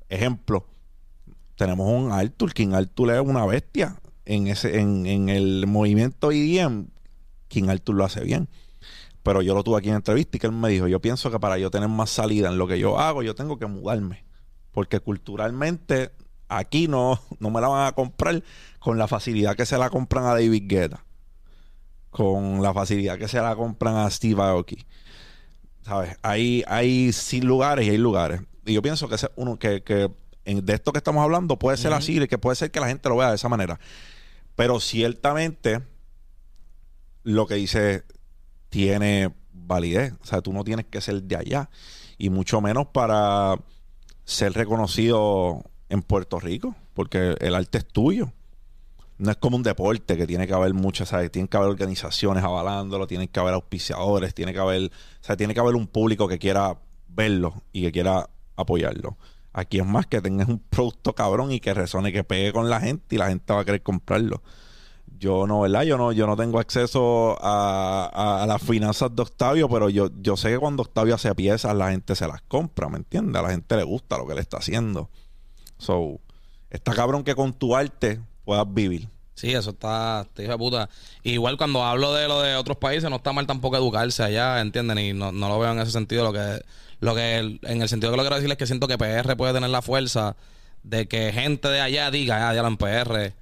ejemplo. 0.09 0.67
Tenemos 1.55 1.89
un 1.89 2.11
Arthur. 2.11 2.53
King 2.53 2.73
Arthur 2.73 3.11
es 3.11 3.21
una 3.21 3.45
bestia. 3.45 3.95
En, 4.25 4.47
ese, 4.47 4.77
en, 4.77 5.29
el 5.29 5.67
movimiento 5.67 6.33
EDM, 6.33 6.88
King 7.47 7.69
Arthur 7.69 7.95
lo 7.95 8.03
hace 8.03 8.25
bien. 8.25 8.49
Pero 9.23 9.41
yo 9.41 9.55
lo 9.55 9.63
tuve 9.63 9.77
aquí 9.77 9.88
en 9.88 9.95
entrevista 9.95 10.35
y 10.35 10.41
que 10.41 10.47
él 10.47 10.53
me 10.53 10.67
dijo, 10.67 10.88
yo 10.89 10.99
pienso 10.99 11.31
que 11.31 11.39
para 11.39 11.57
yo 11.59 11.71
tener 11.71 11.88
más 11.88 12.09
salida 12.09 12.49
en 12.49 12.57
lo 12.57 12.67
que 12.67 12.77
yo 12.77 12.99
hago, 12.99 13.23
yo 13.23 13.35
tengo 13.35 13.57
que 13.57 13.67
mudarme. 13.67 14.25
Porque 14.73 14.99
culturalmente 14.99 16.11
aquí 16.49 16.87
no, 16.87 17.19
no 17.39 17.49
me 17.49 17.61
la 17.61 17.67
van 17.67 17.87
a 17.87 17.91
comprar 17.93 18.43
con 18.79 18.97
la 18.97 19.07
facilidad 19.07 19.55
que 19.55 19.65
se 19.65 19.77
la 19.77 19.89
compran 19.89 20.25
a 20.25 20.29
David 20.33 20.63
Guetta. 20.67 21.03
Con 22.09 22.61
la 22.63 22.73
facilidad 22.73 23.17
que 23.17 23.27
se 23.27 23.39
la 23.39 23.55
compran 23.55 23.95
a 23.97 24.09
Steve 24.09 24.41
Aoki. 24.41 24.85
¿Sabes? 25.83 26.17
Hay, 26.21 26.63
hay 26.67 27.11
sí 27.13 27.41
lugares 27.41 27.85
y 27.85 27.89
hay 27.91 27.97
lugares. 27.97 28.41
Y 28.65 28.73
yo 28.73 28.81
pienso 28.81 29.07
que 29.07 29.15
ese 29.15 29.29
uno 29.35 29.57
que, 29.59 29.83
que 29.83 30.11
en- 30.45 30.65
de 30.65 30.73
esto 30.73 30.91
que 30.91 30.97
estamos 30.97 31.23
hablando 31.23 31.57
puede 31.59 31.77
ser 31.77 31.91
Ujú. 31.91 31.97
así, 31.99 32.21
y 32.21 32.27
que 32.27 32.37
puede 32.37 32.55
ser 32.55 32.71
que 32.71 32.79
la 32.79 32.87
gente 32.87 33.07
lo 33.09 33.17
vea 33.17 33.29
de 33.29 33.35
esa 33.35 33.49
manera. 33.49 33.79
Pero 34.55 34.79
ciertamente 34.79 35.81
lo 37.23 37.45
que 37.45 37.55
dice 37.55 38.03
tiene 38.69 39.33
validez. 39.53 40.13
O 40.21 40.25
sea, 40.25 40.41
tú 40.41 40.51
no 40.53 40.63
tienes 40.63 40.85
que 40.85 41.01
ser 41.01 41.21
de 41.23 41.35
allá. 41.35 41.69
Y 42.17 42.29
mucho 42.29 42.61
menos 42.61 42.87
para 42.87 43.55
ser 44.25 44.53
reconocido 44.53 45.63
en 45.89 46.01
Puerto 46.01 46.39
Rico. 46.39 46.75
Porque 46.93 47.35
el 47.39 47.55
arte 47.55 47.79
es 47.79 47.85
tuyo. 47.85 48.31
No 49.17 49.31
es 49.31 49.38
como 49.38 49.57
un 49.57 49.63
deporte 49.63 50.15
que 50.15 50.27
tiene 50.27 50.45
que 50.45 50.53
haber 50.53 50.73
muchas, 50.73 51.09
¿sabes? 51.09 51.31
Tienen 51.31 51.47
que 51.47 51.57
haber 51.57 51.69
organizaciones 51.69 52.43
avalándolo, 52.43 53.07
tienen 53.07 53.27
que 53.27 53.39
haber 53.39 53.55
auspiciadores, 53.55 54.33
tiene 54.35 54.53
que 54.53 54.59
haber, 54.59 54.91
o 54.91 55.23
sea, 55.23 55.35
tiene 55.35 55.55
que 55.55 55.59
haber 55.59 55.75
un 55.75 55.88
público 55.88 56.27
que 56.27 56.38
quiera 56.38 56.77
verlo 57.07 57.63
y 57.73 57.81
que 57.81 57.91
quiera 57.91 58.29
apoyarlo. 58.55 59.17
Aquí 59.53 59.79
es 59.79 59.85
más 59.88 60.05
que 60.05 60.21
tengas 60.21 60.47
un 60.47 60.59
producto 60.59 61.15
cabrón 61.15 61.51
y 61.51 61.59
que 61.59 61.73
resone, 61.73 62.11
que 62.11 62.23
pegue 62.23 62.53
con 62.53 62.69
la 62.69 62.79
gente 62.79 63.15
y 63.15 63.17
la 63.17 63.29
gente 63.29 63.53
va 63.53 63.61
a 63.61 63.65
querer 63.65 63.81
comprarlo. 63.81 64.43
Yo 65.19 65.47
no, 65.47 65.61
¿verdad? 65.61 65.81
Yo 65.81 65.97
no, 65.97 66.11
yo 66.11 66.27
no 66.27 66.35
tengo 66.35 66.59
acceso 66.59 67.38
a, 67.41 68.45
las 68.47 68.61
finanzas 68.61 69.15
de 69.15 69.23
Octavio, 69.23 69.67
pero 69.67 69.89
yo, 69.89 70.09
yo 70.21 70.38
sé 70.38 70.51
que 70.51 70.59
cuando 70.59 70.83
Octavio 70.83 71.15
hace 71.15 71.33
piezas, 71.33 71.75
la 71.75 71.89
gente 71.89 72.15
se 72.15 72.27
las 72.27 72.43
compra, 72.43 72.88
¿me 72.88 72.97
entiendes? 72.97 73.35
A 73.35 73.41
la 73.41 73.49
gente 73.49 73.75
le 73.77 73.83
gusta 73.83 74.19
lo 74.19 74.27
que 74.27 74.35
le 74.35 74.41
está 74.41 74.57
haciendo. 74.57 75.09
So, 75.78 76.19
está 76.69 76.93
cabrón 76.93 77.23
que 77.23 77.36
con 77.36 77.53
tu 77.53 77.75
arte 77.75 78.19
puedas 78.45 78.65
vivir. 78.71 79.07
Sí, 79.36 79.53
eso 79.53 79.69
está, 79.69 80.25
te 80.34 80.43
hijo 80.43 80.53
de 80.53 80.57
puta. 80.57 80.89
Igual 81.21 81.57
cuando 81.57 81.84
hablo 81.84 82.13
de 82.15 82.28
lo 82.28 82.41
de 82.41 82.55
otros 82.55 82.78
países, 82.78 83.07
no 83.07 83.17
está 83.17 83.34
mal 83.34 83.45
tampoco 83.45 83.78
educarse 83.78 84.23
allá, 84.23 84.59
¿entienden? 84.61 84.97
Y 84.97 85.13
no, 85.13 85.32
no 85.32 85.47
lo 85.47 85.59
veo 85.59 85.71
en 85.71 85.80
ese 85.80 85.91
sentido. 85.91 86.23
Lo 86.23 86.34
que, 86.34 86.63
lo 87.01 87.13
que, 87.13 87.38
en 87.38 87.82
el 87.82 87.88
sentido 87.88 88.11
que 88.11 88.17
lo 88.17 88.23
quiero 88.23 88.36
decir 88.38 88.49
es 88.49 88.57
que 88.57 88.65
siento 88.65 88.88
que 88.88 88.97
PR 88.97 89.38
puede 89.38 89.53
tener 89.53 89.69
la 89.69 89.84
fuerza 89.84 90.36
de 90.82 91.07
que 91.07 91.32
gente 91.34 91.67
de 91.67 91.82
allá 91.82 92.09
diga, 92.09 92.49
ah, 92.49 92.53
ya 92.55 92.61
en 92.61 92.78
PR. 92.78 93.34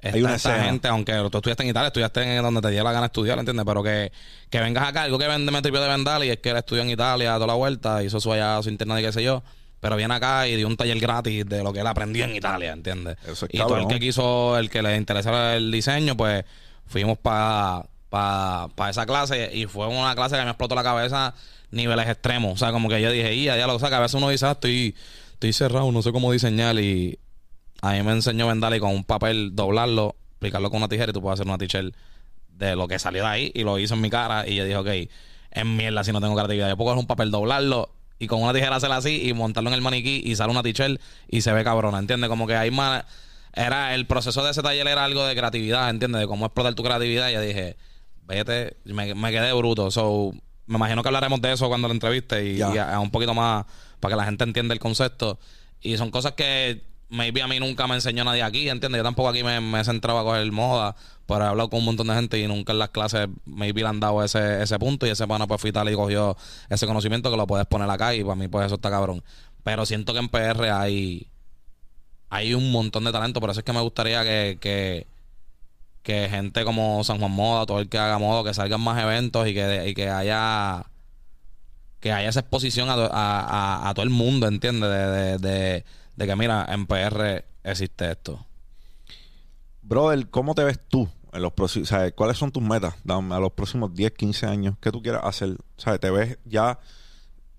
Está 0.00 0.16
Hay 0.16 0.22
una 0.22 0.34
esta 0.34 0.64
gente, 0.64 0.88
aunque 0.88 1.12
tú 1.30 1.38
estudiaste 1.38 1.62
en 1.62 1.68
Italia, 1.68 1.86
estudiaste 1.86 2.36
en 2.36 2.42
donde 2.42 2.60
te 2.60 2.70
diera 2.70 2.84
la 2.84 2.92
gana 2.92 3.06
estudiar, 3.06 3.38
¿entiendes? 3.38 3.64
Pero 3.64 3.82
que, 3.82 4.10
que 4.50 4.60
vengas 4.60 4.88
acá, 4.88 5.02
algo 5.02 5.18
que 5.18 5.28
vende 5.28 5.52
me 5.52 5.62
tripió 5.62 5.80
de 5.80 5.88
Vendal 5.88 6.24
y 6.24 6.30
es 6.30 6.38
que 6.38 6.50
él 6.50 6.56
estudió 6.56 6.82
en 6.82 6.90
Italia 6.90 7.34
toda 7.34 7.46
la 7.46 7.54
vuelta, 7.54 8.02
hizo 8.02 8.20
su 8.20 8.32
allá, 8.32 8.60
su 8.60 8.70
internet 8.70 8.98
y 8.98 9.02
qué 9.02 9.12
sé 9.12 9.22
yo. 9.22 9.42
Pero 9.84 9.96
viene 9.96 10.14
acá 10.14 10.48
y 10.48 10.56
dio 10.56 10.66
un 10.66 10.78
taller 10.78 10.98
gratis 10.98 11.44
de 11.44 11.62
lo 11.62 11.70
que 11.70 11.80
él 11.80 11.86
aprendió 11.86 12.24
en 12.24 12.34
Italia, 12.34 12.72
¿entiendes? 12.72 13.18
Eso 13.22 13.44
es 13.44 13.54
y 13.54 13.58
todo 13.58 13.76
el 13.76 13.86
que 13.86 14.00
quiso, 14.00 14.56
el 14.56 14.70
que 14.70 14.80
le 14.80 14.96
interesaba 14.96 15.56
el 15.56 15.70
diseño, 15.70 16.16
pues 16.16 16.42
fuimos 16.86 17.18
para 17.18 17.84
pa, 18.08 18.88
esa 18.88 19.04
clase 19.04 19.50
y 19.52 19.66
fue 19.66 19.86
una 19.86 20.14
clase 20.14 20.36
que 20.36 20.42
me 20.42 20.48
explotó 20.48 20.74
la 20.74 20.82
cabeza 20.82 21.34
niveles 21.70 22.08
extremos. 22.08 22.54
O 22.54 22.56
sea, 22.56 22.72
como 22.72 22.88
que 22.88 23.02
yo 23.02 23.10
dije, 23.10 23.38
ya, 23.42 23.58
ya 23.58 23.66
lo 23.66 23.78
sé, 23.78 23.90
que 23.90 23.94
a 23.94 24.00
veces 24.00 24.14
uno 24.14 24.30
dice, 24.30 24.46
ah, 24.46 24.52
estoy, 24.52 24.94
estoy 25.34 25.52
cerrado, 25.52 25.92
no 25.92 26.00
sé 26.00 26.12
cómo 26.12 26.32
diseñar 26.32 26.78
y 26.78 27.18
a 27.82 27.92
mí 27.92 28.02
me 28.02 28.12
enseñó 28.12 28.46
Vendali 28.46 28.80
con 28.80 28.90
un 28.90 29.04
papel 29.04 29.54
doblarlo, 29.54 30.16
aplicarlo 30.38 30.70
con 30.70 30.78
una 30.78 30.88
tijera 30.88 31.10
y 31.10 31.12
tú 31.12 31.20
puedes 31.20 31.38
hacer 31.38 31.46
una 31.46 31.58
t-shirt 31.58 31.94
de 32.48 32.74
lo 32.74 32.88
que 32.88 32.98
salió 32.98 33.24
de 33.24 33.28
ahí 33.28 33.52
y 33.54 33.64
lo 33.64 33.78
hizo 33.78 33.92
en 33.92 34.00
mi 34.00 34.08
cara 34.08 34.48
y 34.48 34.54
yo 34.54 34.64
dije, 34.64 34.78
ok, 34.78 35.10
es 35.50 35.66
mierda 35.66 36.02
si 36.04 36.10
no 36.10 36.22
tengo 36.22 36.34
creatividad. 36.36 36.70
Yo 36.70 36.76
puedo 36.78 36.86
coger 36.92 37.00
un 37.00 37.06
papel, 37.06 37.30
doblarlo 37.30 37.90
y 38.18 38.26
con 38.26 38.42
una 38.42 38.52
tijera 38.52 38.76
hacerlo 38.76 38.96
así 38.96 39.28
y 39.28 39.32
montarlo 39.34 39.70
en 39.70 39.74
el 39.74 39.80
maniquí 39.80 40.22
y 40.24 40.36
sale 40.36 40.50
una 40.50 40.62
t-shirt 40.62 41.00
y 41.28 41.40
se 41.40 41.52
ve 41.52 41.64
cabrona, 41.64 41.98
¿entiendes? 41.98 42.28
Como 42.28 42.46
que 42.46 42.56
hay 42.56 42.70
más... 42.70 43.04
Era 43.56 43.94
el 43.94 44.06
proceso 44.06 44.42
de 44.44 44.50
ese 44.50 44.62
taller 44.62 44.86
era 44.88 45.04
algo 45.04 45.24
de 45.24 45.34
creatividad, 45.36 45.88
¿entiendes? 45.90 46.20
De 46.22 46.26
cómo 46.26 46.46
explotar 46.46 46.74
tu 46.74 46.82
creatividad. 46.82 47.28
Y 47.30 47.34
yo 47.34 47.40
dije, 47.40 47.76
vete, 48.26 48.76
me, 48.84 49.14
me 49.14 49.30
quedé 49.30 49.52
bruto. 49.52 49.90
So, 49.92 50.32
me 50.66 50.76
imagino 50.76 51.02
que 51.02 51.08
hablaremos 51.08 51.40
de 51.40 51.52
eso 51.52 51.68
cuando 51.68 51.86
lo 51.88 51.94
entreviste 51.94 52.44
y, 52.44 52.56
Ya. 52.56 52.74
y 52.74 52.78
a, 52.78 52.94
a 52.94 53.00
un 53.00 53.10
poquito 53.12 53.32
más 53.34 53.64
para 54.00 54.12
que 54.14 54.16
la 54.16 54.24
gente 54.24 54.42
entienda 54.44 54.74
el 54.74 54.80
concepto. 54.80 55.38
Y 55.80 55.96
son 55.98 56.10
cosas 56.10 56.32
que 56.32 56.82
maybe 57.14 57.42
a 57.42 57.46
mí 57.46 57.60
nunca 57.60 57.86
me 57.86 57.94
enseñó 57.94 58.24
nadie 58.24 58.42
aquí, 58.42 58.68
¿entiendes? 58.68 58.98
Yo 58.98 59.04
tampoco 59.04 59.28
aquí 59.28 59.42
me, 59.44 59.60
me 59.60 59.80
he 59.80 59.84
centrado 59.84 60.18
a 60.18 60.24
coger 60.24 60.50
moda, 60.50 60.96
pero 61.26 61.44
he 61.44 61.48
hablado 61.48 61.70
con 61.70 61.78
un 61.78 61.86
montón 61.86 62.08
de 62.08 62.14
gente 62.14 62.38
y 62.38 62.46
nunca 62.46 62.72
en 62.72 62.80
las 62.80 62.90
clases 62.90 63.28
maybe 63.46 63.82
le 63.82 63.88
han 63.88 64.00
dado 64.00 64.22
ese, 64.24 64.62
ese 64.62 64.78
punto 64.78 65.06
y 65.06 65.10
ese 65.10 65.26
pana 65.26 65.46
pues 65.46 65.60
fui 65.60 65.72
tal 65.72 65.88
y 65.88 65.94
cogió 65.94 66.36
ese 66.68 66.86
conocimiento 66.86 67.30
que 67.30 67.36
lo 67.36 67.46
puedes 67.46 67.66
poner 67.66 67.88
acá 67.88 68.14
y 68.14 68.22
para 68.22 68.34
mí 68.34 68.48
pues 68.48 68.66
eso 68.66 68.74
está 68.74 68.90
cabrón. 68.90 69.22
Pero 69.62 69.86
siento 69.86 70.12
que 70.12 70.18
en 70.18 70.28
PR 70.28 70.70
hay, 70.72 71.28
hay 72.30 72.54
un 72.54 72.72
montón 72.72 73.04
de 73.04 73.12
talento, 73.12 73.40
por 73.40 73.50
eso 73.50 73.60
es 73.60 73.64
que 73.64 73.72
me 73.72 73.80
gustaría 73.80 74.22
que, 74.24 74.58
que, 74.60 75.06
que 76.02 76.28
gente 76.28 76.64
como 76.64 77.04
San 77.04 77.18
Juan 77.18 77.30
Moda, 77.30 77.64
todo 77.64 77.78
el 77.78 77.88
que 77.88 77.98
haga 77.98 78.18
moda, 78.18 78.42
que 78.42 78.54
salgan 78.54 78.80
más 78.80 79.00
eventos 79.00 79.46
y 79.46 79.54
que, 79.54 79.88
y 79.88 79.94
que 79.94 80.10
haya 80.10 80.84
que 82.00 82.12
haya 82.12 82.28
esa 82.28 82.40
exposición 82.40 82.90
a, 82.90 82.94
a, 82.94 83.88
a, 83.88 83.94
todo 83.94 84.02
el 84.02 84.10
mundo, 84.10 84.46
¿entiendes? 84.46 84.90
De, 84.90 84.98
de, 84.98 85.38
de, 85.38 85.84
de 86.16 86.26
que 86.26 86.36
mira, 86.36 86.66
en 86.68 86.86
PR 86.86 87.44
existe 87.62 88.10
esto. 88.10 88.44
Brother, 89.82 90.28
¿cómo 90.30 90.54
te 90.54 90.64
ves 90.64 90.80
tú 90.88 91.08
en 91.32 91.42
los 91.42 91.52
próximos, 91.52 91.90
cuáles 92.14 92.38
son 92.38 92.52
tus 92.52 92.62
metas 92.62 92.94
Dame, 93.04 93.34
a 93.34 93.38
los 93.38 93.52
próximos 93.52 93.94
10, 93.94 94.12
15 94.12 94.46
años? 94.46 94.76
¿Qué 94.80 94.90
tú 94.90 95.02
quieras 95.02 95.22
hacer? 95.24 95.50
O 95.50 95.80
sea, 95.80 95.98
¿te 95.98 96.10
ves 96.10 96.38
ya 96.44 96.78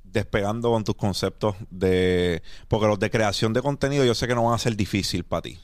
despegando 0.03 0.71
con 0.71 0.83
tus 0.83 0.95
conceptos 0.95 1.55
de... 1.69 2.41
Porque 2.67 2.87
los 2.87 2.97
de 2.97 3.11
creación 3.11 3.53
de 3.53 3.61
contenido 3.61 4.05
yo 4.05 4.15
sé 4.15 4.27
que 4.27 4.35
no 4.35 4.45
van 4.45 4.55
a 4.55 4.59
ser 4.59 4.75
difícil 4.75 5.25
para 5.25 5.43
ti. 5.43 5.59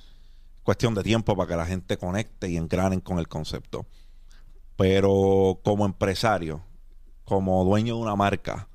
Cuestión 0.63 0.93
de 0.93 1.03
tiempo 1.03 1.35
para 1.35 1.47
que 1.47 1.55
la 1.55 1.65
gente 1.65 1.97
conecte 1.97 2.49
y 2.49 2.57
engranen 2.57 2.99
con 2.99 3.17
el 3.17 3.27
concepto. 3.27 3.87
Pero 4.75 5.59
como 5.63 5.85
empresario, 5.85 6.61
como 7.23 7.63
dueño 7.63 7.95
de 7.95 8.01
una 8.01 8.15
marca, 8.15 8.67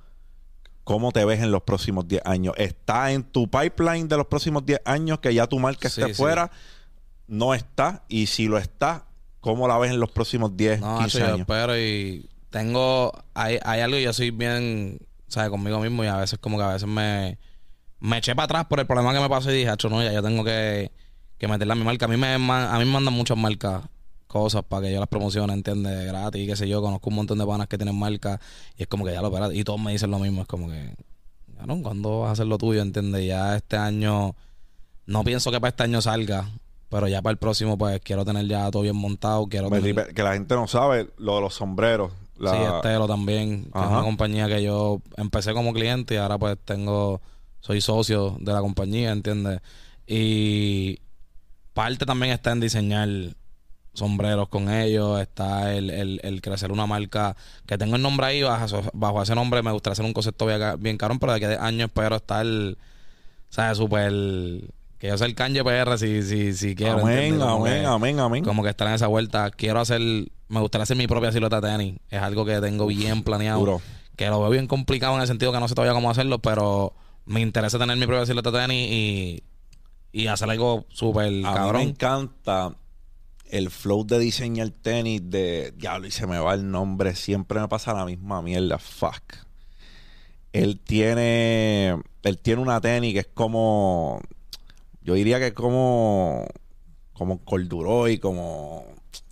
¿cómo 0.87 1.11
te 1.11 1.25
ves 1.25 1.41
en 1.43 1.51
los 1.51 1.63
próximos 1.65 2.07
10 2.07 2.23
años? 2.25 2.55
¿Está 2.57 3.11
en 3.11 3.25
tu 3.25 3.51
pipeline 3.51 4.07
de 4.07 4.17
los 4.17 4.27
próximos 4.29 4.65
10 4.65 4.83
años 4.85 5.19
que 5.19 5.35
ya 5.35 5.49
tu 5.49 5.59
marca 5.59 5.89
esté 5.89 6.07
Sí, 6.07 6.15
fuera? 6.15 6.49
No 7.27 7.55
está. 7.55 8.05
Y 8.09 8.27
si 8.27 8.47
lo 8.47 8.57
está, 8.57 9.05
¿cómo 9.41 9.67
la 9.67 9.77
ves 9.79 9.91
en 9.91 9.99
los 9.99 10.13
próximos 10.13 10.57
10, 10.57 10.81
No, 10.81 10.99
15 11.01 11.05
hacho, 11.05 11.19
yo 11.19 11.25
años? 11.27 11.41
espero 11.41 11.77
y 11.77 12.31
tengo... 12.51 13.13
Hay, 13.35 13.59
hay 13.65 13.81
algo 13.81 13.99
y 13.99 14.05
yo 14.05 14.13
soy 14.13 14.31
bien, 14.31 15.01
¿sabes? 15.27 15.51
Conmigo 15.51 15.81
mismo 15.81 16.05
y 16.05 16.07
a 16.07 16.19
veces 16.19 16.39
como 16.39 16.57
que 16.57 16.63
a 16.63 16.69
veces 16.75 16.89
me... 16.89 17.37
Me 17.99 18.19
eché 18.19 18.37
para 18.37 18.45
atrás 18.45 18.67
por 18.67 18.79
el 18.79 18.87
problema 18.87 19.13
que 19.13 19.19
me 19.19 19.29
pasó 19.29 19.51
y 19.51 19.57
dije, 19.57 19.71
hacho, 19.71 19.89
no, 19.89 20.01
ya 20.05 20.13
yo 20.13 20.23
tengo 20.23 20.45
que, 20.45 20.93
que 21.37 21.49
meterle 21.49 21.73
a 21.73 21.77
mi 21.77 21.83
marca. 21.83 22.05
A 22.05 22.09
mí 22.09 22.17
me, 22.17 22.33
a 22.35 22.39
mí 22.39 22.85
me 22.85 22.93
mandan 22.93 23.13
muchas 23.13 23.37
marcas 23.37 23.83
cosas 24.27 24.63
para 24.65 24.87
que 24.87 24.93
yo 24.93 24.99
las 25.01 25.09
promocione, 25.09 25.53
¿entiendes? 25.53 26.07
Gratis, 26.07 26.43
y 26.43 26.47
qué 26.47 26.57
sé 26.57 26.69
yo. 26.69 26.83
Conozco 26.83 27.11
un 27.11 27.17
montón 27.17 27.39
de 27.39 27.47
panas 27.47 27.69
que 27.69 27.79
tienen 27.79 27.99
marcas 27.99 28.41
y 28.77 28.83
es 28.83 28.89
como 28.89 29.05
que 29.05 29.13
ya 29.13 29.21
lo 29.23 29.29
espérate. 29.29 29.55
Y 29.57 29.65
todos 29.65 29.81
me 29.81 29.93
dicen 29.93 30.11
lo 30.11 30.19
mismo. 30.19 30.43
Es 30.43 30.49
como 30.49 30.69
que, 30.69 30.95
ya 31.57 31.67
no, 31.67 31.81
¿cuándo 31.83 32.21
vas 32.21 32.31
a 32.31 32.33
hacer 32.33 32.47
lo 32.47 32.59
tuyo, 32.59 32.83
entiendes? 32.83 33.27
Ya 33.27 33.57
este 33.57 33.77
año, 33.77 34.35
no 35.07 35.25
pienso 35.25 35.51
que 35.51 35.61
para 35.61 35.69
este 35.71 35.83
año 35.85 36.01
salga, 36.03 36.51
pero 36.89 37.09
ya 37.09 37.23
para 37.23 37.33
el 37.33 37.39
próximo, 37.39 37.79
pues 37.79 38.01
quiero 38.01 38.25
tener 38.25 38.47
ya 38.47 38.71
todo 38.71 38.83
bien 38.83 38.97
montado. 38.97 39.47
Quiero 39.47 39.71
Me 39.71 39.81
tener, 39.81 39.95
tripe- 39.95 40.15
que 40.15 40.23
la 40.23 40.33
gente 40.35 40.55
no 40.55 40.67
sabe 40.67 41.09
lo 41.19 41.37
de 41.37 41.41
los 41.41 41.55
sombreros. 41.55 42.13
La- 42.39 42.51
Sí, 42.53 42.59
Estelo 42.77 43.07
también, 43.07 43.63
que 43.65 43.79
es 43.81 43.87
una 43.87 44.03
compañía 44.03 44.47
que 44.49 44.63
yo 44.63 45.01
empecé 45.17 45.55
como 45.55 45.73
cliente 45.73 46.15
y 46.15 46.17
ahora 46.19 46.37
pues 46.37 46.59
tengo, 46.65 47.23
soy 47.61 47.81
socio 47.81 48.37
de 48.41 48.53
la 48.53 48.61
compañía, 48.61 49.11
¿entiendes? 49.13 49.61
Y 50.07 50.99
parte 51.73 52.05
también 52.07 52.33
está 52.33 52.53
en 52.53 52.61
diseñar 52.61 53.09
sombreros 53.97 54.49
con 54.49 54.71
ellos, 54.73 55.21
está 55.21 55.75
el, 55.75 55.91
el, 55.91 56.21
el 56.23 56.41
crecer 56.41 56.71
una 56.73 56.87
marca 56.87 57.37
que 57.67 57.77
tengo 57.79 57.97
el 57.97 58.03
nombre 58.03 58.27
ahí, 58.27 58.43
bajo, 58.43 58.83
bajo 58.93 59.23
ese 59.23 59.35
nombre 59.35 59.63
me 59.63 59.73
gustaría 59.73 59.93
hacer 59.95 60.05
un 60.05 60.13
concepto 60.13 60.47
bien, 60.47 60.61
bien 60.79 60.97
caro, 60.99 61.19
pero 61.19 61.33
de 61.33 61.45
aquí 61.45 61.55
a 61.59 61.65
años 61.67 61.89
espero 61.89 62.17
estar, 62.17 62.47
¿sabes? 63.49 63.79
Súper, 63.79 64.13
que 64.99 65.09
yo 65.09 65.19
sea 65.19 65.27
el 65.27 65.35
Kanye 65.35 65.63
PR 65.65 65.99
si, 65.99 66.23
si, 66.23 66.53
si 66.53 66.75
quiero. 66.75 67.01
amén, 67.01 67.41
amén, 67.43 67.81
que- 67.83 67.87
amén, 67.87 68.21
amén. 68.21 68.45
como 68.45 68.63
que 68.63 68.71
estar 68.71 68.89
en 68.89 68.95
esa 68.95 69.07
vuelta. 69.07 69.51
Quiero 69.51 69.81
hacer, 69.81 70.01
me 70.01 70.61
gustaría 70.61 70.85
hacer 70.85 70.97
mi 70.97 71.07
propia 71.07 71.33
silueta 71.33 71.61
de 71.61 71.69
tenis. 71.71 71.95
Es 72.11 72.21
algo 72.23 72.45
que 72.45 72.61
tengo 72.61 72.87
bien 72.87 73.23
planeado. 73.23 73.59
Duro. 73.61 73.81
Que 74.17 74.29
lo 74.29 74.41
veo 74.41 74.51
bien 74.51 74.67
complicado 74.67 75.15
en 75.15 75.21
el 75.21 75.27
sentido 75.27 75.53
que 75.53 75.61
no 75.61 75.69
sé 75.69 75.75
todavía 75.75 75.93
cómo 75.95 76.11
hacerlo, 76.11 76.39
pero 76.39 76.95
me 77.27 77.41
interesa 77.41 77.79
tener 77.79 77.97
mi 77.99 78.07
propia 78.07 78.25
silueta 78.25 78.51
de 78.51 78.59
tenis 78.61 78.91
y, 78.91 79.43
y 80.13 80.27
hacer 80.29 80.49
algo 80.49 80.87
súper 80.89 81.25
A 81.27 81.29
mí 81.31 81.37
me 81.43 81.43
cabrón. 81.43 81.83
encanta 81.83 82.73
el 83.51 83.71
flow 83.71 84.05
de 84.07 84.19
diseñar 84.19 84.71
tenis 84.71 85.21
de 85.25 85.73
diablo 85.77 86.07
y 86.07 86.11
se 86.11 86.27
me 86.27 86.39
va 86.39 86.55
el 86.55 86.71
nombre. 86.71 87.15
Siempre 87.15 87.61
me 87.61 87.69
pasa 87.69 87.95
la 87.95 88.05
misma 88.05 88.43
mierda. 88.43 88.79
Fuck. 88.79 89.35
Él 90.53 90.81
tiene. 90.81 91.97
Él 92.23 92.39
tiene 92.39 92.63
una 92.63 92.81
tenis 92.81 93.13
que 93.13 93.21
es 93.21 93.29
como. 93.33 94.21
Yo 95.03 95.15
diría 95.15 95.39
que 95.39 95.49
es 95.49 95.53
como. 95.53 96.47
Como 97.13 97.45
corduroy, 97.45 98.19
como. 98.19 98.85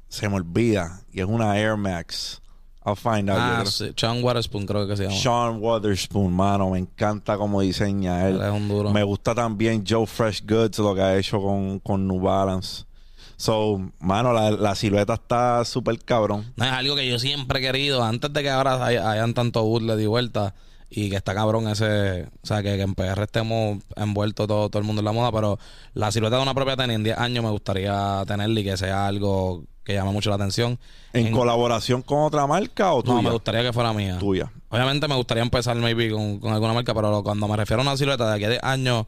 Se 0.09 0.29
me 0.29 0.37
olvida. 0.37 1.03
Y 1.13 1.21
es 1.21 1.27
una 1.27 1.59
Air 1.59 1.77
Max. 1.77 2.41
I'll 2.87 2.97
find 2.97 3.31
out. 3.31 3.39
Ah, 3.41 3.65
sí, 3.65 3.93
Sean 3.97 4.23
Waterspoon 4.23 4.67
creo 4.67 4.87
que 4.87 4.97
se 4.97 5.05
llama. 5.05 5.17
Sean 5.17 5.59
Wotherspoon, 5.59 6.31
mano, 6.31 6.71
me 6.71 6.79
encanta 6.79 7.39
cómo 7.39 7.63
diseña 7.63 8.29
él. 8.29 8.37
Él 8.37 8.43
es 8.43 8.53
un 8.53 8.69
duro. 8.69 8.91
Me 8.91 9.03
gusta 9.03 9.35
también 9.35 9.85
Joe 9.89 10.07
Fresh 10.07 10.45
Goods, 10.47 10.79
lo 10.79 10.95
que 10.95 11.01
ha 11.01 11.17
hecho 11.17 11.41
con, 11.41 11.79
con 11.79 12.07
New 12.07 12.21
Balance. 12.21 12.85
So, 13.37 13.81
mano, 14.01 14.33
la, 14.33 14.51
la 14.53 14.75
silueta 14.75 15.15
está 15.15 15.65
súper 15.65 15.99
cabrón. 16.01 16.53
No, 16.57 16.65
es 16.65 16.73
algo 16.73 16.97
que 16.97 17.09
yo 17.09 17.19
siempre 17.19 17.59
he 17.59 17.63
querido, 17.63 18.03
antes 18.05 18.33
de 18.33 18.43
que 18.43 18.51
ahora 18.51 18.85
hay- 18.85 18.97
hayan 18.97 19.35
tanto 19.35 19.63
bootleg 19.65 19.99
y 20.01 20.07
vuelta, 20.07 20.55
y 20.91 21.11
que 21.11 21.17
está 21.17 21.35
cabrón 21.35 21.67
ese, 21.69 22.25
o 22.43 22.47
sea, 22.47 22.63
que, 22.63 22.77
que 22.77 22.83
en 22.83 22.95
PR 22.95 23.25
estemos 23.25 23.79
envueltos 23.97 24.47
todo, 24.47 24.69
todo 24.71 24.79
el 24.81 24.87
mundo 24.87 25.01
en 25.01 25.07
la 25.07 25.13
moda, 25.13 25.33
pero 25.33 25.59
la 25.95 26.13
silueta 26.13 26.37
de 26.37 26.43
una 26.43 26.55
propia 26.55 26.77
tenis 26.77 26.95
en 26.97 27.03
10 27.05 27.19
años 27.19 27.43
me 27.43 27.51
gustaría 27.51 28.23
tenerla 28.27 28.61
y 28.61 28.65
que 28.65 28.77
sea 28.77 29.07
algo 29.09 29.65
que 29.83 29.95
llame 29.95 30.13
mucho 30.13 30.31
la 30.31 30.37
atención. 30.37 30.79
¿En, 31.13 31.27
En- 31.27 31.33
colaboración 31.33 32.01
con 32.03 32.21
otra 32.23 32.47
marca 32.47 32.93
o 32.93 32.99
No, 32.99 33.03
tuya? 33.03 33.23
me 33.23 33.31
gustaría 33.31 33.63
que 33.63 33.73
fuera 33.73 33.93
mía. 33.93 34.19
Tuya. 34.19 34.51
Obviamente 34.71 35.09
me 35.09 35.17
gustaría 35.17 35.43
empezar 35.43 35.77
maybe 35.77 36.11
con, 36.11 36.39
con 36.39 36.53
alguna 36.53 36.73
marca, 36.73 36.95
pero 36.95 37.23
cuando 37.25 37.49
me 37.49 37.57
refiero 37.57 37.83
a 37.83 37.85
una 37.85 37.97
silueta 37.97 38.29
de 38.31 38.35
aquí 38.37 38.45
a 38.45 38.49
10 38.51 38.63
años, 38.63 39.07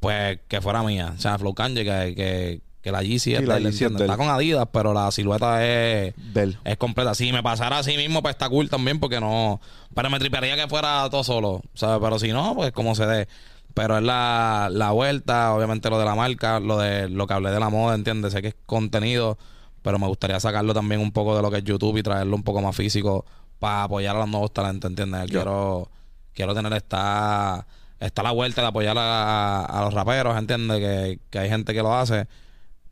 pues 0.00 0.38
que 0.48 0.60
fuera 0.60 0.82
mía. 0.82 1.12
O 1.16 1.20
sea, 1.20 1.38
Flow 1.38 1.54
Kanye, 1.54 1.84
que, 1.84 2.14
que, 2.14 2.60
que 2.86 2.92
la 2.92 3.00
de 3.00 4.04
él. 4.04 4.10
Está 4.10 4.16
con 4.16 4.28
Adidas, 4.28 4.68
pero 4.70 4.94
la 4.94 5.10
silueta 5.10 5.64
es 5.66 6.14
Del. 6.32 6.56
es 6.64 6.76
completa. 6.76 7.14
Si 7.16 7.32
me 7.32 7.42
pasara 7.42 7.78
así 7.78 7.96
mismo, 7.96 8.22
pues 8.22 8.34
está 8.34 8.48
cool 8.48 8.70
también, 8.70 9.00
porque 9.00 9.18
no. 9.18 9.60
Pero 9.92 10.08
me 10.08 10.20
tripearía 10.20 10.54
que 10.54 10.68
fuera 10.68 11.08
todo 11.10 11.24
solo, 11.24 11.62
¿sabes? 11.74 11.98
Pero 12.00 12.18
si 12.20 12.32
no, 12.32 12.54
pues 12.54 12.70
como 12.70 12.94
se 12.94 13.06
dé. 13.06 13.28
Pero 13.74 13.98
es 13.98 14.04
la, 14.04 14.68
la 14.70 14.92
vuelta, 14.92 15.52
obviamente 15.52 15.90
lo 15.90 15.98
de 15.98 16.04
la 16.04 16.14
marca, 16.14 16.60
lo 16.60 16.78
de 16.78 17.08
lo 17.08 17.26
que 17.26 17.34
hablé 17.34 17.50
de 17.50 17.58
la 17.58 17.70
moda, 17.70 17.96
¿entiendes? 17.96 18.32
Sé 18.32 18.40
que 18.40 18.48
es 18.48 18.56
contenido, 18.66 19.36
pero 19.82 19.98
me 19.98 20.06
gustaría 20.06 20.38
sacarlo 20.38 20.72
también 20.72 21.00
un 21.00 21.10
poco 21.10 21.34
de 21.36 21.42
lo 21.42 21.50
que 21.50 21.58
es 21.58 21.64
YouTube 21.64 21.96
y 21.98 22.02
traerlo 22.04 22.36
un 22.36 22.44
poco 22.44 22.62
más 22.62 22.74
físico 22.76 23.26
para 23.58 23.82
apoyar 23.82 24.14
a 24.14 24.20
los 24.20 24.28
nuevos 24.28 24.52
talentos, 24.52 24.88
¿entiendes? 24.88 25.28
Quiero, 25.28 25.90
quiero 26.32 26.54
tener 26.54 26.72
esta, 26.72 27.66
esta 27.98 28.22
la 28.22 28.30
vuelta 28.30 28.62
de 28.62 28.68
apoyar 28.68 28.96
a, 28.96 29.64
a 29.64 29.84
los 29.84 29.92
raperos, 29.92 30.38
¿entiendes? 30.38 30.78
Que, 30.78 31.18
que 31.28 31.38
hay 31.40 31.48
gente 31.48 31.74
que 31.74 31.82
lo 31.82 31.92
hace 31.92 32.28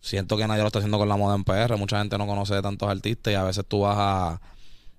siento 0.04 0.36
que 0.36 0.46
nadie 0.46 0.60
lo 0.60 0.66
está 0.66 0.80
haciendo 0.80 0.98
con 0.98 1.08
la 1.08 1.16
moda 1.16 1.34
en 1.34 1.44
PR. 1.44 1.76
Mucha 1.78 1.98
gente 1.98 2.18
no 2.18 2.26
conoce 2.26 2.60
tantos 2.60 2.88
artistas 2.88 3.32
y 3.32 3.36
a 3.36 3.42
veces 3.42 3.64
tú 3.66 3.80
vas 3.80 3.96
a, 3.98 4.40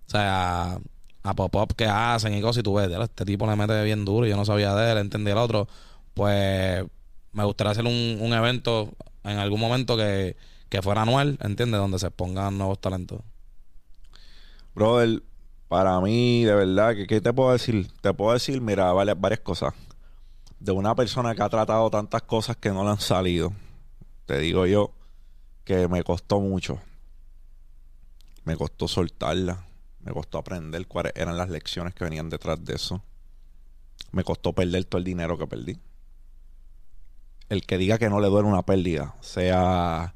o 0.08 0.10
sea, 0.10 0.80
a, 1.24 1.34
pop-up 1.36 1.76
que 1.76 1.86
hacen 1.86 2.34
y 2.34 2.42
cosas 2.42 2.62
y 2.62 2.64
tú 2.64 2.74
ves, 2.74 2.88
"Diablo, 2.88 3.06
este 3.06 3.24
tipo 3.24 3.46
le 3.48 3.56
mete 3.56 3.84
bien 3.84 4.04
duro 4.04 4.26
y 4.26 4.30
yo 4.32 4.36
no 4.36 4.46
sabía 4.46 4.74
de 4.74 4.92
él, 4.92 4.98
entendí 4.98 5.30
el 5.32 5.38
otro. 5.38 5.68
Pues 6.16 6.84
me 7.34 7.44
gustaría 7.46 7.72
hacer 7.72 7.86
un, 7.86 8.18
un 8.20 8.34
evento 8.34 8.94
en 9.24 9.38
algún 9.38 9.60
momento 9.60 9.96
que, 9.96 10.38
que 10.70 10.82
fuera 10.82 11.04
anual, 11.04 11.38
¿entiendes? 11.42 11.80
Donde 11.80 12.00
se 12.00 12.10
pongan 12.10 12.58
nuevos 12.58 12.80
talentos. 12.80 13.22
Brother, 14.74 15.22
para 15.68 16.00
mí, 16.02 16.44
de 16.44 16.56
verdad, 16.56 16.96
que 16.96 17.06
¿qué 17.08 17.22
te 17.22 17.32
puedo 17.34 17.52
decir? 17.52 17.90
Te 18.02 18.14
puedo 18.14 18.34
decir, 18.34 18.60
mira, 18.62 18.92
vale- 18.92 19.14
varias 19.14 19.42
cosas. 19.42 19.74
De 20.60 20.72
una 20.72 20.96
persona 20.96 21.36
que 21.36 21.44
ha 21.44 21.50
tratado 21.50 21.90
tantas 21.92 22.24
cosas 22.24 22.58
que 22.58 22.70
no 22.72 22.84
le 22.84 22.90
han 22.90 23.00
salido. 23.00 23.54
Te 24.26 24.40
digo 24.40 24.66
yo 24.66 24.95
que 25.66 25.88
me 25.88 26.04
costó 26.04 26.40
mucho. 26.40 26.80
Me 28.46 28.56
costó 28.56 28.88
soltarla. 28.88 29.66
Me 30.02 30.14
costó 30.14 30.38
aprender 30.38 30.88
cuáles 30.88 31.14
eran 31.16 31.36
las 31.36 31.50
lecciones 31.50 31.96
que 31.96 32.04
venían 32.04 32.30
detrás 32.30 32.64
de 32.64 32.76
eso. 32.76 33.04
Me 34.12 34.24
costó 34.24 34.54
perder 34.54 34.86
todo 34.86 35.00
el 35.00 35.04
dinero 35.04 35.38
que 35.38 35.48
perdí. 35.48 35.80
El 37.50 37.66
que 37.66 37.78
diga 37.78 37.98
que 37.98 38.10
no 38.10 38.20
le 38.20 38.28
duele 38.28 38.48
una 38.48 38.62
pérdida, 38.62 39.16
sea 39.22 40.14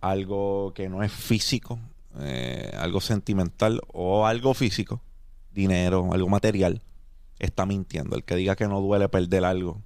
algo 0.00 0.72
que 0.74 0.88
no 0.88 1.02
es 1.02 1.12
físico, 1.12 1.78
eh, 2.18 2.70
algo 2.78 3.00
sentimental 3.00 3.80
o 3.88 4.26
algo 4.26 4.54
físico, 4.54 5.00
dinero, 5.52 6.10
algo 6.12 6.28
material, 6.28 6.82
está 7.38 7.64
mintiendo. 7.64 8.16
El 8.16 8.24
que 8.24 8.36
diga 8.36 8.56
que 8.56 8.68
no 8.68 8.80
duele 8.80 9.08
perder 9.08 9.44
algo 9.44 9.80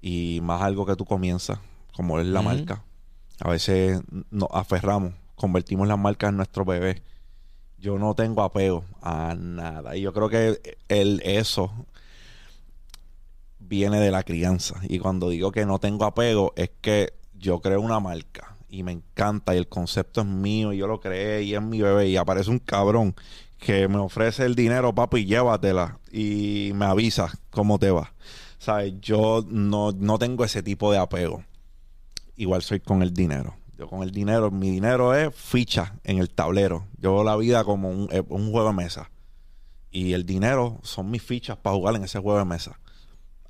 y 0.00 0.40
más 0.42 0.62
algo 0.62 0.86
que 0.86 0.96
tú 0.96 1.04
comienzas, 1.04 1.58
como 1.92 2.18
es 2.18 2.26
la 2.26 2.42
marca. 2.42 2.82
A 3.40 3.50
veces 3.50 4.00
nos 4.30 4.48
aferramos, 4.52 5.14
convertimos 5.34 5.88
las 5.88 5.98
marcas 5.98 6.30
en 6.30 6.36
nuestro 6.36 6.64
bebé. 6.64 7.02
Yo 7.78 7.98
no 7.98 8.14
tengo 8.14 8.42
apego 8.42 8.84
a 9.00 9.34
nada. 9.36 9.96
Y 9.96 10.02
yo 10.02 10.12
creo 10.12 10.28
que 10.28 10.78
el 10.88 11.22
eso 11.24 11.72
viene 13.58 13.98
de 14.00 14.10
la 14.10 14.22
crianza. 14.22 14.80
Y 14.82 14.98
cuando 14.98 15.30
digo 15.30 15.52
que 15.52 15.64
no 15.64 15.78
tengo 15.78 16.04
apego, 16.04 16.52
es 16.56 16.70
que 16.80 17.14
yo 17.34 17.60
creo 17.60 17.80
una 17.80 18.00
marca 18.00 18.56
y 18.68 18.82
me 18.82 18.92
encanta 18.92 19.54
y 19.54 19.58
el 19.58 19.68
concepto 19.68 20.20
es 20.20 20.26
mío 20.26 20.72
y 20.72 20.78
yo 20.78 20.86
lo 20.86 21.00
creé 21.00 21.42
y 21.42 21.54
es 21.54 21.62
mi 21.62 21.80
bebé 21.80 22.08
y 22.08 22.16
aparece 22.16 22.50
un 22.50 22.58
cabrón 22.58 23.14
que 23.58 23.88
me 23.88 23.98
ofrece 23.98 24.44
el 24.44 24.54
dinero, 24.54 24.94
papi, 24.94 25.24
llévatela 25.24 25.98
y 26.10 26.72
me 26.74 26.86
avisa 26.86 27.30
cómo 27.50 27.78
te 27.78 27.90
va. 27.90 28.12
¿Sabes? 28.58 28.94
Yo 29.00 29.44
no, 29.48 29.92
no 29.92 30.18
tengo 30.18 30.44
ese 30.44 30.62
tipo 30.62 30.92
de 30.92 30.98
apego. 30.98 31.44
Igual 32.40 32.62
soy 32.62 32.80
con 32.80 33.02
el 33.02 33.12
dinero. 33.12 33.54
Yo 33.76 33.86
con 33.86 34.02
el 34.02 34.12
dinero, 34.12 34.50
mi 34.50 34.70
dinero 34.70 35.14
es 35.14 35.34
ficha 35.34 36.00
en 36.04 36.16
el 36.16 36.30
tablero. 36.30 36.86
Yo 36.96 37.12
veo 37.12 37.22
la 37.22 37.36
vida 37.36 37.64
como 37.64 37.90
un, 37.90 38.08
eh, 38.10 38.22
un 38.30 38.50
juego 38.50 38.68
de 38.68 38.72
mesa. 38.72 39.10
Y 39.90 40.14
el 40.14 40.24
dinero 40.24 40.80
son 40.82 41.10
mis 41.10 41.22
fichas 41.22 41.58
para 41.58 41.76
jugar 41.76 41.96
en 41.96 42.04
ese 42.04 42.18
juego 42.18 42.38
de 42.38 42.46
mesa. 42.46 42.80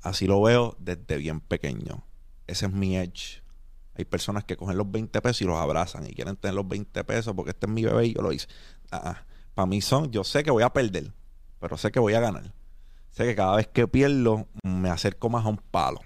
Así 0.01 0.27
lo 0.27 0.41
veo 0.41 0.75
desde 0.77 1.15
bien 1.15 1.39
pequeño. 1.39 2.03
Ese 2.47 2.65
es 2.65 2.73
mi 2.73 2.97
edge. 2.97 3.41
Hay 3.95 4.03
personas 4.03 4.43
que 4.43 4.57
cogen 4.57 4.77
los 4.77 4.91
20 4.91 5.21
pesos 5.21 5.41
y 5.41 5.45
los 5.45 5.57
abrazan 5.57 6.05
y 6.05 6.13
quieren 6.13 6.35
tener 6.35 6.55
los 6.55 6.67
20 6.67 7.01
pesos 7.05 7.33
porque 7.33 7.51
este 7.51 7.67
es 7.67 7.71
mi 7.71 7.85
bebé 7.85 8.07
y 8.07 8.13
yo 8.13 8.21
lo 8.21 8.33
hice. 8.33 8.47
Ah, 8.91 9.01
ah. 9.05 9.25
Para 9.53 9.67
mí 9.67 9.79
son, 9.79 10.11
yo 10.11 10.25
sé 10.25 10.43
que 10.43 10.51
voy 10.51 10.63
a 10.63 10.73
perder, 10.73 11.13
pero 11.61 11.77
sé 11.77 11.93
que 11.93 12.01
voy 12.01 12.13
a 12.13 12.19
ganar. 12.19 12.53
Sé 13.11 13.23
que 13.23 13.35
cada 13.35 13.55
vez 13.55 13.69
que 13.69 13.87
pierdo 13.87 14.49
me 14.63 14.89
acerco 14.89 15.29
más 15.29 15.45
a 15.45 15.47
un 15.47 15.61
palo. 15.71 16.01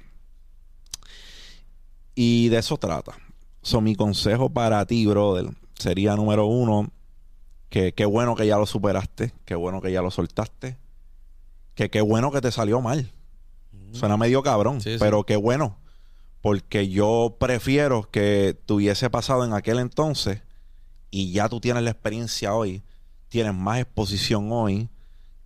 Y 2.16 2.50
de 2.50 2.58
eso 2.60 2.78
trata. 2.78 3.14
So, 3.62 3.82
mi 3.82 3.96
consejo 3.96 4.50
para 4.50 4.86
ti, 4.86 5.06
brother, 5.06 5.50
sería 5.78 6.16
número 6.16 6.46
uno, 6.46 6.92
que 7.70 7.94
qué 7.94 8.06
bueno 8.06 8.36
que 8.36 8.48
ya 8.48 8.58
lo 8.58 8.66
superaste, 8.66 9.34
qué 9.44 9.56
bueno 9.56 9.82
que 9.82 9.92
ya 9.92 10.02
lo 10.02 10.12
soltaste, 10.12 10.78
que 11.74 11.90
qué 11.90 12.02
bueno 12.02 12.32
que 12.32 12.42
te 12.42 12.52
salió 12.52 12.80
mal. 12.82 13.12
Suena 13.92 14.18
medio 14.18 14.44
cabrón, 14.44 14.82
Sí, 14.82 14.94
sí. 14.94 14.98
pero 15.00 15.24
qué 15.26 15.36
bueno. 15.36 15.78
Porque 16.42 16.90
yo 16.90 17.38
prefiero 17.40 18.10
que 18.12 18.58
tuviese 18.66 19.10
pasado 19.10 19.44
en 19.46 19.54
aquel 19.54 19.80
entonces 19.80 20.42
y 21.10 21.32
ya 21.32 21.50
tú 21.50 21.60
tienes 21.60 21.82
la 21.84 21.90
experiencia 21.92 22.54
hoy, 22.54 22.84
tienes 23.30 23.54
más 23.56 23.80
exposición 23.80 24.52
hoy, 24.52 24.90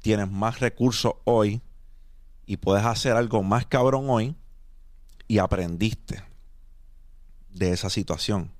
tienes 0.01 0.29
más 0.29 0.59
recursos 0.59 1.13
hoy 1.23 1.61
y 2.45 2.57
puedes 2.57 2.83
hacer 2.85 3.13
algo 3.15 3.43
más 3.43 3.65
cabrón 3.65 4.09
hoy 4.09 4.35
y 5.27 5.37
aprendiste 5.37 6.21
de 7.59 7.73
esa 7.73 7.89
situación. 7.89 8.51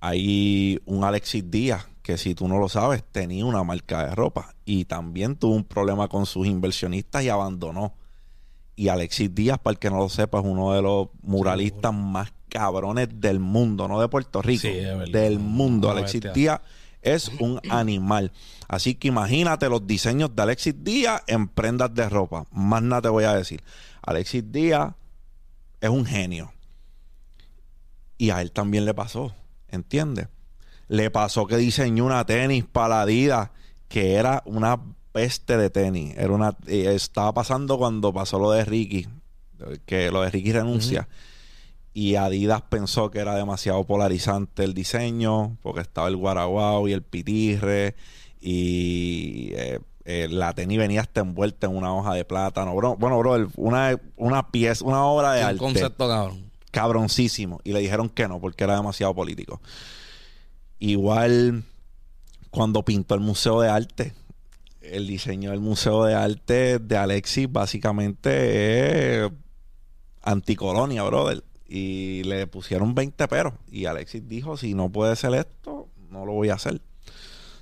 Hay 0.00 0.80
un 0.86 1.04
Alexis 1.04 1.50
Díaz 1.50 1.86
que 2.02 2.16
si 2.16 2.34
tú 2.34 2.48
no 2.48 2.58
lo 2.58 2.68
sabes 2.68 3.04
tenía 3.04 3.44
una 3.44 3.62
marca 3.62 4.06
de 4.06 4.14
ropa 4.14 4.54
y 4.64 4.86
también 4.86 5.36
tuvo 5.36 5.54
un 5.54 5.64
problema 5.64 6.08
con 6.08 6.26
sus 6.26 6.46
inversionistas 6.46 7.22
y 7.24 7.28
abandonó. 7.28 7.94
Y 8.74 8.88
Alexis 8.88 9.34
Díaz, 9.34 9.58
para 9.58 9.72
el 9.72 9.78
que 9.78 9.90
no 9.90 9.98
lo 9.98 10.08
sepa, 10.08 10.38
es 10.38 10.44
uno 10.44 10.72
de 10.72 10.80
los 10.80 11.08
muralistas 11.22 11.92
más 11.92 12.32
cabrones 12.48 13.08
del 13.12 13.38
mundo, 13.38 13.86
no 13.86 14.00
de 14.00 14.08
Puerto 14.08 14.40
Rico, 14.42 14.62
Sí, 14.62 15.10
del 15.10 15.38
mundo. 15.38 15.90
Alexis 15.90 16.22
bestia. 16.22 16.32
Díaz 16.32 16.60
es 17.02 17.28
un 17.40 17.60
animal. 17.68 18.32
Así 18.68 18.94
que 18.94 19.08
imagínate 19.08 19.68
los 19.68 19.86
diseños 19.86 20.34
de 20.34 20.42
Alexis 20.42 20.74
Díaz 20.82 21.22
en 21.26 21.48
prendas 21.48 21.94
de 21.94 22.08
ropa. 22.08 22.46
Más 22.50 22.82
nada 22.82 23.02
te 23.02 23.08
voy 23.08 23.24
a 23.24 23.34
decir. 23.34 23.62
Alexis 24.02 24.50
Díaz 24.50 24.94
es 25.80 25.90
un 25.90 26.06
genio. 26.06 26.52
Y 28.22 28.30
a 28.30 28.40
él 28.40 28.52
también 28.52 28.84
le 28.84 28.94
pasó, 28.94 29.34
¿entiendes? 29.68 30.28
Le 30.86 31.10
pasó 31.10 31.48
que 31.48 31.56
diseñó 31.56 32.06
una 32.06 32.24
tenis 32.24 32.64
para 32.64 32.88
la 32.88 33.02
Adidas 33.02 33.50
que 33.88 34.14
era 34.14 34.44
una 34.46 34.80
peste 35.10 35.56
de 35.56 35.70
tenis. 35.70 36.14
Era 36.16 36.32
una, 36.32 36.56
eh, 36.68 36.92
estaba 36.94 37.34
pasando 37.34 37.78
cuando 37.78 38.12
pasó 38.12 38.38
lo 38.38 38.52
de 38.52 38.64
Ricky, 38.64 39.08
que 39.86 40.12
lo 40.12 40.22
de 40.22 40.30
Ricky 40.30 40.52
renuncia. 40.52 41.08
Y 41.94 42.14
Adidas 42.14 42.62
pensó 42.62 43.10
que 43.10 43.18
era 43.18 43.34
demasiado 43.34 43.82
polarizante 43.82 44.62
el 44.62 44.72
diseño, 44.72 45.56
porque 45.60 45.80
estaba 45.80 46.06
el 46.06 46.16
guaraguao 46.16 46.86
y 46.86 46.92
el 46.92 47.02
pitirre. 47.02 47.96
Y 48.40 49.50
eh, 49.54 49.80
eh, 50.04 50.28
la 50.30 50.54
tenis 50.54 50.78
venía 50.78 51.00
hasta 51.00 51.22
envuelta 51.22 51.66
en 51.66 51.74
una 51.74 51.92
hoja 51.92 52.14
de 52.14 52.24
plátano. 52.24 52.72
Bro, 52.76 52.94
bueno, 52.98 53.18
bro, 53.18 53.48
una, 53.56 54.00
una 54.14 54.52
pieza, 54.52 54.84
una 54.84 55.06
obra 55.06 55.32
de 55.32 55.40
un 55.40 55.46
arte 55.48 55.58
concepto 55.58 56.06
cabrón. 56.06 56.51
Cabroncísimo. 56.72 57.60
Y 57.62 57.72
le 57.72 57.78
dijeron 57.78 58.08
que 58.08 58.26
no, 58.26 58.40
porque 58.40 58.64
era 58.64 58.74
demasiado 58.74 59.14
político. 59.14 59.60
Igual 60.80 61.62
cuando 62.50 62.84
pintó 62.84 63.14
el 63.14 63.20
Museo 63.20 63.60
de 63.60 63.68
Arte. 63.68 64.14
El 64.80 65.06
diseño 65.06 65.52
del 65.52 65.60
Museo 65.60 66.04
de 66.04 66.14
Arte 66.14 66.80
de 66.80 66.96
Alexis 66.96 67.50
básicamente 67.50 69.24
es 69.24 69.32
anticolonia, 70.22 71.04
brother. 71.04 71.44
Y 71.66 72.24
le 72.24 72.46
pusieron 72.46 72.94
20 72.94 73.28
peros. 73.28 73.54
Y 73.70 73.86
Alexis 73.86 74.28
dijo, 74.28 74.56
si 74.56 74.74
no 74.74 74.90
puede 74.90 75.14
ser 75.14 75.34
esto, 75.34 75.88
no 76.10 76.26
lo 76.26 76.32
voy 76.32 76.50
a 76.50 76.54
hacer. 76.54 76.82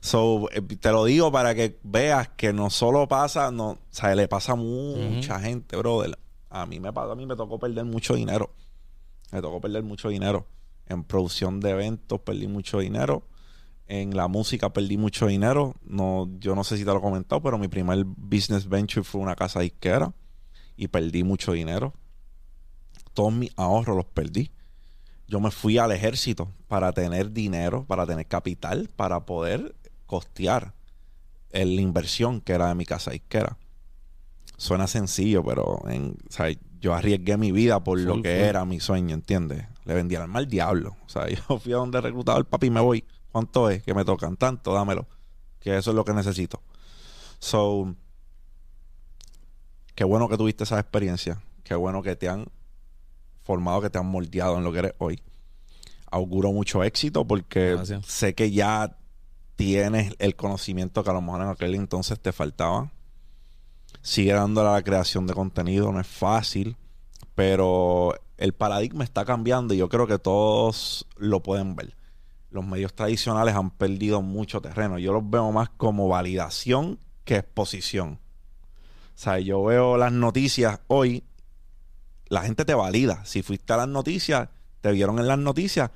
So, 0.00 0.48
eh, 0.50 0.62
te 0.62 0.90
lo 0.90 1.04
digo 1.04 1.30
para 1.30 1.54
que 1.54 1.78
veas 1.82 2.28
que 2.28 2.52
no 2.52 2.70
solo 2.70 3.06
pasa, 3.06 3.50
no, 3.50 3.68
o 3.70 3.78
sea, 3.90 4.14
le 4.14 4.28
pasa 4.28 4.52
a 4.52 4.56
mucha 4.56 5.38
gente, 5.38 5.76
brother. 5.76 6.18
A 6.48 6.66
mí 6.66 6.80
me 6.80 6.92
pasó, 6.92 7.12
a 7.12 7.16
mí 7.16 7.26
me 7.26 7.36
tocó 7.36 7.58
perder 7.58 7.84
mucho 7.84 8.14
dinero. 8.14 8.50
Me 9.32 9.40
tocó 9.40 9.60
perder 9.60 9.82
mucho 9.82 10.08
dinero. 10.08 10.46
En 10.86 11.04
producción 11.04 11.60
de 11.60 11.70
eventos 11.70 12.20
perdí 12.20 12.48
mucho 12.48 12.78
dinero. 12.78 13.26
En 13.86 14.16
la 14.16 14.28
música 14.28 14.72
perdí 14.72 14.96
mucho 14.96 15.26
dinero. 15.26 15.76
No, 15.82 16.28
yo 16.38 16.54
no 16.54 16.64
sé 16.64 16.76
si 16.76 16.84
te 16.84 16.90
lo 16.90 16.98
he 16.98 17.02
comentado, 17.02 17.42
pero 17.42 17.58
mi 17.58 17.68
primer 17.68 18.04
business 18.04 18.68
venture 18.68 19.04
fue 19.04 19.20
una 19.20 19.36
casa 19.36 19.60
disquera. 19.60 20.12
Y 20.76 20.88
perdí 20.88 21.22
mucho 21.24 21.52
dinero. 21.52 21.92
Todos 23.14 23.32
mis 23.32 23.52
ahorros 23.56 23.96
los 23.96 24.06
perdí. 24.06 24.50
Yo 25.26 25.40
me 25.40 25.50
fui 25.50 25.78
al 25.78 25.92
ejército 25.92 26.52
para 26.66 26.92
tener 26.92 27.32
dinero, 27.32 27.84
para 27.84 28.06
tener 28.06 28.26
capital, 28.26 28.90
para 28.96 29.26
poder 29.26 29.76
costear 30.06 30.74
la 31.52 31.80
inversión 31.80 32.40
que 32.40 32.52
era 32.52 32.68
de 32.68 32.74
mi 32.74 32.84
casa 32.84 33.12
disquera. 33.12 33.56
Suena 34.56 34.86
sencillo, 34.86 35.44
pero 35.44 35.82
en, 35.88 36.16
o 36.28 36.32
yo 36.80 36.94
arriesgué 36.94 37.36
mi 37.36 37.52
vida 37.52 37.82
por 37.84 37.98
lo 37.98 38.14
que 38.22 38.36
full. 38.36 38.48
era 38.48 38.64
mi 38.64 38.80
sueño, 38.80 39.14
¿entiendes? 39.14 39.66
Le 39.84 39.94
vendí 39.94 40.16
al 40.16 40.48
diablo. 40.48 40.96
O 41.04 41.08
sea, 41.08 41.28
yo 41.48 41.58
fui 41.58 41.72
a 41.72 41.76
donde 41.76 42.00
reclutaba 42.00 42.38
el 42.38 42.44
papi 42.46 42.68
y 42.68 42.70
me 42.70 42.80
voy. 42.80 43.04
¿Cuánto 43.32 43.70
es? 43.70 43.82
Que 43.82 43.94
me 43.94 44.04
tocan 44.04 44.36
tanto, 44.36 44.72
dámelo. 44.72 45.06
Que 45.60 45.76
eso 45.76 45.90
es 45.90 45.96
lo 45.96 46.04
que 46.04 46.12
necesito. 46.14 46.62
So, 47.38 47.94
qué 49.94 50.04
bueno 50.04 50.28
que 50.28 50.36
tuviste 50.36 50.64
esa 50.64 50.80
experiencia. 50.80 51.40
Qué 51.62 51.74
bueno 51.74 52.02
que 52.02 52.16
te 52.16 52.28
han 52.28 52.46
formado, 53.42 53.80
que 53.80 53.90
te 53.90 53.98
han 53.98 54.06
moldeado 54.06 54.58
en 54.58 54.64
lo 54.64 54.72
que 54.72 54.78
eres 54.80 54.94
hoy. 54.98 55.22
Auguro 56.10 56.50
mucho 56.52 56.82
éxito 56.82 57.24
porque 57.24 57.74
Gracias. 57.76 58.06
sé 58.06 58.34
que 58.34 58.50
ya 58.50 58.96
tienes 59.56 60.14
el 60.18 60.34
conocimiento 60.34 61.04
que 61.04 61.10
a 61.10 61.12
lo 61.12 61.20
mejor 61.20 61.42
en 61.42 61.48
aquel 61.48 61.74
entonces 61.74 62.18
te 62.18 62.32
faltaba. 62.32 62.90
Sigue 64.02 64.32
dándole 64.32 64.68
a 64.68 64.72
la 64.72 64.82
creación 64.82 65.26
de 65.26 65.34
contenido, 65.34 65.92
no 65.92 66.00
es 66.00 66.06
fácil, 66.06 66.76
pero 67.34 68.14
el 68.38 68.54
paradigma 68.54 69.04
está 69.04 69.24
cambiando 69.24 69.74
y 69.74 69.78
yo 69.78 69.88
creo 69.88 70.06
que 70.06 70.18
todos 70.18 71.06
lo 71.16 71.42
pueden 71.42 71.76
ver. 71.76 71.94
Los 72.50 72.64
medios 72.64 72.94
tradicionales 72.94 73.54
han 73.54 73.70
perdido 73.70 74.22
mucho 74.22 74.60
terreno. 74.60 74.98
Yo 74.98 75.12
los 75.12 75.28
veo 75.28 75.52
más 75.52 75.68
como 75.68 76.08
validación 76.08 76.98
que 77.24 77.36
exposición. 77.36 78.18
O 79.14 79.22
sea, 79.22 79.38
yo 79.38 79.62
veo 79.62 79.96
las 79.98 80.12
noticias 80.12 80.80
hoy, 80.88 81.22
la 82.28 82.42
gente 82.42 82.64
te 82.64 82.74
valida. 82.74 83.24
Si 83.24 83.42
fuiste 83.42 83.72
a 83.72 83.76
las 83.76 83.88
noticias, 83.88 84.48
te 84.80 84.90
vieron 84.92 85.18
en 85.18 85.28
las 85.28 85.38
noticias, 85.38 85.90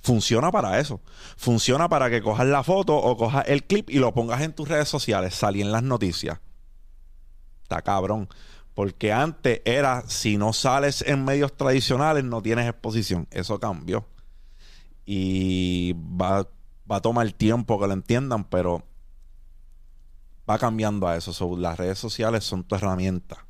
funciona 0.00 0.50
para 0.52 0.78
eso. 0.78 1.00
Funciona 1.36 1.88
para 1.88 2.08
que 2.08 2.22
cojas 2.22 2.46
la 2.46 2.62
foto 2.62 2.96
o 2.96 3.16
cojas 3.16 3.44
el 3.48 3.64
clip 3.64 3.90
y 3.90 3.98
lo 3.98 4.14
pongas 4.14 4.42
en 4.42 4.52
tus 4.52 4.68
redes 4.68 4.88
sociales. 4.88 5.34
Salí 5.34 5.60
en 5.60 5.72
las 5.72 5.82
noticias. 5.82 6.38
Está 7.68 7.82
cabrón. 7.82 8.28
Porque 8.72 9.12
antes 9.12 9.60
era, 9.66 10.02
si 10.08 10.38
no 10.38 10.54
sales 10.54 11.02
en 11.02 11.22
medios 11.22 11.54
tradicionales, 11.54 12.24
no 12.24 12.40
tienes 12.40 12.66
exposición. 12.66 13.28
Eso 13.30 13.60
cambió. 13.60 14.06
Y 15.04 15.92
va, 15.92 16.48
va 16.90 16.96
a 16.96 17.02
tomar 17.02 17.30
tiempo 17.32 17.78
que 17.78 17.86
lo 17.86 17.92
entiendan, 17.92 18.44
pero 18.44 18.82
va 20.48 20.58
cambiando 20.58 21.06
a 21.06 21.16
eso. 21.16 21.34
So, 21.34 21.58
las 21.58 21.76
redes 21.76 21.98
sociales 21.98 22.44
son 22.44 22.64
tu 22.64 22.74
herramienta. 22.74 23.44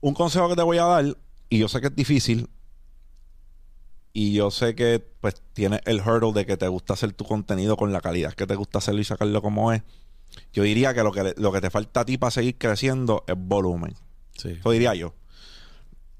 Un 0.00 0.14
consejo 0.14 0.48
que 0.48 0.56
te 0.56 0.62
voy 0.62 0.78
a 0.78 0.84
dar, 0.84 1.16
y 1.48 1.58
yo 1.58 1.68
sé 1.68 1.80
que 1.80 1.86
es 1.86 1.94
difícil, 1.94 2.50
y 4.12 4.34
yo 4.34 4.50
sé 4.50 4.74
que 4.74 4.98
pues 5.20 5.40
tienes 5.52 5.80
el 5.84 6.00
hurdle 6.00 6.32
de 6.32 6.46
que 6.46 6.56
te 6.56 6.66
gusta 6.66 6.94
hacer 6.94 7.12
tu 7.12 7.24
contenido 7.24 7.76
con 7.76 7.92
la 7.92 8.00
calidad 8.00 8.34
que 8.34 8.46
te 8.46 8.56
gusta 8.56 8.78
hacerlo 8.78 9.00
y 9.00 9.04
sacarlo 9.04 9.40
como 9.40 9.72
es. 9.72 9.82
Yo 10.52 10.62
diría 10.62 10.94
que 10.94 11.02
lo 11.02 11.12
que, 11.12 11.34
lo 11.36 11.52
que 11.52 11.60
te 11.60 11.70
falta 11.70 12.00
a 12.00 12.04
ti 12.04 12.18
para 12.18 12.30
seguir 12.30 12.56
creciendo 12.58 13.24
es 13.26 13.34
volumen. 13.36 13.94
Sí. 14.36 14.50
Eso 14.50 14.70
diría 14.70 14.94
yo. 14.94 15.14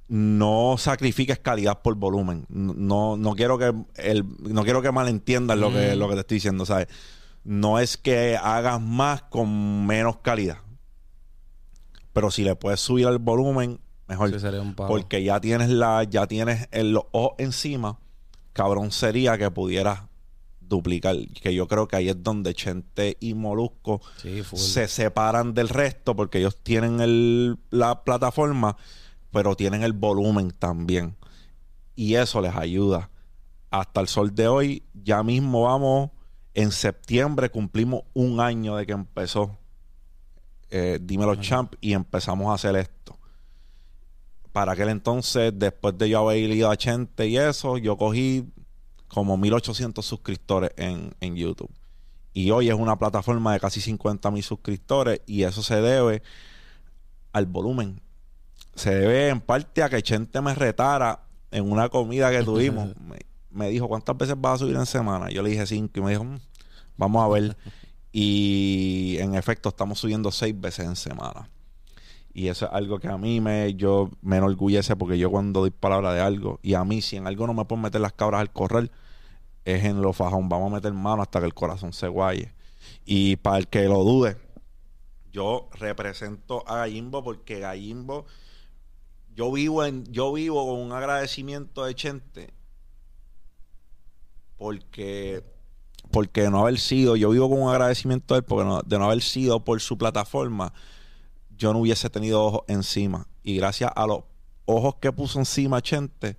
No 0.09 0.77
sacrifiques 0.79 1.39
calidad 1.39 1.81
por 1.81 1.95
volumen. 1.95 2.45
No, 2.49 3.17
no 3.17 3.35
quiero 3.35 3.57
que 3.59 3.73
el, 3.97 4.25
no 4.41 4.65
quiero 4.65 4.83
que 4.83 4.93
malentiendas 4.93 5.57
lo 5.59 5.71
que, 5.73 5.95
Mm. 5.95 5.99
lo 5.99 6.09
que 6.09 6.15
te 6.15 6.21
estoy 6.21 6.35
diciendo, 6.37 6.67
¿sabes? 6.67 6.89
No 7.45 7.79
es 7.79 7.97
que 7.97 8.37
hagas 8.37 8.81
más 8.81 9.23
con 9.23 9.87
menos 9.87 10.19
calidad. 10.19 10.59
Pero 12.13 12.31
si 12.31 12.45
le 12.45 12.57
puedes 12.57 12.81
subir 12.81 13.07
el 13.07 13.19
volumen, 13.19 13.81
mejor. 14.07 14.31
Sí, 14.31 14.39
sería 14.39 14.61
un. 14.61 14.75
Porque 14.75 15.23
ya 15.25 15.41
tienes 15.41 15.71
la, 15.71 16.05
ya 16.05 16.27
tienes 16.27 16.69
el 16.73 16.97
ojo 16.97 17.35
encima. 17.39 17.99
Cabrón 18.53 18.91
sería 18.93 19.39
que 19.39 19.51
pudieras 19.51 20.03
duplicar. 20.73 21.16
Que 21.41 21.55
yo 21.55 21.68
creo 21.68 21.87
que 21.87 21.97
ahí 21.97 22.09
es 22.09 22.23
donde 22.23 22.55
Chente 22.55 23.16
y 23.20 23.35
Molusco 23.35 24.01
Sí, 24.16 24.43
se 24.55 24.89
separan 24.89 25.55
del 25.55 25.68
resto 25.68 26.16
porque 26.16 26.39
ellos 26.39 26.57
tienen 26.62 27.01
el, 27.01 27.59
la 27.70 28.03
plataforma, 28.03 28.77
pero 29.31 29.55
tienen 29.55 29.83
el 29.83 29.93
volumen 29.93 30.51
también. 30.51 31.16
Y 31.95 32.14
eso 32.14 32.41
les 32.41 32.57
ayuda. 32.57 33.11
Hasta 33.70 34.01
el 34.01 34.09
sol 34.09 34.35
de 34.35 34.49
hoy, 34.49 34.83
ya 34.93 35.23
mismo 35.23 35.64
vamos, 35.64 36.11
en 36.55 36.73
septiembre 36.73 37.51
cumplimos 37.51 38.03
un 38.14 38.41
año 38.41 38.77
de 38.77 38.87
que 38.87 38.93
empezó 38.93 39.59
eh, 40.70 40.99
Dímelo 41.03 41.35
Champ 41.37 41.75
y 41.81 41.93
empezamos 41.93 42.51
a 42.51 42.55
hacer 42.55 42.77
esto. 42.77 43.18
Para 44.53 44.73
aquel 44.73 44.89
entonces, 44.89 45.53
después 45.55 45.97
de 45.99 46.09
yo 46.09 46.20
haber 46.20 46.39
ido 46.39 46.70
a 46.70 46.77
Chente 46.77 47.29
y 47.29 47.37
eso, 47.37 47.77
yo 47.79 47.97
cogí 47.97 48.47
como 49.13 49.37
1800 49.37 50.05
suscriptores 50.05 50.71
en, 50.77 51.15
en 51.21 51.37
YouTube. 51.37 51.71
Y 52.33 52.51
hoy 52.51 52.71
es 52.71 52.75
una 52.75 52.99
plataforma 52.99 53.53
de 53.53 53.61
casi 53.61 53.81
50 53.81 54.31
mil 54.31 54.43
suscriptores 54.43 55.21
y 55.27 55.43
eso 55.43 55.63
se 55.63 55.81
debe 55.83 56.23
al 57.33 57.45
volumen. 57.45 58.01
Se 58.75 58.95
debe 58.95 59.29
en 59.29 59.41
parte 59.41 59.83
a 59.83 59.91
que 59.91 60.03
Chente 60.03 60.41
me 60.41 60.55
retara 60.55 61.25
en 61.51 61.71
una 61.71 61.91
comida 61.91 62.31
que 62.31 62.43
tuvimos. 62.43 62.97
me, 63.01 63.19
me 63.51 63.69
dijo, 63.69 63.87
¿cuántas 63.87 64.17
veces 64.17 64.35
vas 64.39 64.55
a 64.55 64.59
subir 64.65 64.77
en 64.77 64.87
semana? 64.87 65.29
Yo 65.29 65.43
le 65.43 65.51
dije 65.51 65.67
cinco 65.67 66.01
y 66.01 66.01
me 66.01 66.11
dijo, 66.13 66.25
"Mm, 66.25 66.39
vamos 66.97 67.23
a 67.23 67.29
ver. 67.29 67.57
y 68.13 69.19
en 69.21 69.35
efecto 69.35 69.69
estamos 69.69 69.99
subiendo 69.99 70.31
seis 70.31 70.59
veces 70.59 70.87
en 70.87 70.97
semana. 70.97 71.51
Y 72.33 72.49
eso 72.49 72.65
es 72.65 72.73
algo 72.73 72.99
que 72.99 73.09
a 73.09 73.19
mí 73.19 73.43
me, 73.43 73.75
yo, 73.75 74.11
me 74.23 74.39
enorgullece 74.39 74.97
porque 74.97 75.19
yo 75.19 75.31
cuando 75.31 75.61
doy 75.61 75.71
palabra 75.71 76.15
de 76.15 76.23
algo, 76.23 76.61
y 76.63 76.73
a 76.73 76.85
mí 76.85 77.03
si 77.03 77.17
en 77.17 77.27
algo 77.27 77.47
no 77.47 77.53
me 77.53 77.67
puedo 77.67 77.83
meter 77.83 78.01
las 78.01 78.15
cabras 78.15 78.41
al 78.41 78.51
correr, 78.51 78.91
es 79.65 79.85
en 79.85 80.01
lo 80.01 80.13
fajón. 80.13 80.49
Vamos 80.49 80.73
a 80.73 80.77
meter 80.77 80.93
mano 80.93 81.23
hasta 81.23 81.41
que 81.41 81.47
el 81.47 81.55
corazón 81.55 81.93
se 81.93 82.09
guaye. 82.09 82.53
Y 83.05 83.37
para 83.37 83.59
el 83.59 83.69
que 83.69 83.85
lo 83.85 84.05
dude, 84.05 84.37
yo 85.33 85.69
represento 85.73 86.63
a 86.69 86.79
Gallimbo 86.79 87.23
porque 87.25 87.61
Gallimbo, 87.61 88.27
yo 89.35 89.51
vivo 89.51 89.85
en, 89.85 90.05
yo 90.13 90.33
vivo 90.33 90.67
con 90.67 90.81
un 90.81 90.93
agradecimiento 90.93 91.85
de 91.85 91.95
Chente 91.95 92.55
porque 94.63 95.43
porque 96.13 96.49
no 96.51 96.61
haber 96.61 96.79
sido, 96.79 97.17
yo 97.17 97.31
vivo 97.31 97.49
con 97.49 97.63
un 97.63 97.71
agradecimiento 97.71 98.35
de 98.35 98.41
él 98.41 98.45
porque 98.45 98.87
de 98.87 98.99
no 98.99 99.07
haber 99.07 99.23
sido 99.23 99.65
por 99.65 99.81
su 99.81 99.97
plataforma, 99.97 100.73
yo 101.57 101.73
no 101.73 101.81
hubiese 101.81 102.11
tenido 102.11 102.45
ojos 102.45 102.63
encima. 102.69 103.27
Y 103.43 103.57
gracias 103.57 103.91
a 103.97 104.07
los 104.07 104.25
ojos 104.67 104.97
que 105.01 105.11
puso 105.11 105.39
encima 105.39 105.81
Chente, 105.81 106.37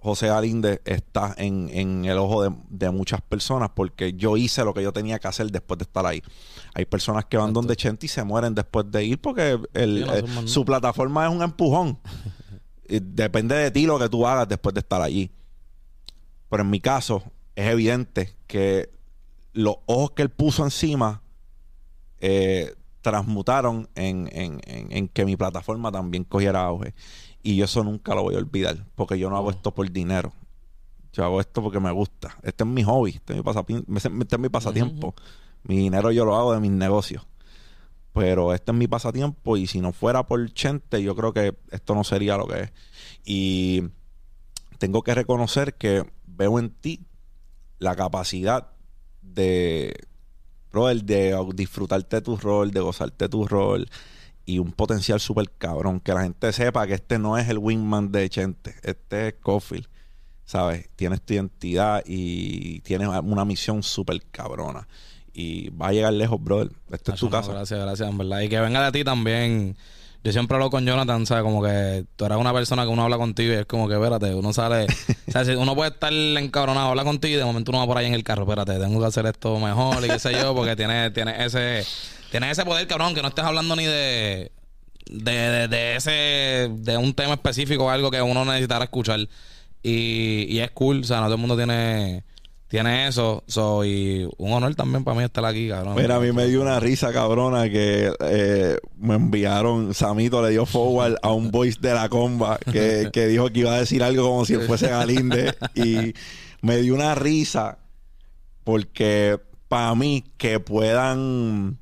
José 0.00 0.28
Galinde 0.28 0.80
está 0.84 1.34
en, 1.38 1.68
en 1.72 2.04
el 2.04 2.18
ojo 2.18 2.42
de, 2.44 2.54
de 2.70 2.90
muchas 2.90 3.20
personas 3.20 3.70
porque 3.74 4.12
yo 4.12 4.36
hice 4.36 4.64
lo 4.64 4.72
que 4.72 4.82
yo 4.82 4.92
tenía 4.92 5.18
que 5.18 5.26
hacer 5.28 5.50
después 5.50 5.76
de 5.78 5.82
estar 5.82 6.06
ahí. 6.06 6.22
Hay 6.74 6.84
personas 6.84 7.24
que 7.24 7.36
van 7.36 7.46
Exacto. 7.46 7.60
donde 7.60 7.76
Chente 7.76 8.06
y 8.06 8.08
se 8.08 8.22
mueren 8.22 8.54
después 8.54 8.90
de 8.90 9.04
ir 9.04 9.20
porque 9.20 9.58
el- 9.74 10.06
no 10.06 10.14
eh, 10.14 10.24
su 10.46 10.64
plataforma 10.64 11.26
es 11.26 11.32
un 11.34 11.42
empujón. 11.42 11.98
Y 12.88 13.00
depende 13.02 13.56
de 13.56 13.70
ti 13.72 13.86
lo 13.86 13.98
que 13.98 14.08
tú 14.08 14.24
hagas 14.26 14.48
después 14.48 14.72
de 14.72 14.80
estar 14.80 15.02
allí. 15.02 15.30
Pero 16.48 16.62
en 16.62 16.70
mi 16.70 16.80
caso, 16.80 17.22
es 17.56 17.66
evidente 17.68 18.36
que 18.46 18.90
los 19.52 19.76
ojos 19.86 20.12
que 20.12 20.22
él 20.22 20.30
puso 20.30 20.62
encima 20.64 21.22
eh, 22.20 22.74
transmutaron 23.00 23.88
en, 23.94 24.28
en- 24.32 24.60
en- 24.64 24.92
en 24.92 25.08
que 25.08 25.24
mi 25.24 25.36
plataforma 25.36 25.90
también 25.90 26.24
cogiera 26.24 26.64
auge. 26.64 26.94
Y 27.42 27.56
yo 27.56 27.64
eso 27.66 27.84
nunca 27.84 28.14
lo 28.14 28.22
voy 28.22 28.34
a 28.34 28.38
olvidar, 28.38 28.84
porque 28.94 29.18
yo 29.18 29.30
no 29.30 29.36
hago 29.36 29.50
esto 29.50 29.72
por 29.74 29.90
dinero. 29.90 30.32
Yo 31.12 31.24
hago 31.24 31.40
esto 31.40 31.62
porque 31.62 31.80
me 31.80 31.90
gusta. 31.90 32.36
Este 32.42 32.64
es 32.64 32.68
mi 32.70 32.82
hobby, 32.82 33.12
este 33.12 33.32
es 33.32 33.36
mi, 33.38 33.42
pasapi- 33.42 33.84
este 33.96 34.36
es 34.36 34.40
mi 34.40 34.48
pasatiempo. 34.48 35.14
Mi 35.62 35.76
dinero 35.78 36.10
yo 36.10 36.24
lo 36.24 36.36
hago 36.36 36.52
de 36.52 36.60
mis 36.60 36.70
negocios. 36.70 37.26
Pero 38.12 38.52
este 38.52 38.72
es 38.72 38.76
mi 38.78 38.88
pasatiempo 38.88 39.56
y 39.56 39.66
si 39.66 39.80
no 39.80 39.92
fuera 39.92 40.26
por 40.26 40.52
Chente, 40.52 41.02
yo 41.02 41.14
creo 41.14 41.32
que 41.32 41.56
esto 41.70 41.94
no 41.94 42.04
sería 42.04 42.36
lo 42.36 42.46
que 42.46 42.60
es. 42.62 42.72
Y 43.24 43.82
tengo 44.78 45.02
que 45.02 45.14
reconocer 45.14 45.74
que 45.74 46.04
veo 46.26 46.58
en 46.58 46.70
ti 46.70 47.06
la 47.78 47.94
capacidad 47.96 48.68
de, 49.22 49.94
brother, 50.72 51.04
de 51.04 51.36
disfrutarte 51.54 52.20
tu 52.20 52.36
rol, 52.36 52.70
de 52.70 52.80
gozarte 52.80 53.28
tu 53.28 53.46
rol 53.46 53.88
y 54.48 54.58
un 54.58 54.72
potencial 54.72 55.20
súper 55.20 55.50
cabrón. 55.58 56.00
Que 56.00 56.14
la 56.14 56.22
gente 56.22 56.50
sepa 56.54 56.86
que 56.86 56.94
este 56.94 57.18
no 57.18 57.36
es 57.36 57.50
el 57.50 57.58
wingman 57.58 58.10
de 58.10 58.30
Chente, 58.30 58.74
este 58.82 59.28
es 59.28 59.34
Cofield, 59.34 59.86
¿sabes? 60.46 60.88
Tienes 60.96 61.20
tu 61.20 61.34
identidad 61.34 62.02
y 62.06 62.80
tienes 62.80 63.08
una 63.08 63.44
misión 63.44 63.82
súper 63.82 64.22
cabrona. 64.30 64.88
Y 65.34 65.68
va 65.68 65.88
a 65.88 65.92
llegar 65.92 66.14
lejos, 66.14 66.42
brother. 66.42 66.72
Esta 66.90 67.12
es 67.12 67.20
tu 67.20 67.26
no, 67.26 67.32
casa. 67.32 67.52
Gracias, 67.52 67.78
gracias, 67.78 68.08
en 68.08 68.16
verdad. 68.16 68.40
Y 68.40 68.48
que 68.48 68.58
venga 68.58 68.82
de 68.86 68.98
ti 68.98 69.04
también. 69.04 69.76
Yo 70.24 70.32
siempre 70.32 70.54
hablo 70.54 70.70
con 70.70 70.84
Jonathan, 70.86 71.26
¿sabes? 71.26 71.44
Como 71.44 71.62
que 71.62 72.06
tú 72.16 72.24
eres 72.24 72.38
una 72.38 72.54
persona 72.54 72.84
que 72.84 72.88
uno 72.88 73.02
habla 73.02 73.18
contigo 73.18 73.52
y 73.52 73.56
es 73.56 73.66
como 73.66 73.86
que, 73.86 73.94
espérate, 73.94 74.34
uno 74.34 74.54
sale... 74.54 74.86
o 75.28 75.30
sea, 75.30 75.44
si 75.44 75.52
uno 75.52 75.74
puede 75.74 75.90
estar 75.90 76.12
encabronado, 76.12 76.88
habla 76.88 77.04
contigo 77.04 77.34
y 77.34 77.38
de 77.38 77.44
momento 77.44 77.70
uno 77.70 77.80
va 77.80 77.86
por 77.86 77.98
ahí 77.98 78.06
en 78.06 78.14
el 78.14 78.24
carro, 78.24 78.44
espérate, 78.44 78.78
tengo 78.78 78.98
que 78.98 79.06
hacer 79.06 79.26
esto 79.26 79.60
mejor 79.60 80.02
y 80.04 80.08
qué 80.08 80.18
sé 80.18 80.32
yo, 80.32 80.54
porque 80.54 80.74
tiene, 80.74 81.10
tiene 81.10 81.44
ese... 81.44 81.84
Tiene 82.30 82.50
ese 82.50 82.64
poder, 82.64 82.86
cabrón, 82.86 83.14
que 83.14 83.22
no 83.22 83.28
estés 83.28 83.44
hablando 83.44 83.74
ni 83.76 83.84
de... 83.84 84.52
De, 85.10 85.32
de, 85.32 85.68
de 85.68 85.96
ese... 85.96 86.70
De 86.70 86.96
un 86.96 87.14
tema 87.14 87.34
específico 87.34 87.86
o 87.86 87.90
algo 87.90 88.10
que 88.10 88.20
uno 88.20 88.44
necesitara 88.44 88.84
escuchar. 88.84 89.20
Y, 89.82 90.46
y 90.48 90.60
es 90.60 90.70
cool, 90.72 91.00
o 91.00 91.04
sea, 91.04 91.18
no 91.18 91.24
todo 91.24 91.34
el 91.34 91.40
mundo 91.40 91.56
tiene... 91.56 92.24
Tiene 92.68 93.08
eso, 93.08 93.44
so, 93.46 93.82
y 93.82 94.28
un 94.36 94.52
honor 94.52 94.74
también 94.74 95.02
para 95.02 95.16
mí 95.16 95.24
estar 95.24 95.42
aquí, 95.46 95.70
cabrón. 95.70 95.94
Mira, 95.96 96.16
a 96.16 96.20
mí 96.20 96.32
me 96.32 96.44
dio 96.48 96.60
una 96.60 96.78
risa 96.78 97.14
cabrona 97.14 97.70
que 97.70 98.12
eh, 98.20 98.76
me 98.98 99.14
enviaron, 99.14 99.94
Samito 99.94 100.42
le 100.42 100.50
dio 100.50 100.66
forward 100.66 101.16
a 101.22 101.32
un 101.32 101.50
voice 101.50 101.78
de 101.80 101.94
la 101.94 102.10
comba 102.10 102.58
que, 102.58 103.08
que 103.12 103.26
dijo 103.26 103.48
que 103.48 103.60
iba 103.60 103.72
a 103.72 103.78
decir 103.78 104.02
algo 104.02 104.28
como 104.28 104.44
si 104.44 104.52
él 104.52 104.66
fuese 104.66 104.88
Galinde 104.90 105.54
y 105.74 106.12
me 106.60 106.76
dio 106.76 106.94
una 106.94 107.14
risa 107.14 107.78
porque 108.64 109.40
para 109.68 109.94
mí 109.94 110.24
que 110.36 110.60
puedan 110.60 111.78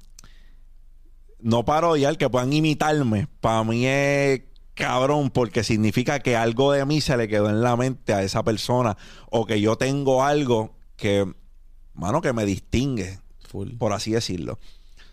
no 1.41 1.65
parodiar, 1.65 2.17
que 2.19 2.31
puedan 2.31 2.53
imitarme, 2.53 3.29
para 3.41 3.65
mí 3.65 3.87
es 3.87 4.43
cabrón 4.75 5.31
porque 5.31 5.65
significa 5.65 6.21
que 6.21 6.37
algo 6.37 6.73
de 6.73 6.85
mí 6.85 7.01
se 7.01 7.17
le 7.17 7.29
quedó 7.29 7.49
en 7.49 7.63
la 7.63 7.77
mente 7.77 8.13
a 8.13 8.23
esa 8.23 8.45
persona 8.45 8.97
o 9.31 9.47
que 9.47 9.61
yo 9.61 9.77
tengo 9.77 10.23
algo 10.23 10.77
que, 10.97 11.27
mano, 11.95 12.21
que 12.21 12.33
me 12.33 12.45
distingue 12.45 13.19
Full. 13.49 13.77
por 13.79 13.93
así 13.93 14.13
decirlo. 14.13 14.59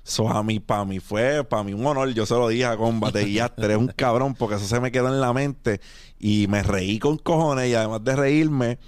So, 0.05 0.27
a 0.29 0.43
mí, 0.43 0.59
para 0.59 0.83
mí 0.83 0.99
fue, 0.99 1.45
para 1.45 1.63
mí 1.63 1.73
un 1.73 1.85
honor, 1.85 2.13
yo 2.13 2.25
se 2.25 2.33
lo 2.33 2.49
dije 2.49 2.65
a 2.65 2.75
Combate 2.75 3.23
y 3.23 3.35
ya, 3.35 3.53
eres 3.57 3.77
un 3.77 3.87
cabrón, 3.87 4.35
porque 4.35 4.55
eso 4.55 4.65
se 4.65 4.81
me 4.81 4.91
quedó 4.91 5.07
en 5.07 5.21
la 5.21 5.31
mente 5.31 5.79
y 6.19 6.47
me 6.49 6.61
reí 6.61 6.99
con 6.99 7.17
cojones 7.17 7.69
y 7.69 7.75
además 7.75 8.03
de 8.03 8.15
reírme, 8.17 8.79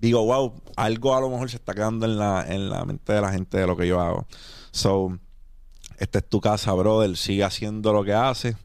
digo, 0.00 0.24
wow, 0.24 0.60
algo 0.74 1.14
a 1.14 1.20
lo 1.20 1.30
mejor 1.30 1.50
se 1.50 1.56
está 1.56 1.72
quedando 1.72 2.04
en 2.04 2.18
la, 2.18 2.44
en 2.48 2.68
la 2.68 2.84
mente 2.84 3.12
de 3.12 3.20
la 3.20 3.30
gente 3.30 3.58
de 3.58 3.66
lo 3.68 3.76
que 3.76 3.86
yo 3.86 4.00
hago. 4.00 4.26
So, 4.72 5.20
esta 6.00 6.18
es 6.18 6.28
tu 6.28 6.40
casa, 6.40 6.72
brother, 6.72 7.16
sigue 7.16 7.44
haciendo 7.44 7.92
lo 7.92 8.02
que 8.02 8.12
hace. 8.14 8.56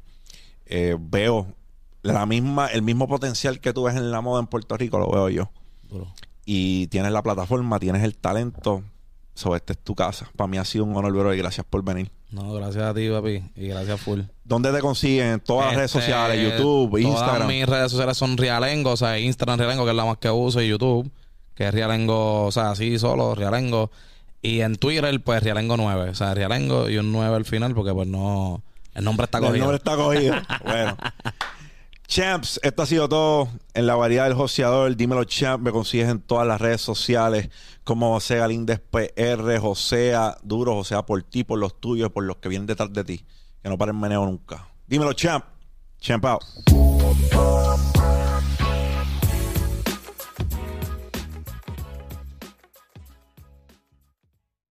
Eh, 0.65 0.97
veo 0.99 1.47
la 2.01 2.25
misma, 2.25 2.67
el 2.67 2.81
mismo 2.81 3.07
potencial 3.07 3.59
que 3.59 3.71
tú 3.73 3.83
ves 3.83 3.95
en 3.95 4.09
la 4.11 4.21
moda 4.21 4.39
en 4.39 4.47
Puerto 4.47 4.75
Rico, 4.77 4.97
lo 4.97 5.09
veo 5.11 5.29
yo 5.29 5.49
Duro. 5.89 6.07
y 6.45 6.88
tienes 6.88 7.11
la 7.11 7.21
plataforma, 7.21 7.79
tienes 7.79 8.03
el 8.03 8.15
talento. 8.17 8.83
So, 9.36 9.53
esta 9.55 9.73
es 9.73 9.79
tu 9.79 9.95
casa. 9.95 10.29
Para 10.38 10.47
mí 10.47 10.57
ha 10.57 10.63
sido 10.63 10.86
un 10.86 10.95
honor, 10.95 11.11
bro, 11.11 11.33
y 11.33 11.38
gracias 11.38 11.65
por 11.69 11.83
venir. 11.83 12.09
No, 12.31 12.53
gracias 12.53 12.83
a 12.83 12.93
ti, 12.93 13.09
papi. 13.09 13.43
Y 13.57 13.67
gracias 13.67 13.99
full. 13.99 14.21
¿Dónde 14.45 14.71
te 14.71 14.79
consiguen? 14.79 15.27
En 15.27 15.39
todas 15.41 15.65
las 15.67 15.75
redes 15.75 15.91
Este, 15.93 15.99
sociales, 15.99 16.51
YouTube, 16.57 16.97
Instagram. 16.99 17.36
Todas 17.36 17.47
mis 17.49 17.65
redes 17.67 17.91
sociales 17.91 18.15
son 18.17 18.38
Rialengo, 18.38 18.91
o 18.91 18.97
sea, 18.97 19.19
Instagram 19.19 19.59
Rialengo, 19.59 19.83
que 19.83 19.91
es 19.91 19.95
la 19.97 20.05
más 20.05 20.17
que 20.19 20.29
uso, 20.29 20.61
y 20.61 20.69
YouTube, 20.69 21.11
que 21.53 21.67
es 21.67 21.73
Rialengo, 21.73 22.45
o 22.45 22.51
sea, 22.51 22.71
así 22.71 22.97
solo, 22.97 23.36
Rialengo. 23.36 23.91
Y 24.45 24.61
en 24.61 24.75
Twitter, 24.75 25.23
pues 25.23 25.41
Rialengo 25.41 25.75
9, 25.75 26.11
o 26.11 26.15
sea, 26.15 26.33
Rialengo 26.35 26.87
y 26.87 26.97
un 26.97 27.11
9 27.11 27.35
al 27.35 27.45
final, 27.45 27.73
porque 27.73 27.93
pues 27.93 28.07
no, 28.07 28.63
el 28.93 29.03
nombre 29.03 29.25
está 29.25 29.39
El 29.39 29.45
cogido. 29.45 29.59
nombre 29.65 29.77
está 29.77 29.95
cogido. 29.95 30.35
bueno. 30.63 30.97
Champs, 32.07 32.59
esto 32.61 32.83
ha 32.83 32.85
sido 32.85 33.09
todo 33.09 33.49
en 33.73 33.87
la 33.87 33.95
variedad 33.95 34.25
del 34.25 34.35
joseador. 34.35 34.95
Dímelo, 34.95 35.23
Champ. 35.23 35.63
Me 35.63 35.71
consigues 35.71 36.07
en 36.09 36.21
todas 36.21 36.45
las 36.47 36.61
redes 36.61 36.81
sociales 36.81 37.49
como 37.83 38.13
José 38.13 38.37
Galíndez 38.37 38.79
PR, 38.79 39.57
Josea 39.57 40.37
Duro, 40.43 40.75
Josea 40.75 41.03
por 41.03 41.23
ti, 41.23 41.43
por 41.43 41.57
los 41.57 41.79
tuyos, 41.81 42.11
por 42.11 42.23
los 42.23 42.37
que 42.37 42.47
vienen 42.49 42.67
detrás 42.67 42.93
de 42.93 43.03
ti. 43.03 43.25
Que 43.63 43.69
no 43.69 43.77
paren 43.79 43.99
meneo 43.99 44.23
nunca. 44.25 44.67
Dímelo, 44.85 45.13
Champ. 45.13 45.45
Champ 45.99 46.23
out. 46.25 46.43